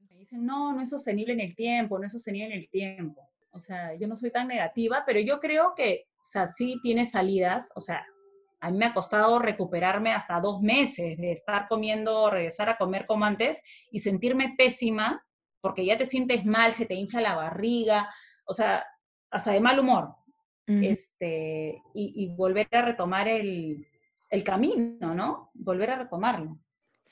Me 0.08 0.16
dicen, 0.16 0.46
no, 0.46 0.72
no 0.72 0.80
es 0.80 0.90
sostenible 0.90 1.34
en 1.34 1.40
el 1.40 1.54
tiempo, 1.54 1.98
no 1.98 2.06
es 2.06 2.12
sostenible 2.12 2.54
en 2.54 2.58
el 2.58 2.68
tiempo. 2.70 3.28
O 3.52 3.60
sea, 3.60 3.94
yo 3.94 4.08
no 4.08 4.16
soy 4.16 4.30
tan 4.30 4.48
negativa, 4.48 5.02
pero 5.04 5.20
yo 5.20 5.40
creo 5.40 5.74
que, 5.76 6.06
o 6.20 6.24
sea, 6.24 6.46
sí 6.46 6.78
tiene 6.82 7.06
salidas. 7.06 7.70
O 7.74 7.80
sea, 7.80 8.06
a 8.60 8.70
mí 8.70 8.78
me 8.78 8.86
ha 8.86 8.94
costado 8.94 9.38
recuperarme 9.38 10.12
hasta 10.12 10.40
dos 10.40 10.60
meses 10.60 11.16
de 11.18 11.32
estar 11.32 11.66
comiendo, 11.68 12.30
regresar 12.30 12.68
a 12.68 12.76
comer 12.76 13.06
como 13.06 13.24
antes 13.24 13.62
y 13.90 14.00
sentirme 14.00 14.54
pésima 14.56 15.24
porque 15.60 15.84
ya 15.84 15.96
te 15.96 16.06
sientes 16.06 16.44
mal, 16.44 16.72
se 16.72 16.86
te 16.86 16.94
infla 16.94 17.20
la 17.20 17.34
barriga, 17.34 18.08
o 18.46 18.54
sea, 18.54 18.84
hasta 19.30 19.52
de 19.52 19.60
mal 19.60 19.78
humor. 19.78 20.14
este, 20.66 21.82
y, 21.94 22.28
volver 22.36 22.68
a 22.70 22.82
retomar 22.82 23.26
el, 23.26 23.88
el, 24.30 24.44
camino, 24.44 25.14
¿no? 25.14 25.50
Volver 25.52 25.90
a 25.90 25.96
retomarlo. 25.96 26.60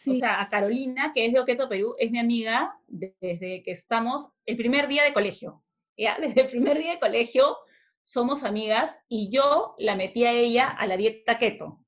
O 0.06 0.14
sea, 0.14 0.40
a 0.40 0.48
Carolina, 0.48 1.10
que 1.12 1.26
es 1.26 1.32
de 1.32 1.40
Oqueto, 1.40 1.68
Perú, 1.68 1.96
es 1.98 2.12
mi 2.12 2.20
amiga 2.20 2.78
desde 2.86 3.64
que 3.64 3.72
estamos 3.72 4.28
el 4.46 4.56
primer 4.56 4.86
día 4.86 5.02
de 5.02 5.12
colegio. 5.12 5.64
¿ya? 5.96 6.16
Desde 6.20 6.42
el 6.42 6.46
primer 6.46 6.78
día 6.78 6.92
de 6.92 7.00
colegio 7.00 7.56
somos 8.08 8.42
amigas 8.42 9.04
y 9.06 9.28
yo 9.30 9.74
la 9.76 9.94
metí 9.94 10.24
a 10.24 10.32
ella 10.32 10.68
a 10.68 10.86
la 10.86 10.96
dieta 10.96 11.36
keto. 11.36 11.84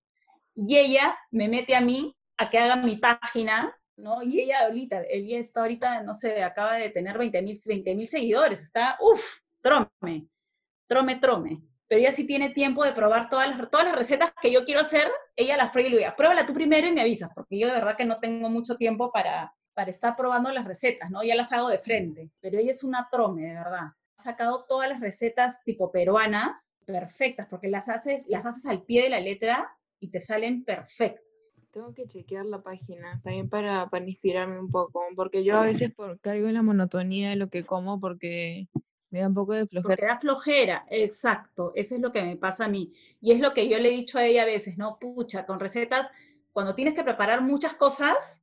Y 0.54 0.76
ella 0.76 1.16
me 1.30 1.48
mete 1.48 1.74
a 1.74 1.80
mí 1.80 2.14
a 2.36 2.50
que 2.50 2.58
haga 2.58 2.76
mi 2.76 2.96
página, 2.98 3.74
¿no? 3.96 4.22
Y 4.22 4.38
ella 4.40 4.66
ahorita, 4.66 5.02
ella 5.08 5.38
está 5.38 5.60
ahorita, 5.62 6.02
no 6.02 6.14
sé, 6.14 6.42
acaba 6.42 6.74
de 6.74 6.90
tener 6.90 7.16
20 7.16 7.40
mil 7.40 7.58
20 7.64 8.06
seguidores, 8.06 8.60
está, 8.60 8.98
uff, 9.00 9.22
trome, 9.62 10.28
trome, 10.86 11.16
trome. 11.16 11.62
Pero 11.88 12.02
ella 12.02 12.12
sí 12.12 12.26
tiene 12.26 12.50
tiempo 12.50 12.84
de 12.84 12.92
probar 12.92 13.30
todas 13.30 13.48
las, 13.48 13.70
todas 13.70 13.86
las 13.86 13.96
recetas 13.96 14.30
que 14.42 14.52
yo 14.52 14.66
quiero 14.66 14.82
hacer, 14.82 15.10
ella 15.34 15.56
las 15.56 15.70
prueba 15.70 15.88
y 15.88 15.92
le 15.92 15.98
digo, 16.00 16.10
pruébala 16.18 16.44
tú 16.44 16.52
primero 16.52 16.86
y 16.86 16.92
me 16.92 17.00
avisas, 17.00 17.30
porque 17.34 17.58
yo 17.58 17.66
de 17.66 17.72
verdad 17.72 17.96
que 17.96 18.04
no 18.04 18.20
tengo 18.20 18.50
mucho 18.50 18.76
tiempo 18.76 19.10
para, 19.10 19.54
para 19.72 19.90
estar 19.90 20.14
probando 20.16 20.50
las 20.50 20.66
recetas, 20.66 21.10
¿no? 21.10 21.22
Ya 21.22 21.34
las 21.34 21.50
hago 21.52 21.70
de 21.70 21.78
frente, 21.78 22.30
pero 22.40 22.58
ella 22.58 22.72
es 22.72 22.84
una 22.84 23.08
trome, 23.10 23.44
de 23.46 23.54
verdad 23.54 23.92
sacado 24.20 24.64
todas 24.68 24.88
las 24.88 25.00
recetas 25.00 25.62
tipo 25.64 25.90
peruanas 25.90 26.78
perfectas, 26.86 27.46
porque 27.48 27.68
las 27.68 27.88
haces, 27.88 28.26
las 28.28 28.46
haces 28.46 28.66
al 28.66 28.82
pie 28.82 29.02
de 29.04 29.10
la 29.10 29.20
letra 29.20 29.76
y 29.98 30.08
te 30.08 30.20
salen 30.20 30.64
perfectas. 30.64 31.24
Tengo 31.72 31.94
que 31.94 32.06
chequear 32.06 32.46
la 32.46 32.62
página 32.62 33.20
también 33.22 33.48
para, 33.48 33.88
para 33.88 34.04
inspirarme 34.04 34.58
un 34.58 34.70
poco, 34.70 35.02
porque 35.14 35.44
yo 35.44 35.56
a 35.56 35.62
veces 35.62 35.92
por, 35.94 36.18
caigo 36.18 36.48
en 36.48 36.54
la 36.54 36.62
monotonía 36.62 37.30
de 37.30 37.36
lo 37.36 37.48
que 37.48 37.64
como 37.64 38.00
porque 38.00 38.68
me 39.10 39.20
da 39.20 39.28
un 39.28 39.34
poco 39.34 39.52
de 39.52 39.66
flojera. 39.66 39.96
Porque 39.96 40.06
da 40.06 40.18
flojera, 40.18 40.86
exacto, 40.88 41.72
eso 41.74 41.94
es 41.94 42.00
lo 42.00 42.10
que 42.10 42.22
me 42.22 42.36
pasa 42.36 42.64
a 42.64 42.68
mí. 42.68 42.92
Y 43.20 43.32
es 43.32 43.40
lo 43.40 43.54
que 43.54 43.68
yo 43.68 43.78
le 43.78 43.88
he 43.88 43.92
dicho 43.92 44.18
a 44.18 44.24
ella 44.24 44.42
a 44.42 44.46
veces, 44.46 44.78
¿no? 44.78 44.98
Pucha, 44.98 45.46
con 45.46 45.60
recetas, 45.60 46.10
cuando 46.52 46.74
tienes 46.74 46.94
que 46.94 47.04
preparar 47.04 47.42
muchas 47.42 47.74
cosas, 47.74 48.39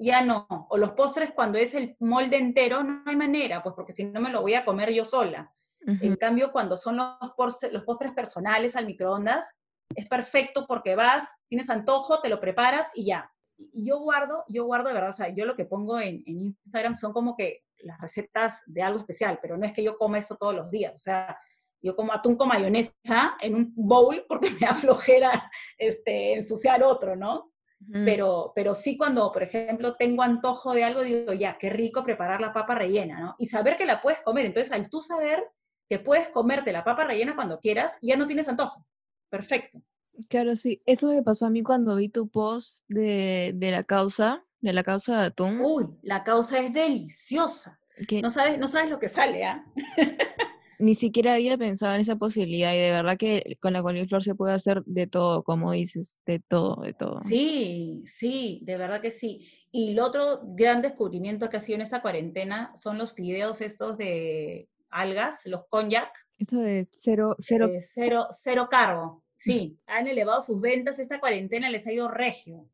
ya 0.00 0.22
no. 0.22 0.46
O 0.70 0.76
los 0.76 0.92
postres 0.92 1.32
cuando 1.32 1.58
es 1.58 1.74
el 1.74 1.96
molde 2.00 2.36
entero, 2.36 2.82
no 2.82 3.02
hay 3.06 3.16
manera, 3.16 3.62
pues 3.62 3.74
porque 3.74 3.94
si 3.94 4.04
no 4.04 4.20
me 4.20 4.30
lo 4.30 4.40
voy 4.40 4.54
a 4.54 4.64
comer 4.64 4.92
yo 4.92 5.04
sola. 5.04 5.52
En 5.86 6.16
cambio, 6.16 6.52
cuando 6.52 6.76
son 6.76 6.98
los 6.98 7.32
postres, 7.36 7.72
los 7.72 7.84
postres 7.84 8.12
personales 8.12 8.76
al 8.76 8.84
microondas, 8.84 9.56
es 9.94 10.08
perfecto 10.08 10.66
porque 10.66 10.94
vas, 10.94 11.28
tienes 11.48 11.70
antojo, 11.70 12.20
te 12.20 12.28
lo 12.28 12.38
preparas 12.38 12.90
y 12.94 13.06
ya. 13.06 13.30
Y 13.56 13.86
yo 13.86 13.98
guardo, 13.98 14.44
yo 14.48 14.64
guardo 14.66 14.88
de 14.88 14.94
verdad, 14.94 15.10
o 15.10 15.14
sea, 15.14 15.28
yo 15.30 15.46
lo 15.46 15.56
que 15.56 15.64
pongo 15.64 15.98
en, 15.98 16.22
en 16.26 16.42
Instagram 16.42 16.96
son 16.96 17.12
como 17.12 17.34
que 17.34 17.62
las 17.78 18.00
recetas 18.00 18.60
de 18.66 18.82
algo 18.82 19.00
especial, 19.00 19.38
pero 19.40 19.56
no 19.56 19.66
es 19.66 19.72
que 19.72 19.82
yo 19.82 19.96
coma 19.96 20.18
eso 20.18 20.36
todos 20.36 20.54
los 20.54 20.70
días, 20.70 20.94
o 20.94 20.98
sea, 20.98 21.36
yo 21.82 21.96
como 21.96 22.12
atún 22.12 22.36
con 22.36 22.48
mayonesa 22.48 23.36
en 23.40 23.54
un 23.54 23.72
bowl 23.74 24.24
porque 24.28 24.50
me 24.60 24.60
da 24.60 24.74
flojera 24.74 25.50
este, 25.78 26.34
ensuciar 26.34 26.82
otro, 26.82 27.16
¿no? 27.16 27.49
Pero, 27.92 28.52
pero 28.54 28.74
sí 28.74 28.96
cuando, 28.96 29.32
por 29.32 29.42
ejemplo, 29.42 29.96
tengo 29.96 30.22
antojo 30.22 30.74
de 30.74 30.84
algo, 30.84 31.02
digo, 31.02 31.32
ya, 31.32 31.56
qué 31.58 31.70
rico 31.70 32.04
preparar 32.04 32.40
la 32.40 32.52
papa 32.52 32.74
rellena, 32.74 33.18
¿no? 33.18 33.34
Y 33.38 33.46
saber 33.46 33.76
que 33.76 33.86
la 33.86 34.00
puedes 34.00 34.20
comer. 34.20 34.46
Entonces, 34.46 34.72
al 34.72 34.90
tú 34.90 35.00
saber 35.00 35.42
que 35.88 35.98
puedes 35.98 36.28
comerte 36.28 36.72
la 36.72 36.84
papa 36.84 37.04
rellena 37.04 37.34
cuando 37.34 37.58
quieras, 37.58 37.98
ya 38.02 38.16
no 38.16 38.26
tienes 38.26 38.48
antojo. 38.48 38.86
Perfecto. 39.28 39.80
Claro, 40.28 40.56
sí. 40.56 40.82
Eso 40.86 41.08
me 41.08 41.22
pasó 41.22 41.46
a 41.46 41.50
mí 41.50 41.62
cuando 41.62 41.96
vi 41.96 42.08
tu 42.08 42.28
post 42.28 42.84
de, 42.88 43.52
de 43.54 43.70
la 43.70 43.82
causa, 43.82 44.44
de 44.60 44.72
la 44.72 44.84
causa 44.84 45.20
de 45.20 45.26
atún. 45.26 45.60
Uy, 45.60 45.86
la 46.02 46.22
causa 46.22 46.58
es 46.58 46.72
deliciosa. 46.72 47.80
No 48.22 48.30
sabes, 48.30 48.58
no 48.58 48.66
sabes 48.68 48.90
lo 48.90 48.98
que 48.98 49.08
sale, 49.08 49.44
¿ah? 49.44 49.64
ni 50.80 50.94
siquiera 50.94 51.34
había 51.34 51.56
pensado 51.56 51.94
en 51.94 52.00
esa 52.00 52.16
posibilidad 52.16 52.72
y 52.72 52.78
de 52.78 52.90
verdad 52.90 53.16
que 53.16 53.56
con 53.60 53.72
la 53.72 53.82
coliflor 53.82 54.22
se 54.22 54.34
puede 54.34 54.54
hacer 54.54 54.82
de 54.86 55.06
todo, 55.06 55.42
como 55.42 55.72
dices, 55.72 56.20
de 56.26 56.40
todo, 56.40 56.82
de 56.82 56.94
todo. 56.94 57.18
Sí, 57.20 58.02
sí, 58.06 58.60
de 58.62 58.76
verdad 58.76 59.00
que 59.00 59.10
sí. 59.10 59.46
Y 59.70 59.92
el 59.92 60.00
otro 60.00 60.40
gran 60.42 60.82
descubrimiento 60.82 61.48
que 61.48 61.58
ha 61.58 61.60
sido 61.60 61.76
en 61.76 61.82
esta 61.82 62.02
cuarentena 62.02 62.72
son 62.76 62.98
los 62.98 63.12
fideos 63.12 63.60
estos 63.60 63.96
de 63.96 64.68
algas, 64.88 65.40
los 65.44 65.66
konjac. 65.68 66.10
Eso 66.38 66.58
de 66.58 66.88
cero, 66.92 67.36
cero. 67.38 67.66
Eh, 67.66 67.80
cero, 67.80 68.26
cero 68.30 68.68
cargo. 68.70 69.22
Sí, 69.34 69.78
han 69.86 70.06
elevado 70.06 70.42
sus 70.42 70.60
ventas 70.60 70.98
esta 70.98 71.20
cuarentena, 71.20 71.70
les 71.70 71.86
ha 71.86 71.92
ido 71.92 72.08
regio. 72.08 72.66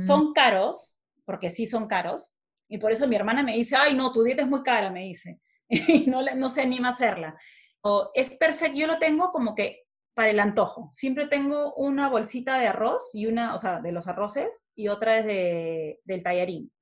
Son 0.00 0.32
caros, 0.32 0.98
porque 1.26 1.50
sí 1.50 1.66
son 1.66 1.86
caros, 1.86 2.32
y 2.68 2.78
por 2.78 2.90
eso 2.90 3.06
mi 3.06 3.16
hermana 3.16 3.42
me 3.42 3.54
dice, 3.54 3.76
ay, 3.76 3.94
no, 3.94 4.12
tu 4.12 4.22
dieta 4.22 4.42
es 4.42 4.48
muy 4.48 4.62
cara, 4.62 4.90
me 4.90 5.04
dice. 5.04 5.40
y 5.88 6.06
no, 6.06 6.22
no 6.34 6.48
se 6.48 6.62
anima 6.62 6.88
a 6.88 6.92
hacerla. 6.92 7.38
O 7.82 8.10
es 8.14 8.34
perfecto, 8.36 8.78
yo 8.78 8.86
lo 8.86 8.98
tengo 8.98 9.30
como 9.30 9.54
que 9.54 9.84
para 10.14 10.30
el 10.30 10.40
antojo. 10.40 10.90
Siempre 10.92 11.28
tengo 11.28 11.74
una 11.74 12.08
bolsita 12.08 12.58
de 12.58 12.66
arroz 12.66 13.10
y 13.12 13.26
una, 13.26 13.54
o 13.54 13.58
sea, 13.58 13.80
de 13.80 13.92
los 13.92 14.08
arroces 14.08 14.64
y 14.74 14.88
otra 14.88 15.18
es 15.18 15.26
de, 15.26 16.00
del 16.04 16.24
tallarín. 16.24 16.72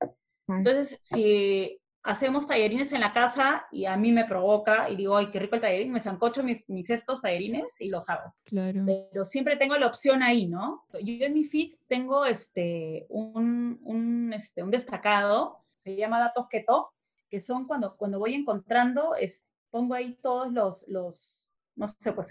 Entonces, 0.49 0.99
si 1.03 1.79
hacemos 2.03 2.47
tallarines 2.47 2.93
en 2.93 3.01
la 3.01 3.13
casa 3.13 3.67
y 3.71 3.85
a 3.85 3.97
mí 3.97 4.13
me 4.13 4.25
provoca 4.25 4.89
y 4.89 4.97
digo, 4.97 5.17
ay, 5.17 5.31
qué 5.31 5.41
rico 5.41 5.57
el 5.57 5.61
tallarín, 5.61 5.93
me 5.93 6.01
zancocho 6.01 6.43
mis, 6.43 6.67
mis 6.69 6.89
estos 6.89 7.21
tallarines 7.21 7.79
y 7.81 7.91
los 7.91 8.09
hago. 8.09 8.35
Claro. 8.45 8.85
Pero 8.87 9.25
siempre 9.25 9.57
tengo 9.57 9.77
la 9.77 9.89
opción 9.89 10.23
ahí, 10.23 10.47
¿no? 10.47 10.85
Yo 11.03 11.27
en 11.27 11.35
mi 11.35 11.45
feed 11.45 11.75
tengo 11.89 12.25
este, 12.25 13.05
un, 13.11 13.79
un, 13.83 14.33
este, 14.33 14.63
un 14.63 14.71
destacado, 14.71 15.65
se 15.75 15.95
llama 15.95 16.21
Datos 16.21 16.47
Keto, 16.49 16.91
que 17.29 17.41
son 17.41 17.67
cuando, 17.67 17.97
cuando 17.97 18.19
voy 18.19 18.35
encontrando, 18.35 19.15
es, 19.15 19.47
pongo 19.71 19.95
ahí 19.95 20.19
todos 20.23 20.53
los, 20.53 20.87
los 20.89 21.49
no 21.75 21.89
sé, 21.89 22.13
pues 22.13 22.31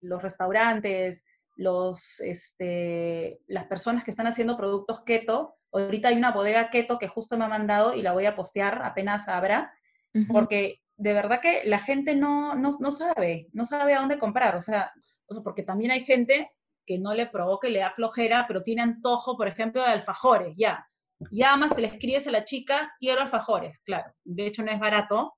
los 0.00 0.22
restaurantes, 0.22 1.24
los, 1.56 2.20
este, 2.20 3.40
las 3.46 3.66
personas 3.66 4.04
que 4.04 4.10
están 4.10 4.26
haciendo 4.26 4.56
productos 4.56 5.02
keto. 5.02 5.56
Ahorita 5.72 6.08
hay 6.08 6.16
una 6.16 6.32
bodega 6.32 6.70
keto 6.70 6.98
que 6.98 7.08
justo 7.08 7.36
me 7.36 7.44
ha 7.44 7.48
mandado 7.48 7.94
y 7.94 8.02
la 8.02 8.12
voy 8.12 8.26
a 8.26 8.36
postear 8.36 8.82
apenas 8.82 9.28
abra, 9.28 9.72
porque 10.28 10.80
de 10.96 11.12
verdad 11.12 11.40
que 11.40 11.62
la 11.64 11.78
gente 11.78 12.14
no, 12.14 12.54
no, 12.54 12.76
no, 12.80 12.90
sabe, 12.90 13.48
no 13.52 13.64
sabe 13.64 13.94
a 13.94 14.00
dónde 14.00 14.18
comprar. 14.18 14.56
O 14.56 14.60
sea, 14.60 14.92
porque 15.44 15.62
también 15.62 15.90
hay 15.90 16.04
gente 16.04 16.50
que 16.84 16.98
no 16.98 17.14
le 17.14 17.26
provoca 17.26 17.68
y 17.68 17.72
le 17.72 17.78
da 17.78 17.92
flojera, 17.94 18.44
pero 18.46 18.62
tiene 18.62 18.82
antojo, 18.82 19.36
por 19.36 19.48
ejemplo, 19.48 19.82
de 19.82 19.88
alfajores, 19.88 20.54
ya 20.56 20.86
llamas, 21.30 21.74
te 21.74 21.80
le 21.80 21.88
escribes 21.88 22.26
a 22.26 22.30
la 22.30 22.44
chica, 22.44 22.92
quiero 22.98 23.22
alfajores, 23.22 23.78
claro, 23.80 24.12
de 24.24 24.46
hecho 24.46 24.62
no 24.62 24.72
es 24.72 24.78
barato, 24.78 25.34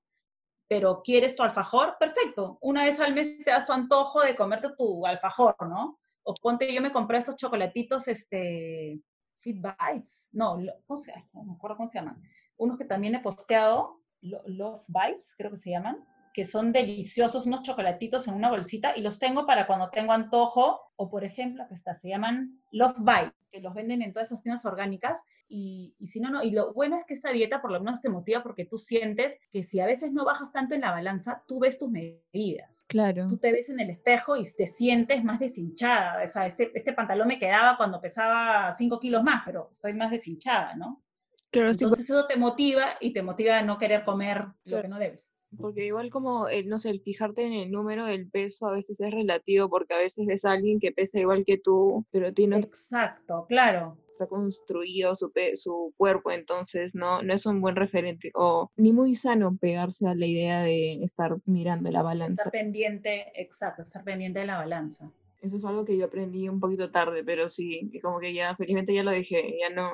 pero 0.67 1.01
quieres 1.03 1.35
tu 1.35 1.43
alfajor, 1.43 1.95
perfecto. 1.99 2.57
Una 2.61 2.85
vez 2.85 2.99
al 2.99 3.13
mes 3.13 3.37
te 3.43 3.51
das 3.51 3.65
tu 3.65 3.73
antojo 3.73 4.21
de 4.21 4.35
comerte 4.35 4.69
tu 4.77 5.05
alfajor, 5.05 5.55
¿no? 5.67 5.99
O 6.23 6.33
ponte, 6.33 6.73
yo 6.73 6.81
me 6.81 6.91
compré 6.91 7.19
estos 7.19 7.35
chocolatitos, 7.35 8.07
este, 8.07 8.99
Fit 9.39 9.57
Bites, 9.61 10.27
no, 10.31 10.57
¿cómo 10.87 11.03
no 11.33 11.43
me 11.43 11.53
acuerdo 11.53 11.77
cómo 11.77 11.89
se 11.89 11.99
llaman. 11.99 12.19
unos 12.57 12.77
que 12.77 12.85
también 12.85 13.13
he 13.13 13.19
posteado, 13.19 14.01
Love 14.21 14.83
Bites, 14.87 15.35
creo 15.37 15.51
que 15.51 15.57
se 15.57 15.69
llaman, 15.69 16.03
que 16.33 16.45
son 16.45 16.71
deliciosos, 16.71 17.45
unos 17.45 17.61
chocolatitos 17.61 18.27
en 18.27 18.33
una 18.33 18.49
bolsita 18.49 18.97
y 18.97 19.01
los 19.01 19.19
tengo 19.19 19.45
para 19.45 19.67
cuando 19.67 19.89
tengo 19.89 20.13
antojo 20.13 20.81
o 20.95 21.09
por 21.09 21.23
ejemplo, 21.23 21.65
que 21.67 21.75
está, 21.75 21.95
se 21.95 22.09
llaman 22.09 22.59
Love 22.71 22.99
Bite, 22.99 23.35
que 23.55 23.61
los 23.61 23.73
venden 23.73 24.01
en 24.01 24.11
todas 24.11 24.27
esas 24.27 24.43
tiendas 24.43 24.65
orgánicas 24.65 25.23
y, 25.47 25.95
y 25.97 26.07
si 26.07 26.19
no, 26.19 26.29
no, 26.29 26.43
y 26.43 26.51
lo 26.51 26.73
bueno 26.73 26.97
es 26.97 27.05
que 27.05 27.13
esta 27.13 27.31
dieta 27.31 27.61
por 27.61 27.71
lo 27.71 27.79
menos 27.79 28.01
te 28.01 28.09
motiva 28.09 28.43
porque 28.43 28.65
tú 28.65 28.77
sientes 28.77 29.37
que 29.51 29.63
si 29.63 29.79
a 29.79 29.85
veces 29.85 30.11
no 30.11 30.25
bajas 30.25 30.51
tanto 30.51 30.75
en 30.75 30.81
la 30.81 30.91
balanza, 30.91 31.43
tú 31.47 31.59
ves 31.59 31.79
tus 31.79 31.89
medidas. 31.89 32.83
Claro. 32.87 33.27
Tú 33.29 33.37
te 33.37 33.51
ves 33.53 33.69
en 33.69 33.79
el 33.79 33.89
espejo 33.89 34.35
y 34.35 34.43
te 34.43 34.67
sientes 34.67 35.23
más 35.23 35.39
deshinchada. 35.39 36.23
O 36.23 36.27
sea, 36.27 36.45
este, 36.45 36.71
este 36.75 36.91
pantalón 36.91 37.29
me 37.29 37.39
quedaba 37.39 37.77
cuando 37.77 38.01
pesaba 38.01 38.73
5 38.73 38.99
kilos 38.99 39.23
más, 39.23 39.43
pero 39.45 39.69
estoy 39.71 39.93
más 39.93 40.11
deshinchada, 40.11 40.75
¿no? 40.75 41.01
Claro, 41.49 41.71
Entonces 41.71 42.09
eso 42.09 42.27
te 42.27 42.35
motiva 42.35 42.97
y 42.99 43.13
te 43.13 43.23
motiva 43.23 43.57
a 43.57 43.61
no 43.61 43.77
querer 43.77 44.03
comer 44.03 44.47
lo 44.65 44.81
que 44.81 44.87
no 44.89 44.99
debes. 44.99 45.29
Porque 45.57 45.85
igual 45.85 46.09
como, 46.09 46.47
no 46.65 46.79
sé, 46.79 46.89
el 46.89 47.01
fijarte 47.01 47.45
en 47.45 47.53
el 47.53 47.71
número 47.71 48.05
del 48.05 48.29
peso 48.29 48.67
a 48.67 48.71
veces 48.71 48.99
es 48.99 49.11
relativo, 49.11 49.69
porque 49.69 49.93
a 49.93 49.97
veces 49.97 50.25
ves 50.25 50.45
a 50.45 50.51
alguien 50.51 50.79
que 50.79 50.91
pesa 50.91 51.19
igual 51.19 51.45
que 51.45 51.57
tú, 51.57 52.05
pero 52.11 52.33
tiene... 52.33 52.59
Exacto, 52.59 53.45
claro. 53.47 53.97
Está 54.11 54.27
construido 54.27 55.15
su, 55.15 55.31
su 55.55 55.93
cuerpo, 55.97 56.31
entonces 56.31 56.95
no, 56.95 57.21
no 57.21 57.33
es 57.33 57.45
un 57.45 57.59
buen 57.59 57.75
referente, 57.75 58.31
o 58.33 58.71
ni 58.77 58.93
muy 58.93 59.15
sano 59.15 59.57
pegarse 59.59 60.07
a 60.07 60.15
la 60.15 60.25
idea 60.25 60.61
de 60.61 61.03
estar 61.03 61.35
mirando 61.45 61.91
la 61.91 62.01
balanza. 62.01 62.43
Estar 62.43 62.51
pendiente, 62.51 63.31
exacto, 63.35 63.83
estar 63.83 64.05
pendiente 64.05 64.39
de 64.39 64.45
la 64.45 64.57
balanza. 64.57 65.11
Eso 65.41 65.57
es 65.57 65.65
algo 65.65 65.85
que 65.85 65.97
yo 65.97 66.05
aprendí 66.05 66.49
un 66.49 66.59
poquito 66.59 66.89
tarde, 66.91 67.23
pero 67.23 67.47
sí, 67.49 67.91
como 68.01 68.19
que 68.19 68.33
ya, 68.33 68.55
felizmente 68.55 68.93
ya 68.93 69.03
lo 69.03 69.11
dejé, 69.11 69.57
ya 69.59 69.69
no. 69.69 69.91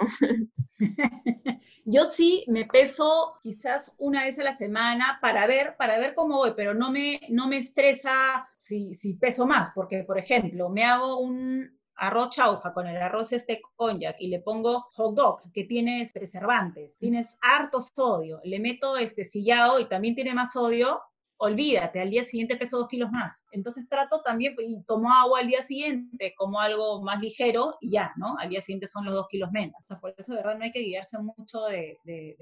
Yo 1.85 2.05
sí 2.05 2.45
me 2.47 2.65
peso 2.65 3.33
quizás 3.41 3.93
una 3.97 4.23
vez 4.23 4.37
a 4.39 4.43
la 4.43 4.55
semana 4.55 5.17
para 5.21 5.47
ver, 5.47 5.75
para 5.77 5.97
ver 5.99 6.13
cómo 6.13 6.37
voy, 6.37 6.53
pero 6.55 6.73
no 6.73 6.91
me, 6.91 7.19
no 7.29 7.47
me 7.47 7.57
estresa 7.57 8.47
si, 8.55 8.95
si 8.95 9.15
peso 9.15 9.45
más, 9.47 9.71
porque 9.73 10.03
por 10.03 10.17
ejemplo, 10.17 10.69
me 10.69 10.85
hago 10.85 11.17
un 11.17 11.69
arroz 11.95 12.31
chaufa 12.31 12.73
con 12.73 12.87
el 12.87 12.97
arroz 12.97 13.31
este 13.33 13.61
konjac 13.75 14.15
y 14.19 14.27
le 14.27 14.39
pongo 14.39 14.87
hot 14.93 15.15
dog 15.15 15.51
que 15.51 15.65
tiene 15.65 16.07
preservantes, 16.11 16.95
tienes 16.97 17.37
harto 17.41 17.81
sodio, 17.81 18.39
le 18.43 18.59
meto 18.59 18.97
este 18.97 19.23
sillao 19.23 19.79
y 19.79 19.85
también 19.85 20.15
tiene 20.15 20.33
más 20.33 20.53
sodio, 20.53 21.01
olvídate, 21.41 21.99
al 21.99 22.11
día 22.11 22.21
siguiente 22.21 22.55
peso 22.55 22.77
dos 22.77 22.87
kilos 22.87 23.09
más. 23.11 23.45
Entonces 23.51 23.89
trato 23.89 24.21
también, 24.21 24.55
y 24.59 24.83
tomo 24.83 25.11
agua 25.11 25.39
al 25.39 25.47
día 25.47 25.63
siguiente, 25.63 26.35
como 26.37 26.59
algo 26.59 27.01
más 27.01 27.19
ligero 27.19 27.77
y 27.81 27.89
ya, 27.89 28.13
¿no? 28.15 28.37
Al 28.37 28.49
día 28.49 28.61
siguiente 28.61 28.85
son 28.85 29.05
los 29.05 29.15
dos 29.15 29.27
kilos 29.27 29.51
menos. 29.51 29.75
O 29.81 29.83
sea, 29.83 29.99
por 29.99 30.13
eso 30.15 30.33
de 30.33 30.37
verdad 30.37 30.55
no 30.59 30.65
hay 30.65 30.71
que 30.71 30.81
guiarse 30.81 31.17
mucho 31.17 31.63
de, 31.65 31.97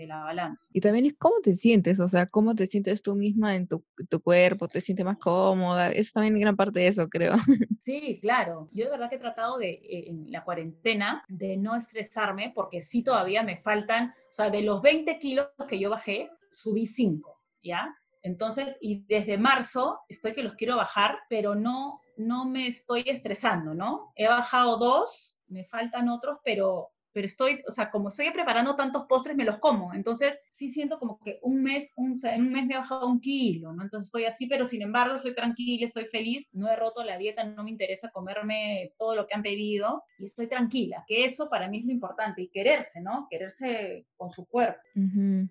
la 0.06 0.24
balanza. 0.24 0.68
Y 0.74 0.82
también 0.82 1.06
es 1.06 1.16
cómo 1.18 1.40
te 1.42 1.56
sientes, 1.56 2.02
o 2.02 2.10
sea, 2.10 2.26
cómo 2.26 2.56
te 2.56 2.66
sientes 2.66 3.02
tú 3.02 3.16
misma 3.16 3.56
en 3.56 3.68
tu, 3.68 3.84
cuerpo, 4.22 4.68
te 4.68 4.82
sientes 4.82 5.06
más 5.06 5.18
cómoda. 5.18 5.92
Es 5.92 6.12
también 6.12 6.38
gran 6.38 6.58
parte 6.58 6.82
de 6.82 6.88
eso, 6.88 7.08
creo. 7.08 7.34
Sí, 7.86 8.20
claro. 8.22 8.70
Yo 8.72 8.86
de 8.86 8.92
verdad 8.92 9.10
que 9.10 9.16
he 9.16 9.20
tratado 9.20 9.58
de, 9.58 9.72
eh, 9.72 10.10
en 10.10 10.32
la 10.32 10.44
cuarentena, 10.44 11.24
de 11.28 11.58
no 11.58 11.76
estresarme, 11.76 12.52
porque 12.54 12.82
sí 12.82 13.02
todavía 13.02 13.42
me 13.42 13.58
faltan, 13.58 14.14
o 14.30 14.34
sea, 14.34 14.52
de 14.52 14.62
los 14.62 14.82
20 14.84 15.18
kilos 15.18 15.48
que 15.68 15.80
yo 15.80 15.90
bajé, 15.90 16.30
subí 16.52 16.86
5, 16.86 17.42
¿ya? 17.64 17.96
Entonces, 18.22 18.78
y 18.82 19.04
desde 19.06 19.38
marzo 19.38 20.02
estoy 20.10 20.34
que 20.34 20.44
los 20.44 20.56
quiero 20.56 20.76
bajar, 20.76 21.20
pero 21.30 21.56
no, 21.56 22.02
no 22.18 22.46
me 22.46 22.68
estoy 22.68 23.04
estresando, 23.06 23.74
¿no? 23.74 24.12
He 24.16 24.28
bajado 24.28 24.78
dos, 24.78 25.38
me 25.48 25.66
faltan 25.66 26.10
otros, 26.10 26.40
pero, 26.44 26.92
pero 27.12 27.26
estoy, 27.26 27.62
o 27.68 27.72
sea, 27.72 27.90
como 27.90 28.10
estoy 28.10 28.30
preparando 28.32 28.76
tantos 28.76 29.06
postres, 29.08 29.36
me 29.36 29.46
los 29.46 29.58
como. 29.58 29.94
Entonces, 29.94 30.40
sí 30.52 30.70
siento 30.70 31.00
como 31.00 31.20
que 31.20 31.40
un 31.42 31.62
mes, 31.62 31.92
un, 31.96 32.18
en 32.24 32.42
un 32.42 32.52
mes 32.52 32.66
me 32.66 32.76
he 32.76 32.78
bajado 32.78 33.08
un 33.08 33.20
kilo, 33.20 33.74
¿no? 33.74 33.84
Entonces 33.84 34.08
estoy 34.08 34.26
así, 34.26 34.48
pero 34.48 34.66
sin 34.66 34.82
embargo 34.82 35.16
estoy 35.16 35.34
tranquila, 35.34 35.86
estoy 35.86 36.06
feliz, 36.06 36.48
no 36.52 36.70
he 36.70 36.76
roto 36.76 37.04
la 37.04 37.18
dieta, 37.18 37.44
no 37.44 37.64
me 37.64 37.72
interesa 37.72 38.12
comerme 38.12 38.94
todo 38.98 39.16
lo 39.16 39.28
que 39.28 39.36
han 39.36 39.44
pedido 39.44 40.04
y 40.18 40.26
estoy 40.26 40.48
tranquila, 40.48 41.04
que 41.08 41.26
eso 41.26 41.50
para 41.50 41.68
mí 41.68 41.80
es 41.80 41.86
lo 41.86 41.92
importante 41.92 42.42
y 42.42 42.50
quererse, 42.50 43.02
¿no? 43.02 43.28
Quererse 43.30 44.06
con 44.16 44.30
su 44.30 44.46
cuerpo. 44.48 44.80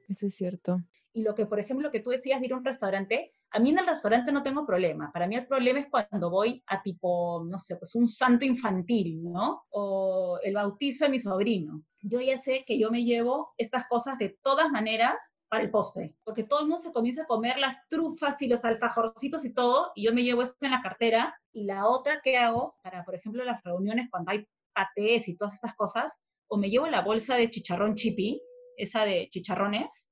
Eso 0.09 0.27
es 0.27 0.35
cierto. 0.35 0.81
Y 1.13 1.23
lo 1.23 1.35
que, 1.35 1.47
por 1.47 1.59
ejemplo, 1.59 1.89
lo 1.89 1.93
que 1.93 2.01
tú 2.01 2.11
decías 2.11 2.41
de 2.41 2.47
ir 2.47 2.53
a 2.53 2.57
un 2.57 2.65
restaurante, 2.65 3.35
a 3.51 3.59
mí 3.59 3.71
en 3.71 3.79
el 3.79 3.87
restaurante 3.87 4.31
no 4.31 4.43
tengo 4.43 4.67
problema. 4.67 5.11
Para 5.13 5.27
mí 5.27 5.35
el 5.35 5.47
problema 5.47 5.81
es 5.81 5.89
cuando 5.89 6.31
voy 6.31 6.63
a 6.67 6.83
tipo, 6.83 7.45
no 7.49 7.59
sé, 7.59 7.77
pues 7.77 7.95
un 7.95 8.07
santo 8.07 8.45
infantil, 8.45 9.23
¿no? 9.23 9.65
O 9.71 10.39
el 10.43 10.55
bautizo 10.55 11.05
de 11.05 11.11
mi 11.11 11.21
sobrino. 11.21 11.83
Yo 12.01 12.21
ya 12.21 12.39
sé 12.39 12.65
que 12.67 12.79
yo 12.79 12.91
me 12.91 13.05
llevo 13.05 13.55
estas 13.57 13.87
cosas 13.89 14.19
de 14.19 14.39
todas 14.43 14.71
maneras 14.71 15.35
para 15.49 15.63
el 15.63 15.71
postre, 15.71 16.15
porque 16.25 16.45
todo 16.45 16.61
el 16.61 16.67
mundo 16.67 16.83
se 16.83 16.93
comienza 16.93 17.23
a 17.23 17.27
comer 17.27 17.59
las 17.59 17.89
trufas 17.89 18.41
y 18.43 18.49
los 18.49 18.65
alfajorcitos 18.65 19.45
y 19.45 19.55
todo, 19.55 19.93
y 19.95 20.05
yo 20.05 20.13
me 20.13 20.23
llevo 20.23 20.43
esto 20.43 20.67
en 20.67 20.73
la 20.73 20.83
cartera. 20.83 21.35
Y 21.53 21.65
la 21.65 21.89
otra 21.89 22.21
que 22.23 22.37
hago 22.37 22.77
para, 22.83 23.05
por 23.05 23.15
ejemplo, 23.15 23.45
las 23.45 23.63
reuniones 23.65 24.09
cuando 24.11 24.31
hay 24.33 24.47
patés 24.75 25.27
y 25.29 25.37
todas 25.37 25.55
estas 25.55 25.75
cosas, 25.75 26.21
o 26.49 26.59
me 26.59 26.71
llevo 26.71 26.87
la 26.87 27.01
bolsa 27.01 27.37
de 27.37 27.51
chicharrón 27.51 27.95
chipi, 27.95 28.41
esa 28.77 29.05
de 29.05 29.29
chicharrones, 29.31 30.09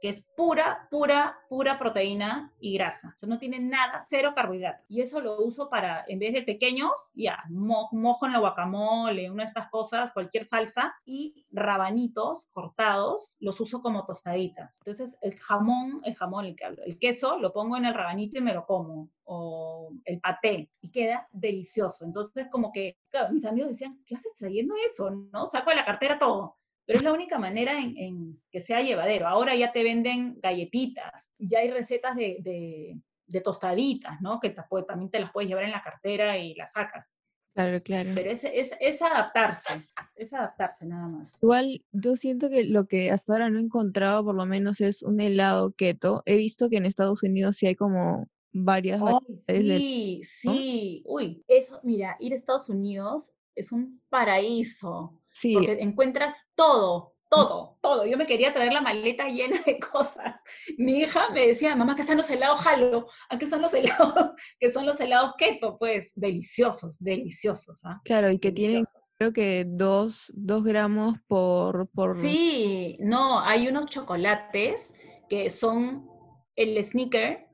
que 0.00 0.08
es 0.08 0.24
pura, 0.36 0.86
pura, 0.90 1.38
pura 1.48 1.78
proteína 1.78 2.52
y 2.60 2.74
grasa. 2.74 3.14
O 3.16 3.18
sea, 3.18 3.28
no 3.28 3.38
tiene 3.38 3.58
nada, 3.58 4.04
cero 4.08 4.32
carbohidratos. 4.34 4.84
Y 4.88 5.00
eso 5.00 5.20
lo 5.20 5.40
uso 5.42 5.68
para, 5.68 6.04
en 6.08 6.18
vez 6.18 6.34
de 6.34 6.42
pequeños, 6.42 6.92
ya, 7.14 7.42
mojo 7.50 8.26
en 8.26 8.32
la 8.32 8.38
guacamole, 8.38 9.30
una 9.30 9.44
de 9.44 9.48
estas 9.48 9.68
cosas, 9.68 10.12
cualquier 10.12 10.46
salsa, 10.46 10.94
y 11.04 11.46
rabanitos 11.50 12.48
cortados, 12.52 13.36
los 13.40 13.60
uso 13.60 13.82
como 13.82 14.04
tostaditas. 14.04 14.80
Entonces, 14.84 15.16
el 15.20 15.38
jamón, 15.38 16.00
el 16.04 16.14
jamón, 16.14 16.44
el, 16.44 16.56
el 16.84 16.98
queso, 16.98 17.38
lo 17.38 17.52
pongo 17.52 17.76
en 17.76 17.86
el 17.86 17.94
rabanito 17.94 18.38
y 18.38 18.42
me 18.42 18.54
lo 18.54 18.66
como. 18.66 19.10
O 19.28 19.90
el 20.04 20.20
paté, 20.20 20.70
y 20.80 20.90
queda 20.90 21.28
delicioso. 21.32 22.04
Entonces, 22.04 22.46
como 22.48 22.70
que, 22.70 22.96
claro, 23.10 23.32
mis 23.32 23.44
amigos 23.44 23.70
decían, 23.70 24.00
¿qué 24.06 24.14
haces 24.14 24.32
trayendo 24.36 24.74
eso? 24.88 25.10
¿No? 25.10 25.46
Saco 25.46 25.70
de 25.70 25.76
la 25.76 25.84
cartera 25.84 26.16
todo 26.16 26.56
pero 26.86 26.98
es 26.98 27.02
la 27.02 27.12
única 27.12 27.38
manera 27.38 27.78
en, 27.80 28.40
que 28.50 28.60
sea 28.60 28.80
llevadero. 28.80 29.26
Ahora 29.26 29.54
ya 29.54 29.72
te 29.72 29.82
venden 29.82 30.38
galletitas, 30.40 31.30
ya 31.38 31.58
hay 31.58 31.70
recetas 31.70 32.14
de, 32.16 33.00
tostaditas, 33.42 34.20
¿no? 34.20 34.38
Que 34.40 34.54
también 34.86 35.10
te 35.10 35.18
las 35.18 35.32
puedes 35.32 35.48
llevar 35.50 35.64
en 35.64 35.72
la 35.72 35.82
cartera 35.82 36.38
y 36.38 36.54
las 36.54 36.72
sacas. 36.72 37.12
Claro, 37.54 37.82
claro. 37.82 38.10
Pero 38.14 38.30
es, 38.30 38.44
es, 38.44 39.02
adaptarse, 39.02 39.86
es 40.14 40.32
adaptarse 40.32 40.84
nada 40.84 41.08
más. 41.08 41.42
Igual 41.42 41.82
yo 41.90 42.14
siento 42.14 42.50
que 42.50 42.64
lo 42.64 42.86
que 42.86 43.10
hasta 43.10 43.32
ahora 43.32 43.50
no 43.50 43.58
he 43.58 43.62
encontrado 43.62 44.24
por 44.24 44.34
lo 44.34 44.44
menos 44.46 44.80
es 44.80 45.02
un 45.02 45.20
helado 45.20 45.72
keto. 45.72 46.22
He 46.26 46.36
visto 46.36 46.68
que 46.68 46.76
en 46.76 46.86
Estados 46.86 47.22
Unidos 47.22 47.56
sí 47.56 47.66
hay 47.66 47.74
como 47.74 48.28
varias 48.52 49.00
Sí, 49.46 50.20
sí. 50.22 51.02
Uy, 51.06 51.42
eso, 51.48 51.80
mira, 51.82 52.16
ir 52.20 52.34
a 52.34 52.36
Estados 52.36 52.68
Unidos 52.68 53.32
es 53.54 53.72
un 53.72 54.02
paraíso. 54.10 55.18
Sí. 55.36 55.52
Porque 55.52 55.72
encuentras 55.80 56.34
todo, 56.54 57.12
todo, 57.28 57.76
todo. 57.82 58.06
Yo 58.06 58.16
me 58.16 58.24
quería 58.24 58.54
traer 58.54 58.72
la 58.72 58.80
maleta 58.80 59.28
llena 59.28 59.60
de 59.66 59.78
cosas. 59.78 60.40
Mi 60.78 61.00
hija 61.00 61.28
me 61.28 61.48
decía, 61.48 61.76
mamá, 61.76 61.94
que 61.94 62.00
están 62.00 62.16
los 62.16 62.30
helados 62.30 62.60
jalo, 62.60 63.06
aquí 63.28 63.44
están 63.44 63.60
los 63.60 63.74
helados, 63.74 64.30
que 64.58 64.70
son 64.70 64.86
los 64.86 64.98
helados 64.98 65.34
keto, 65.36 65.76
pues 65.78 66.12
deliciosos, 66.14 66.96
deliciosos. 66.98 67.82
¿ah? 67.84 68.00
Claro, 68.02 68.30
y 68.30 68.38
que 68.38 68.50
tienen 68.50 68.84
creo 69.18 69.34
que 69.34 69.66
dos, 69.68 70.32
dos 70.34 70.64
gramos 70.64 71.18
por, 71.26 71.90
por... 71.90 72.18
Sí, 72.18 72.96
no, 73.00 73.40
hay 73.40 73.68
unos 73.68 73.86
chocolates 73.86 74.94
que 75.28 75.50
son 75.50 76.08
el 76.54 76.82
sneaker, 76.82 77.46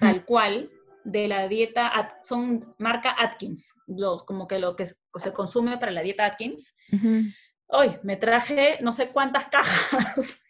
tal 0.00 0.24
cual, 0.24 0.72
de 1.04 1.28
la 1.28 1.48
dieta, 1.48 2.18
son 2.22 2.74
marca 2.78 3.14
Atkins, 3.18 3.74
los, 3.86 4.24
como 4.24 4.46
que 4.46 4.58
lo 4.58 4.76
que 4.76 4.86
se 4.86 5.32
consume 5.32 5.78
para 5.78 5.92
la 5.92 6.02
dieta 6.02 6.26
Atkins. 6.26 6.74
Hoy 7.66 7.98
me 8.02 8.16
traje 8.16 8.78
no 8.80 8.92
sé 8.92 9.10
cuántas 9.10 9.46
cajas, 9.50 10.42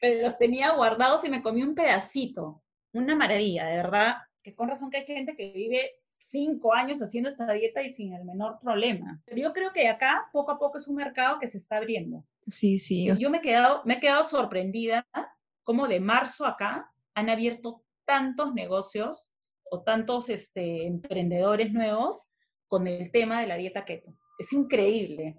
pero 0.00 0.22
los 0.22 0.38
tenía 0.38 0.72
guardados 0.72 1.24
y 1.24 1.30
me 1.30 1.42
comí 1.42 1.62
un 1.62 1.74
pedacito. 1.74 2.62
Una 2.92 3.16
maravilla, 3.16 3.66
de 3.66 3.76
verdad, 3.76 4.16
que 4.42 4.54
con 4.54 4.68
razón 4.68 4.90
que 4.90 4.98
hay 4.98 5.06
gente 5.06 5.34
que 5.36 5.50
vive 5.52 5.90
cinco 6.16 6.74
años 6.74 7.00
haciendo 7.00 7.30
esta 7.30 7.50
dieta 7.52 7.82
y 7.82 7.90
sin 7.90 8.12
el 8.12 8.24
menor 8.24 8.58
problema. 8.60 9.20
Pero 9.24 9.40
yo 9.40 9.52
creo 9.52 9.72
que 9.72 9.88
acá 9.88 10.28
poco 10.32 10.52
a 10.52 10.58
poco 10.58 10.78
es 10.78 10.86
un 10.86 10.96
mercado 10.96 11.38
que 11.38 11.46
se 11.46 11.58
está 11.58 11.78
abriendo. 11.78 12.24
Sí, 12.46 12.78
sí. 12.78 13.08
Yo 13.18 13.30
me 13.30 13.38
he 13.38 13.40
quedado, 13.40 13.82
me 13.84 13.94
he 13.94 14.00
quedado 14.00 14.24
sorprendida 14.24 15.06
como 15.62 15.88
de 15.88 15.98
marzo 15.98 16.46
acá 16.46 16.92
han 17.14 17.30
abierto 17.30 17.82
tantos 18.04 18.52
negocios 18.52 19.33
o 19.74 19.82
tantos 19.82 20.28
este, 20.28 20.86
emprendedores 20.86 21.72
nuevos 21.72 22.28
con 22.66 22.86
el 22.86 23.10
tema 23.10 23.40
de 23.40 23.46
la 23.48 23.56
dieta 23.56 23.84
keto. 23.84 24.14
Es 24.38 24.52
increíble. 24.52 25.36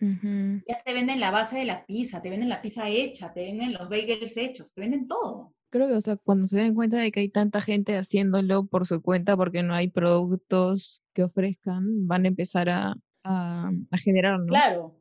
Ya 0.00 0.80
te 0.84 0.92
venden 0.92 1.18
la 1.18 1.32
base 1.32 1.58
de 1.58 1.64
la 1.64 1.84
pizza, 1.84 2.22
te 2.22 2.30
venden 2.30 2.48
la 2.48 2.62
pizza 2.62 2.88
hecha, 2.88 3.32
te 3.32 3.42
venden 3.42 3.72
los 3.72 3.88
bagels 3.88 4.36
hechos, 4.36 4.72
te 4.72 4.80
venden 4.80 5.08
todo. 5.08 5.54
Creo 5.70 5.88
que, 5.88 5.94
o 5.94 6.00
sea, 6.00 6.16
cuando 6.16 6.46
se 6.46 6.58
den 6.58 6.74
cuenta 6.74 6.98
de 6.98 7.10
que 7.10 7.20
hay 7.20 7.28
tanta 7.28 7.60
gente 7.60 7.96
haciéndolo 7.96 8.66
por 8.66 8.86
su 8.86 9.02
cuenta 9.02 9.36
porque 9.36 9.62
no 9.62 9.74
hay 9.74 9.88
productos 9.88 11.02
que 11.14 11.24
ofrezcan, 11.24 12.06
van 12.06 12.24
a 12.26 12.28
empezar 12.28 12.68
a, 12.68 12.94
a, 13.24 13.70
generar, 13.98 14.38
¿no? 14.38 14.46
Claro, 14.46 14.94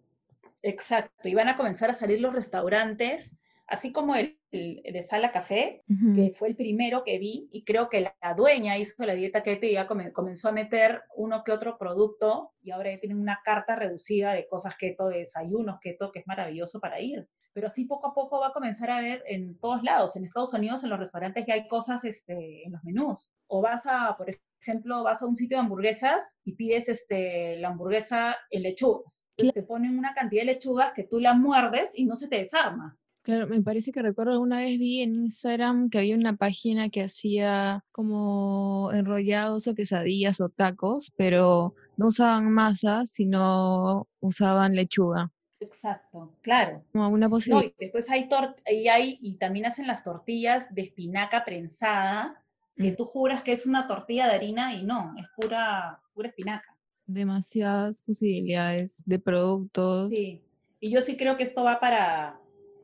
exacto. 0.64 1.30
Y 1.30 1.36
van 1.36 1.50
a 1.50 1.58
comenzar 1.58 1.92
a 1.92 1.94
salir 1.94 2.20
los 2.20 2.34
restaurantes 2.34 3.38
así 3.68 3.92
como 3.92 4.16
el, 4.16 4.40
de 4.52 5.04
Sala 5.04 5.32
Café, 5.32 5.84
que 6.16 6.34
fue 6.38 6.48
el 6.48 6.56
primero 6.56 7.04
que 7.04 7.20
vi, 7.20 7.50
y 7.52 7.64
creo 7.64 7.90
que 7.90 8.02
la, 8.02 8.16
dueña 8.36 8.78
hizo 8.78 9.06
la 9.06 9.14
dieta 9.14 9.44
keto 9.44 9.66
y 9.66 9.74
ya 9.74 9.88
comenzó 9.88 10.48
a 10.48 10.54
meter 10.54 11.02
uno 11.16 11.44
que 11.44 11.52
otro 11.52 11.78
producto, 11.78 12.52
y 12.62 12.72
ahora 12.72 12.92
ya 12.92 13.00
tienen 13.00 13.20
una 13.20 13.42
carta 13.44 13.76
reducida 13.76 14.34
de 14.34 14.48
cosas 14.48 14.76
keto, 14.78 15.10
de 15.10 15.20
desayunos 15.20 15.80
keto, 15.82 16.12
que 16.12 16.20
es 16.20 16.28
maravilloso 16.28 16.80
para 16.80 17.02
ir. 17.02 17.28
Pero 17.54 17.68
así 17.68 17.86
poco 17.86 18.08
a 18.08 18.14
poco 18.14 18.40
va 18.40 18.50
a 18.50 18.54
comenzar 18.54 18.90
a 18.92 19.02
ver 19.02 19.24
en 19.28 19.58
todos 19.60 19.84
lados. 19.84 20.16
En 20.16 20.24
Estados 20.24 20.54
Unidos, 20.54 20.84
en 20.84 20.92
los 20.92 21.00
restaurantes 21.00 21.46
ya 21.46 21.56
hay 21.56 21.68
cosas 21.68 22.04
este, 22.06 22.64
en 22.64 22.72
los 22.72 22.84
menús. 22.84 23.32
O 23.48 23.62
vas 23.62 23.86
a, 23.86 24.16
por 24.16 24.28
ejemplo, 24.62 25.04
vas 25.04 25.24
a 25.24 25.26
un 25.26 25.36
sitio 25.36 25.58
de 25.58 25.64
hamburguesas 25.64 26.38
y 26.46 26.56
pides 26.56 26.88
este, 26.88 27.58
la 27.58 27.70
hamburguesa 27.70 28.38
en 28.52 28.62
lechugas. 28.62 29.26
te 29.36 29.64
ponen 29.64 29.98
una 29.98 30.14
cantidad 30.14 30.44
de 30.44 30.54
lechugas 30.54 30.94
que 30.94 31.04
tú 31.04 31.20
la 31.20 31.34
muerdes 31.34 31.90
y 31.96 32.06
no 32.06 32.16
se 32.16 32.28
te 32.28 32.38
desarma. 32.38 32.96
Claro, 33.28 33.48
me 33.48 33.62
parece 33.62 33.92
que 33.92 34.02
recuerdo 34.02 34.32
alguna 34.32 34.60
vez 34.60 34.80
vi 34.80 35.02
en 35.02 35.14
Instagram 35.14 35.90
que 35.90 35.98
había 35.98 36.16
una 36.16 36.38
página 36.38 36.88
que 36.88 37.04
hacía 37.04 37.84
como 37.92 38.90
enrollados 38.94 39.68
o 39.68 39.76
quesadillas 39.76 40.40
o 40.40 40.48
tacos, 40.48 41.12
pero 41.18 41.76
no 41.98 42.08
usaban 42.08 42.50
masa, 42.50 43.06
sino 43.06 44.08
usaban 44.22 44.76
lechuga. 44.76 45.30
Exacto, 45.60 46.38
claro. 46.40 46.86
Como 46.94 47.10
una 47.10 47.28
posibilidad. 47.28 47.70
y 47.78 47.84
después 47.84 48.10
hay, 48.10 48.30
y 48.66 48.88
hay 48.88 49.20
y 49.22 49.34
también 49.34 49.66
hacen 49.66 49.88
las 49.88 50.06
tortillas 50.06 50.74
de 50.74 50.84
espinaca 50.84 51.44
prensada, 51.44 52.42
que 52.78 52.94
mm. 52.94 52.96
tú 52.96 53.04
juras 53.04 53.44
que 53.44 53.52
es 53.52 53.66
una 53.66 53.88
tortilla 53.88 54.28
de 54.28 54.36
harina 54.36 54.74
y 54.74 54.86
no, 54.86 55.14
es 55.18 55.26
pura, 55.36 56.02
pura 56.14 56.30
espinaca. 56.30 56.78
Demasiadas 57.06 58.02
posibilidades 58.04 59.04
de 59.06 59.20
productos. 59.20 60.12
Sí, 60.12 60.42
y 60.80 60.92
yo 60.92 61.02
sí 61.02 61.18
creo 61.18 61.36
que 61.36 61.44
esto 61.44 61.66
va 61.66 61.82
para, 61.82 62.40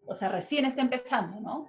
o 0.06 0.16
sea, 0.16 0.30
recién 0.30 0.66
está 0.66 0.82
empezando, 0.82 1.39
¿no? 1.39 1.68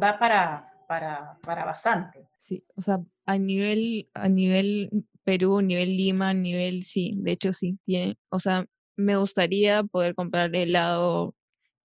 Va 0.00 0.18
para, 0.18 0.72
para, 0.86 1.38
para 1.42 1.64
bastante. 1.64 2.28
Sí, 2.40 2.64
o 2.74 2.82
sea, 2.82 3.00
a 3.24 3.38
nivel, 3.38 4.08
a 4.14 4.28
nivel 4.28 4.90
Perú, 5.24 5.58
a 5.58 5.62
nivel 5.62 5.96
Lima, 5.96 6.30
a 6.30 6.34
nivel, 6.34 6.84
sí, 6.84 7.14
de 7.16 7.32
hecho 7.32 7.52
sí, 7.52 7.78
tiene, 7.84 8.16
o 8.28 8.38
sea, 8.38 8.64
me 8.96 9.16
gustaría 9.16 9.82
poder 9.82 10.14
comprar 10.14 10.54
helado 10.54 11.34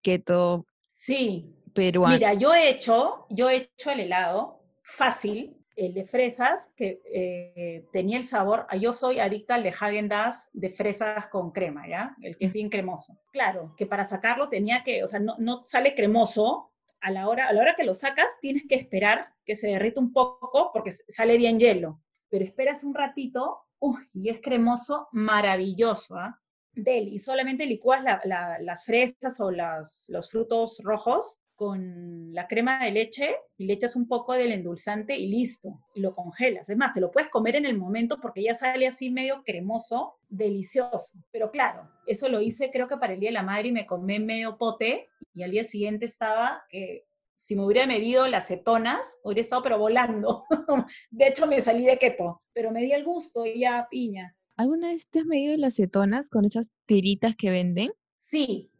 keto 0.01 0.65
sí. 0.95 1.53
peruano. 1.73 2.15
Mira, 2.15 2.33
yo 2.33 2.53
he 2.53 2.69
hecho, 2.69 3.25
yo 3.29 3.49
he 3.49 3.55
hecho 3.57 3.91
el 3.91 4.01
helado 4.01 4.63
fácil, 4.83 5.57
el 5.75 5.93
de 5.93 6.05
fresas, 6.05 6.69
que 6.75 7.01
eh, 7.05 7.85
tenía 7.91 8.17
el 8.17 8.25
sabor, 8.25 8.67
yo 8.79 8.93
soy 8.93 9.19
adicta 9.19 9.55
al 9.55 9.63
de 9.63 9.69
Hagen 9.69 10.09
Dazs 10.09 10.49
de 10.53 10.69
fresas 10.69 11.27
con 11.27 11.51
crema, 11.51 11.87
¿ya? 11.87 12.15
El 12.21 12.37
que 12.37 12.45
es 12.45 12.53
bien 12.53 12.69
cremoso. 12.69 13.17
Claro, 13.31 13.73
que 13.77 13.85
para 13.85 14.05
sacarlo 14.05 14.49
tenía 14.49 14.83
que, 14.83 15.03
o 15.03 15.07
sea, 15.07 15.19
no, 15.19 15.35
no 15.39 15.63
sale 15.65 15.95
cremoso, 15.95 16.71
a 17.01 17.11
la, 17.11 17.27
hora, 17.27 17.47
a 17.47 17.53
la 17.53 17.61
hora 17.61 17.75
que 17.75 17.83
lo 17.83 17.95
sacas 17.95 18.27
tienes 18.39 18.63
que 18.69 18.75
esperar 18.75 19.33
que 19.43 19.55
se 19.55 19.67
derrita 19.67 19.99
un 19.99 20.13
poco 20.13 20.71
porque 20.71 20.91
sale 20.91 21.35
bien 21.37 21.59
hielo, 21.59 21.99
pero 22.29 22.45
esperas 22.45 22.83
un 22.83 22.93
ratito, 22.93 23.61
uy, 23.79 24.07
y 24.13 24.29
es 24.29 24.39
cremoso, 24.39 25.09
maravilloso, 25.11 26.15
¿ah? 26.15 26.37
Del, 26.73 27.09
y 27.09 27.19
solamente 27.19 27.65
licuas 27.65 28.01
las 28.23 28.85
fresas 28.85 29.41
o 29.41 29.51
las, 29.51 30.05
los 30.07 30.31
frutos 30.31 30.79
rojos 30.81 31.41
con 31.61 32.33
la 32.33 32.47
crema 32.47 32.83
de 32.83 32.89
leche 32.89 33.35
y 33.55 33.67
le 33.67 33.73
echas 33.73 33.95
un 33.95 34.07
poco 34.07 34.33
del 34.33 34.51
endulzante 34.51 35.15
y 35.15 35.27
listo, 35.27 35.79
y 35.93 36.01
lo 36.01 36.15
congelas. 36.15 36.67
Es 36.67 36.75
más, 36.75 36.95
te 36.95 36.99
lo 36.99 37.11
puedes 37.11 37.29
comer 37.29 37.55
en 37.55 37.67
el 37.67 37.77
momento 37.77 38.17
porque 38.19 38.41
ya 38.41 38.55
sale 38.55 38.87
así 38.87 39.11
medio 39.11 39.43
cremoso, 39.45 40.15
delicioso. 40.27 41.11
Pero 41.29 41.51
claro, 41.51 41.87
eso 42.07 42.29
lo 42.29 42.41
hice 42.41 42.71
creo 42.71 42.87
que 42.87 42.97
para 42.97 43.13
el 43.13 43.19
Día 43.19 43.29
de 43.29 43.35
la 43.35 43.43
Madre 43.43 43.67
y 43.67 43.73
me 43.73 43.85
comí 43.85 44.17
medio 44.17 44.57
pote 44.57 45.07
y 45.33 45.43
al 45.43 45.51
día 45.51 45.63
siguiente 45.63 46.07
estaba 46.07 46.63
que 46.67 47.05
si 47.35 47.55
me 47.55 47.63
hubiera 47.63 47.85
medido 47.85 48.27
las 48.27 48.47
cetonas, 48.47 49.19
hubiera 49.23 49.41
estado 49.41 49.61
pero 49.61 49.77
volando. 49.77 50.45
de 51.11 51.27
hecho, 51.27 51.45
me 51.45 51.61
salí 51.61 51.85
de 51.85 51.99
keto, 51.99 52.41
pero 52.53 52.71
me 52.71 52.81
di 52.81 52.91
el 52.91 53.03
gusto 53.03 53.45
y 53.45 53.59
ya 53.59 53.87
piña. 53.87 54.35
¿Alguna 54.57 54.87
vez 54.87 55.07
te 55.09 55.19
has 55.19 55.25
medido 55.25 55.55
las 55.57 55.75
cetonas 55.75 56.27
con 56.31 56.43
esas 56.43 56.73
tiritas 56.87 57.35
que 57.35 57.51
venden? 57.51 57.91
Sí, 58.25 58.70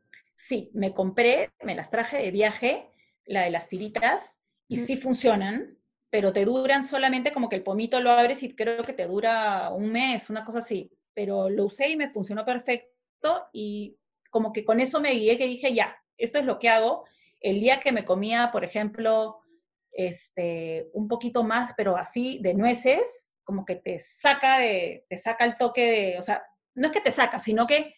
Sí, 0.43 0.71
me 0.73 0.91
compré, 0.91 1.51
me 1.61 1.75
las 1.75 1.91
traje 1.91 2.17
de 2.17 2.31
viaje, 2.31 2.89
la 3.25 3.43
de 3.43 3.51
las 3.51 3.67
tiritas, 3.67 4.43
y 4.67 4.77
sí 4.77 4.97
funcionan, 4.97 5.77
pero 6.09 6.33
te 6.33 6.45
duran 6.45 6.83
solamente 6.83 7.31
como 7.31 7.47
que 7.47 7.57
el 7.57 7.63
pomito 7.63 7.99
lo 7.99 8.09
abres 8.09 8.41
y 8.41 8.55
creo 8.55 8.83
que 8.83 8.93
te 8.93 9.05
dura 9.05 9.69
un 9.69 9.91
mes, 9.91 10.31
una 10.31 10.43
cosa 10.43 10.59
así. 10.59 10.91
Pero 11.13 11.47
lo 11.49 11.65
usé 11.65 11.89
y 11.89 11.95
me 11.95 12.09
funcionó 12.09 12.43
perfecto 12.43 13.49
y 13.53 13.99
como 14.31 14.51
que 14.51 14.65
con 14.65 14.79
eso 14.79 14.99
me 14.99 15.11
guié 15.11 15.37
que 15.37 15.45
dije, 15.45 15.75
ya, 15.75 15.95
esto 16.17 16.39
es 16.39 16.45
lo 16.45 16.57
que 16.57 16.69
hago. 16.69 17.05
El 17.39 17.59
día 17.59 17.79
que 17.79 17.91
me 17.91 18.03
comía, 18.03 18.49
por 18.51 18.63
ejemplo, 18.63 19.41
este, 19.91 20.89
un 20.93 21.07
poquito 21.07 21.43
más, 21.43 21.73
pero 21.77 21.97
así 21.97 22.39
de 22.41 22.55
nueces, 22.55 23.29
como 23.43 23.63
que 23.63 23.75
te 23.75 23.99
saca 23.99 24.57
de, 24.57 25.05
te 25.07 25.19
saca 25.19 25.45
el 25.45 25.55
toque 25.55 25.91
de, 25.91 26.17
o 26.17 26.23
sea, 26.23 26.43
no 26.73 26.87
es 26.87 26.93
que 26.93 27.01
te 27.01 27.11
saca, 27.11 27.37
sino 27.37 27.67
que 27.67 27.93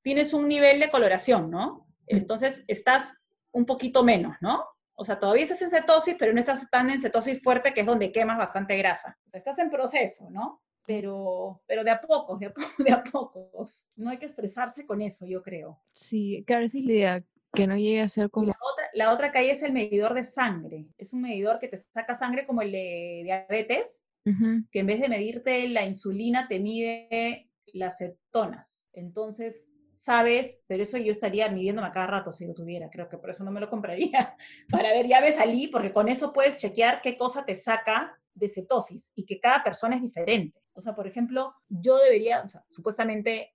tienes 0.00 0.32
un 0.32 0.46
nivel 0.46 0.78
de 0.78 0.90
coloración, 0.90 1.50
¿no? 1.50 1.87
Entonces 2.08 2.64
estás 2.66 3.16
un 3.52 3.66
poquito 3.66 4.02
menos, 4.02 4.36
¿no? 4.40 4.64
O 4.94 5.04
sea, 5.04 5.18
todavía 5.18 5.44
estás 5.44 5.62
en 5.62 5.70
cetosis, 5.70 6.16
pero 6.18 6.32
no 6.32 6.40
estás 6.40 6.68
tan 6.70 6.90
en 6.90 7.00
cetosis 7.00 7.40
fuerte, 7.40 7.72
que 7.72 7.80
es 7.80 7.86
donde 7.86 8.10
quemas 8.10 8.36
bastante 8.36 8.76
grasa. 8.76 9.16
O 9.26 9.30
sea, 9.30 9.38
estás 9.38 9.58
en 9.58 9.70
proceso, 9.70 10.28
¿no? 10.30 10.60
Pero, 10.84 11.62
pero 11.66 11.84
de 11.84 11.90
a 11.90 12.00
pocos, 12.00 12.40
de 12.40 12.46
a, 12.46 12.54
de 12.78 12.90
a 12.90 13.04
pocos. 13.04 13.88
No 13.94 14.10
hay 14.10 14.18
que 14.18 14.26
estresarse 14.26 14.86
con 14.86 15.00
eso, 15.00 15.24
yo 15.26 15.42
creo. 15.42 15.80
Sí, 15.94 16.42
claro, 16.46 16.64
esa 16.64 16.78
es 16.78 16.84
la 16.84 16.92
idea, 16.92 17.24
que 17.52 17.66
no 17.66 17.76
llegue 17.76 18.00
a 18.00 18.08
ser 18.08 18.28
como... 18.30 18.48
La 18.48 18.56
otra, 18.72 18.84
la 18.92 19.12
otra 19.12 19.30
que 19.30 19.38
hay 19.38 19.50
es 19.50 19.62
el 19.62 19.72
medidor 19.72 20.14
de 20.14 20.24
sangre. 20.24 20.86
Es 20.98 21.12
un 21.12 21.20
medidor 21.20 21.58
que 21.60 21.68
te 21.68 21.78
saca 21.78 22.14
sangre 22.14 22.46
como 22.46 22.62
el 22.62 22.72
de 22.72 23.20
diabetes, 23.22 24.04
que 24.24 24.80
en 24.80 24.86
vez 24.86 25.00
de 25.00 25.08
medirte 25.08 25.66
la 25.68 25.86
insulina, 25.86 26.48
te 26.48 26.58
mide 26.58 27.50
las 27.72 27.98
cetonas. 27.98 28.86
Entonces, 28.92 29.70
sabes, 29.98 30.62
pero 30.68 30.84
eso 30.84 30.96
yo 30.96 31.12
estaría 31.12 31.48
midiéndome 31.48 31.88
a 31.88 31.92
cada 31.92 32.06
rato 32.06 32.32
si 32.32 32.46
lo 32.46 32.54
tuviera, 32.54 32.88
creo 32.88 33.08
que 33.08 33.18
por 33.18 33.30
eso 33.30 33.44
no 33.44 33.50
me 33.50 33.60
lo 33.60 33.68
compraría, 33.68 34.36
para 34.70 34.92
ver, 34.92 35.06
ya 35.06 35.20
me 35.20 35.32
salí, 35.32 35.66
porque 35.66 35.92
con 35.92 36.08
eso 36.08 36.32
puedes 36.32 36.56
chequear 36.56 37.02
qué 37.02 37.16
cosa 37.16 37.44
te 37.44 37.56
saca 37.56 38.16
de 38.32 38.48
cetosis 38.48 39.02
y 39.14 39.26
que 39.26 39.40
cada 39.40 39.62
persona 39.64 39.96
es 39.96 40.02
diferente. 40.02 40.62
O 40.72 40.80
sea, 40.80 40.94
por 40.94 41.08
ejemplo, 41.08 41.54
yo 41.68 41.98
debería, 41.98 42.42
o 42.42 42.48
sea, 42.48 42.64
supuestamente 42.70 43.54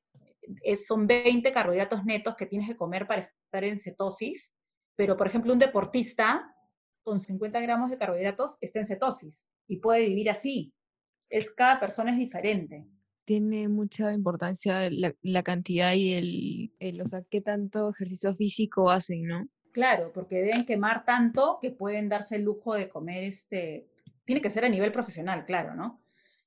es, 0.61 0.85
son 0.85 1.07
20 1.07 1.51
carbohidratos 1.53 2.03
netos 2.03 2.35
que 2.35 2.45
tienes 2.45 2.67
que 2.67 2.75
comer 2.75 3.07
para 3.07 3.21
estar 3.21 3.63
en 3.63 3.79
cetosis, 3.79 4.53
pero 4.97 5.15
por 5.15 5.27
ejemplo 5.27 5.53
un 5.53 5.59
deportista 5.59 6.53
con 7.01 7.21
50 7.21 7.59
gramos 7.61 7.89
de 7.89 7.97
carbohidratos 7.97 8.57
está 8.59 8.79
en 8.79 8.85
cetosis 8.85 9.47
y 9.67 9.77
puede 9.77 10.05
vivir 10.05 10.29
así. 10.29 10.73
Es, 11.29 11.49
cada 11.51 11.79
persona 11.79 12.11
es 12.11 12.17
diferente 12.17 12.85
tiene 13.26 13.67
mucha 13.67 14.13
importancia 14.13 14.89
la, 14.89 15.43
cantidad 15.43 15.93
y 15.93 16.13
el, 16.13 16.74
el, 16.80 17.01
o 17.01 17.07
sea, 17.07 17.24
qué 17.30 17.41
tanto 17.41 17.89
ejercicio 17.89 18.36
físico 18.36 18.89
hacen, 18.89 19.26
¿no? 19.28 19.47
Claro, 19.71 20.11
porque 20.13 20.36
deben 20.36 20.65
quemar 20.65 21.03
tanto 21.05 21.57
que 21.61 21.71
pueden 21.71 22.09
darse 22.09 22.36
el 22.36 22.43
lujo 22.43 22.76
de 22.76 22.89
comer, 22.89 23.24
este, 23.24 23.88
tiene 24.26 24.41
que 24.41 24.49
ser 24.49 24.65
a 24.65 24.69
nivel 24.69 24.91
profesional, 24.91 25.45
claro, 25.45 25.74
¿no? 25.76 26.01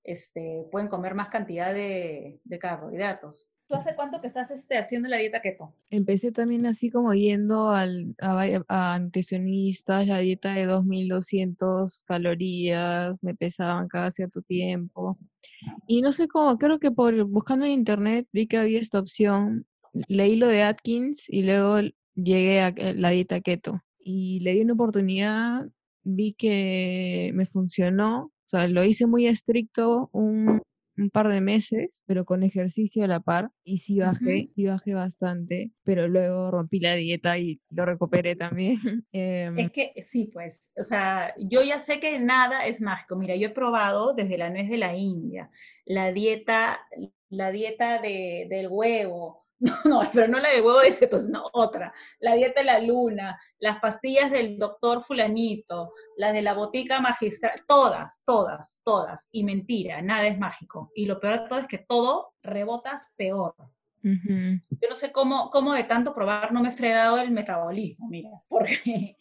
Este, 0.05 0.64
pueden 0.70 0.89
comer 0.89 1.14
más 1.14 1.29
cantidad 1.29 1.74
de, 1.74 2.41
de 2.45 2.59
carbohidratos. 2.59 3.49
¿Tú 3.69 3.75
hace 3.75 3.97
cuánto 3.97 4.21
que 4.21 4.29
estás 4.29 4.51
este, 4.53 4.79
haciendo 4.79 5.09
la 5.09 5.17
dieta 5.17 5.43
keto? 5.43 5.75
Empecé 5.91 6.31
también 6.31 6.67
así 6.67 6.89
como 6.89 7.14
yendo 7.14 7.71
al, 7.71 8.14
a, 8.21 8.47
a 8.69 8.99
nutricionistas, 9.01 10.07
la 10.07 10.19
dieta 10.19 10.55
de 10.55 10.67
2200 10.67 12.05
calorías, 12.05 13.25
me 13.25 13.35
pesaban 13.35 13.89
cada 13.89 14.12
cierto 14.12 14.41
tiempo. 14.43 15.19
Y 15.89 16.01
no 16.01 16.12
sé 16.12 16.29
cómo, 16.29 16.57
creo 16.59 16.79
que 16.79 16.93
por 16.93 17.25
buscando 17.25 17.67
en 17.67 17.73
internet 17.73 18.29
vi 18.33 18.47
que 18.47 18.59
había 18.59 18.79
esta 18.79 19.01
opción, 19.01 19.67
leí 20.07 20.37
lo 20.37 20.47
de 20.47 20.62
Atkins 20.62 21.29
y 21.29 21.43
luego 21.43 21.81
llegué 22.14 22.61
a 22.61 22.73
la 22.95 23.11
dieta 23.11 23.41
keto. 23.41 23.83
Y 23.99 24.41
le 24.41 24.53
di 24.53 24.61
una 24.61 24.75
oportunidad, 24.75 25.67
vi 26.05 26.35
que 26.35 27.33
me 27.35 27.47
funcionó, 27.47 28.27
o 28.27 28.49
sea, 28.49 28.69
lo 28.69 28.85
hice 28.85 29.07
muy 29.07 29.27
estricto 29.27 30.09
un 30.12 30.62
un 30.99 31.11
par 31.11 31.28
de 31.28 31.40
meses, 31.40 32.03
pero 32.07 32.24
con 32.24 32.42
ejercicio 32.42 33.05
a 33.05 33.07
la 33.07 33.20
par, 33.20 33.51
y 33.64 33.78
sí 33.78 33.99
bajé, 33.99 34.51
y 34.55 34.66
bajé 34.66 34.94
bastante, 34.94 35.70
pero 35.84 36.09
luego 36.09 36.51
rompí 36.51 36.80
la 36.80 36.94
dieta 36.94 37.38
y 37.38 37.61
lo 37.70 37.84
recuperé 37.84 38.36
también. 38.36 38.76
Em, 39.12 39.59
es 39.59 39.70
que 39.72 39.92
sí, 40.05 40.30
pues, 40.32 40.70
o 40.76 40.82
sea, 40.82 41.34
yo 41.38 41.62
ya 41.62 41.78
sé 41.78 42.01
que 42.01 42.18
nada 42.18 42.66
es 42.66 42.80
mágico. 42.80 43.16
Mira, 43.16 43.36
yo 43.36 43.49
he 43.49 43.51
probado 43.51 44.14
desde 44.14 44.38
la 44.38 44.51
nuez 44.51 44.68
de 44.68 44.76
la 44.76 44.97
India, 44.97 45.51
la 45.84 46.12
dieta, 46.12 46.80
la 47.30 47.51
dieta 47.51 48.01
de, 48.01 48.47
del 48.49 48.68
huevo, 48.68 49.45
no, 49.59 49.72
no, 49.84 50.11
pero 50.12 50.28
no 50.28 50.38
la 50.38 50.50
de 50.50 50.61
huevo 50.61 50.80
de 50.80 50.92
cetos, 50.92 51.28
no, 51.28 51.48
otra. 51.52 51.92
La 52.20 52.34
dieta 52.34 52.61
de 52.61 52.66
la 52.66 52.80
luna, 52.80 53.40
las 53.59 53.80
pastillas 53.80 54.30
del 54.30 54.59
doctor 54.59 55.04
fulanito, 55.04 55.92
las 56.16 56.32
de 56.32 56.42
la 56.42 56.54
botica 56.54 57.00
magistral, 57.00 57.61
todas, 57.66 58.22
todas, 58.24 58.80
todas. 58.84 59.28
Y 59.30 59.44
mentira, 59.44 60.02
nada 60.02 60.26
es 60.26 60.38
mágico. 60.38 60.90
Y 60.94 61.07
lo 61.07 61.20
peor 61.20 61.42
de 61.42 61.48
todo 61.48 61.59
es 61.59 61.66
que 61.66 61.78
todo 61.78 62.34
rebotas 62.42 63.02
peor. 63.16 63.54
Yo 64.02 64.88
no 64.88 64.94
sé 64.94 65.11
cómo, 65.11 65.50
cómo 65.50 65.72
de 65.72 65.82
tanto 65.82 66.14
probar 66.14 66.52
no 66.52 66.62
me 66.62 66.68
he 66.68 66.76
fregado 66.76 67.18
el 67.18 67.32
metabolismo, 67.32 68.07
mira, 68.09 68.30
porque 68.48 69.16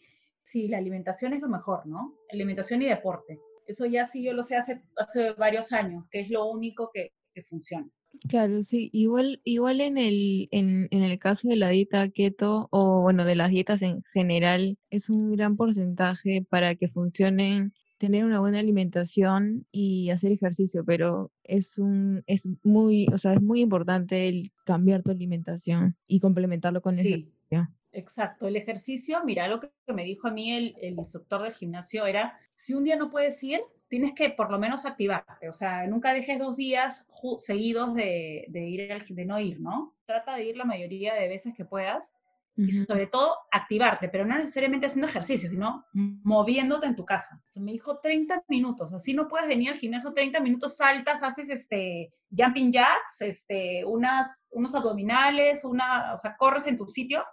Sí, 0.46 0.68
la 0.68 0.78
alimentación 0.78 1.32
es 1.32 1.42
lo 1.42 1.48
mejor, 1.48 1.86
¿no? 1.86 2.14
Alimentación 2.30 2.80
y 2.80 2.86
deporte. 2.86 3.40
Eso 3.66 3.84
ya 3.84 4.06
sí 4.06 4.22
yo 4.22 4.32
lo 4.32 4.44
sé 4.44 4.54
hace, 4.54 4.80
hace 4.96 5.32
varios 5.32 5.72
años, 5.72 6.04
que 6.08 6.20
es 6.20 6.30
lo 6.30 6.46
único 6.46 6.88
que, 6.94 7.14
que 7.34 7.42
funciona. 7.42 7.90
Claro, 8.28 8.62
sí, 8.62 8.90
igual, 8.92 9.40
igual 9.44 9.80
en 9.80 9.98
el, 9.98 10.48
en, 10.50 10.88
en 10.90 11.02
el 11.02 11.18
caso 11.18 11.48
de 11.48 11.56
la 11.56 11.68
dieta 11.68 12.08
keto, 12.08 12.68
o 12.70 13.02
bueno, 13.02 13.24
de 13.24 13.36
las 13.36 13.50
dietas 13.50 13.82
en 13.82 14.02
general, 14.12 14.78
es 14.90 15.10
un 15.10 15.32
gran 15.32 15.56
porcentaje 15.56 16.44
para 16.48 16.74
que 16.74 16.88
funcionen 16.88 17.72
tener 17.98 18.24
una 18.24 18.40
buena 18.40 18.58
alimentación 18.58 19.66
y 19.70 20.10
hacer 20.10 20.32
ejercicio, 20.32 20.84
pero 20.84 21.32
es 21.44 21.78
un 21.78 22.22
es 22.26 22.42
muy, 22.62 23.06
o 23.12 23.18
sea, 23.18 23.34
es 23.34 23.42
muy 23.42 23.60
importante 23.60 24.28
el 24.28 24.50
cambiar 24.64 25.02
tu 25.02 25.10
alimentación 25.10 25.96
y 26.06 26.20
complementarlo 26.20 26.82
con 26.82 26.98
el 26.98 27.06
ejercicio. 27.06 27.68
Exacto, 27.92 28.46
el 28.46 28.56
ejercicio, 28.56 29.24
mira, 29.24 29.48
lo 29.48 29.60
que 29.60 29.70
me 29.94 30.04
dijo 30.04 30.28
a 30.28 30.30
mí 30.30 30.52
el, 30.52 30.74
el 30.82 30.94
instructor 30.94 31.42
del 31.42 31.54
gimnasio 31.54 32.04
era, 32.04 32.38
si 32.54 32.74
un 32.74 32.84
día 32.84 32.96
no 32.96 33.10
puedes 33.10 33.42
ir, 33.42 33.60
tienes 33.88 34.14
que 34.14 34.30
por 34.30 34.50
lo 34.50 34.58
menos 34.58 34.84
activarte, 34.84 35.48
o 35.48 35.52
sea, 35.52 35.86
nunca 35.86 36.12
dejes 36.12 36.38
dos 36.38 36.56
días 36.56 37.04
seguidos 37.38 37.94
de, 37.94 38.46
de 38.48 38.68
ir 38.68 38.92
al 38.92 39.04
de 39.06 39.24
no 39.24 39.38
ir, 39.38 39.60
¿no? 39.60 39.94
Trata 40.04 40.36
de 40.36 40.44
ir 40.44 40.56
la 40.56 40.64
mayoría 40.64 41.14
de 41.14 41.28
veces 41.28 41.54
que 41.54 41.64
puedas 41.64 42.16
y 42.58 42.72
sobre 42.72 43.06
todo 43.06 43.36
activarte, 43.50 44.08
pero 44.08 44.24
no 44.24 44.34
necesariamente 44.34 44.86
haciendo 44.86 45.08
ejercicio, 45.08 45.50
sino 45.50 45.84
moviéndote 45.92 46.86
en 46.86 46.96
tu 46.96 47.04
casa. 47.04 47.38
Me 47.54 47.72
dijo 47.72 47.98
30 47.98 48.44
minutos, 48.48 48.94
así 48.94 49.12
no 49.12 49.28
puedes 49.28 49.46
venir 49.46 49.70
al 49.70 49.78
gimnasio 49.78 50.14
30 50.14 50.40
minutos, 50.40 50.76
saltas, 50.76 51.22
haces 51.22 51.50
este 51.50 52.14
jumping 52.30 52.72
jacks, 52.72 53.20
este, 53.20 53.84
unas, 53.84 54.48
unos 54.52 54.74
abdominales, 54.74 55.64
una, 55.64 56.14
o 56.14 56.18
sea, 56.18 56.34
corres 56.36 56.66
en 56.66 56.78
tu 56.78 56.86
sitio 56.86 57.24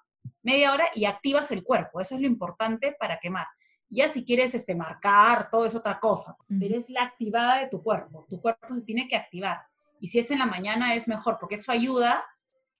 media 0.41 0.73
hora 0.73 0.85
y 0.93 1.05
activas 1.05 1.51
el 1.51 1.63
cuerpo. 1.63 2.01
Eso 2.01 2.15
es 2.15 2.21
lo 2.21 2.27
importante 2.27 2.95
para 2.99 3.17
quemar. 3.19 3.47
Ya 3.93 4.09
si 4.09 4.25
quieres 4.25 4.55
este, 4.55 4.75
marcar, 4.75 5.49
todo 5.51 5.65
es 5.65 5.75
otra 5.75 5.99
cosa, 5.99 6.35
pero 6.59 6.75
es 6.75 6.89
la 6.89 7.03
activada 7.03 7.59
de 7.59 7.69
tu 7.69 7.81
cuerpo. 7.83 8.25
Tu 8.27 8.41
cuerpo 8.41 8.73
se 8.73 8.81
tiene 8.81 9.07
que 9.07 9.15
activar. 9.15 9.59
Y 9.99 10.07
si 10.07 10.19
es 10.19 10.31
en 10.31 10.39
la 10.39 10.45
mañana 10.45 10.95
es 10.95 11.07
mejor, 11.07 11.37
porque 11.39 11.55
eso 11.55 11.71
ayuda 11.71 12.23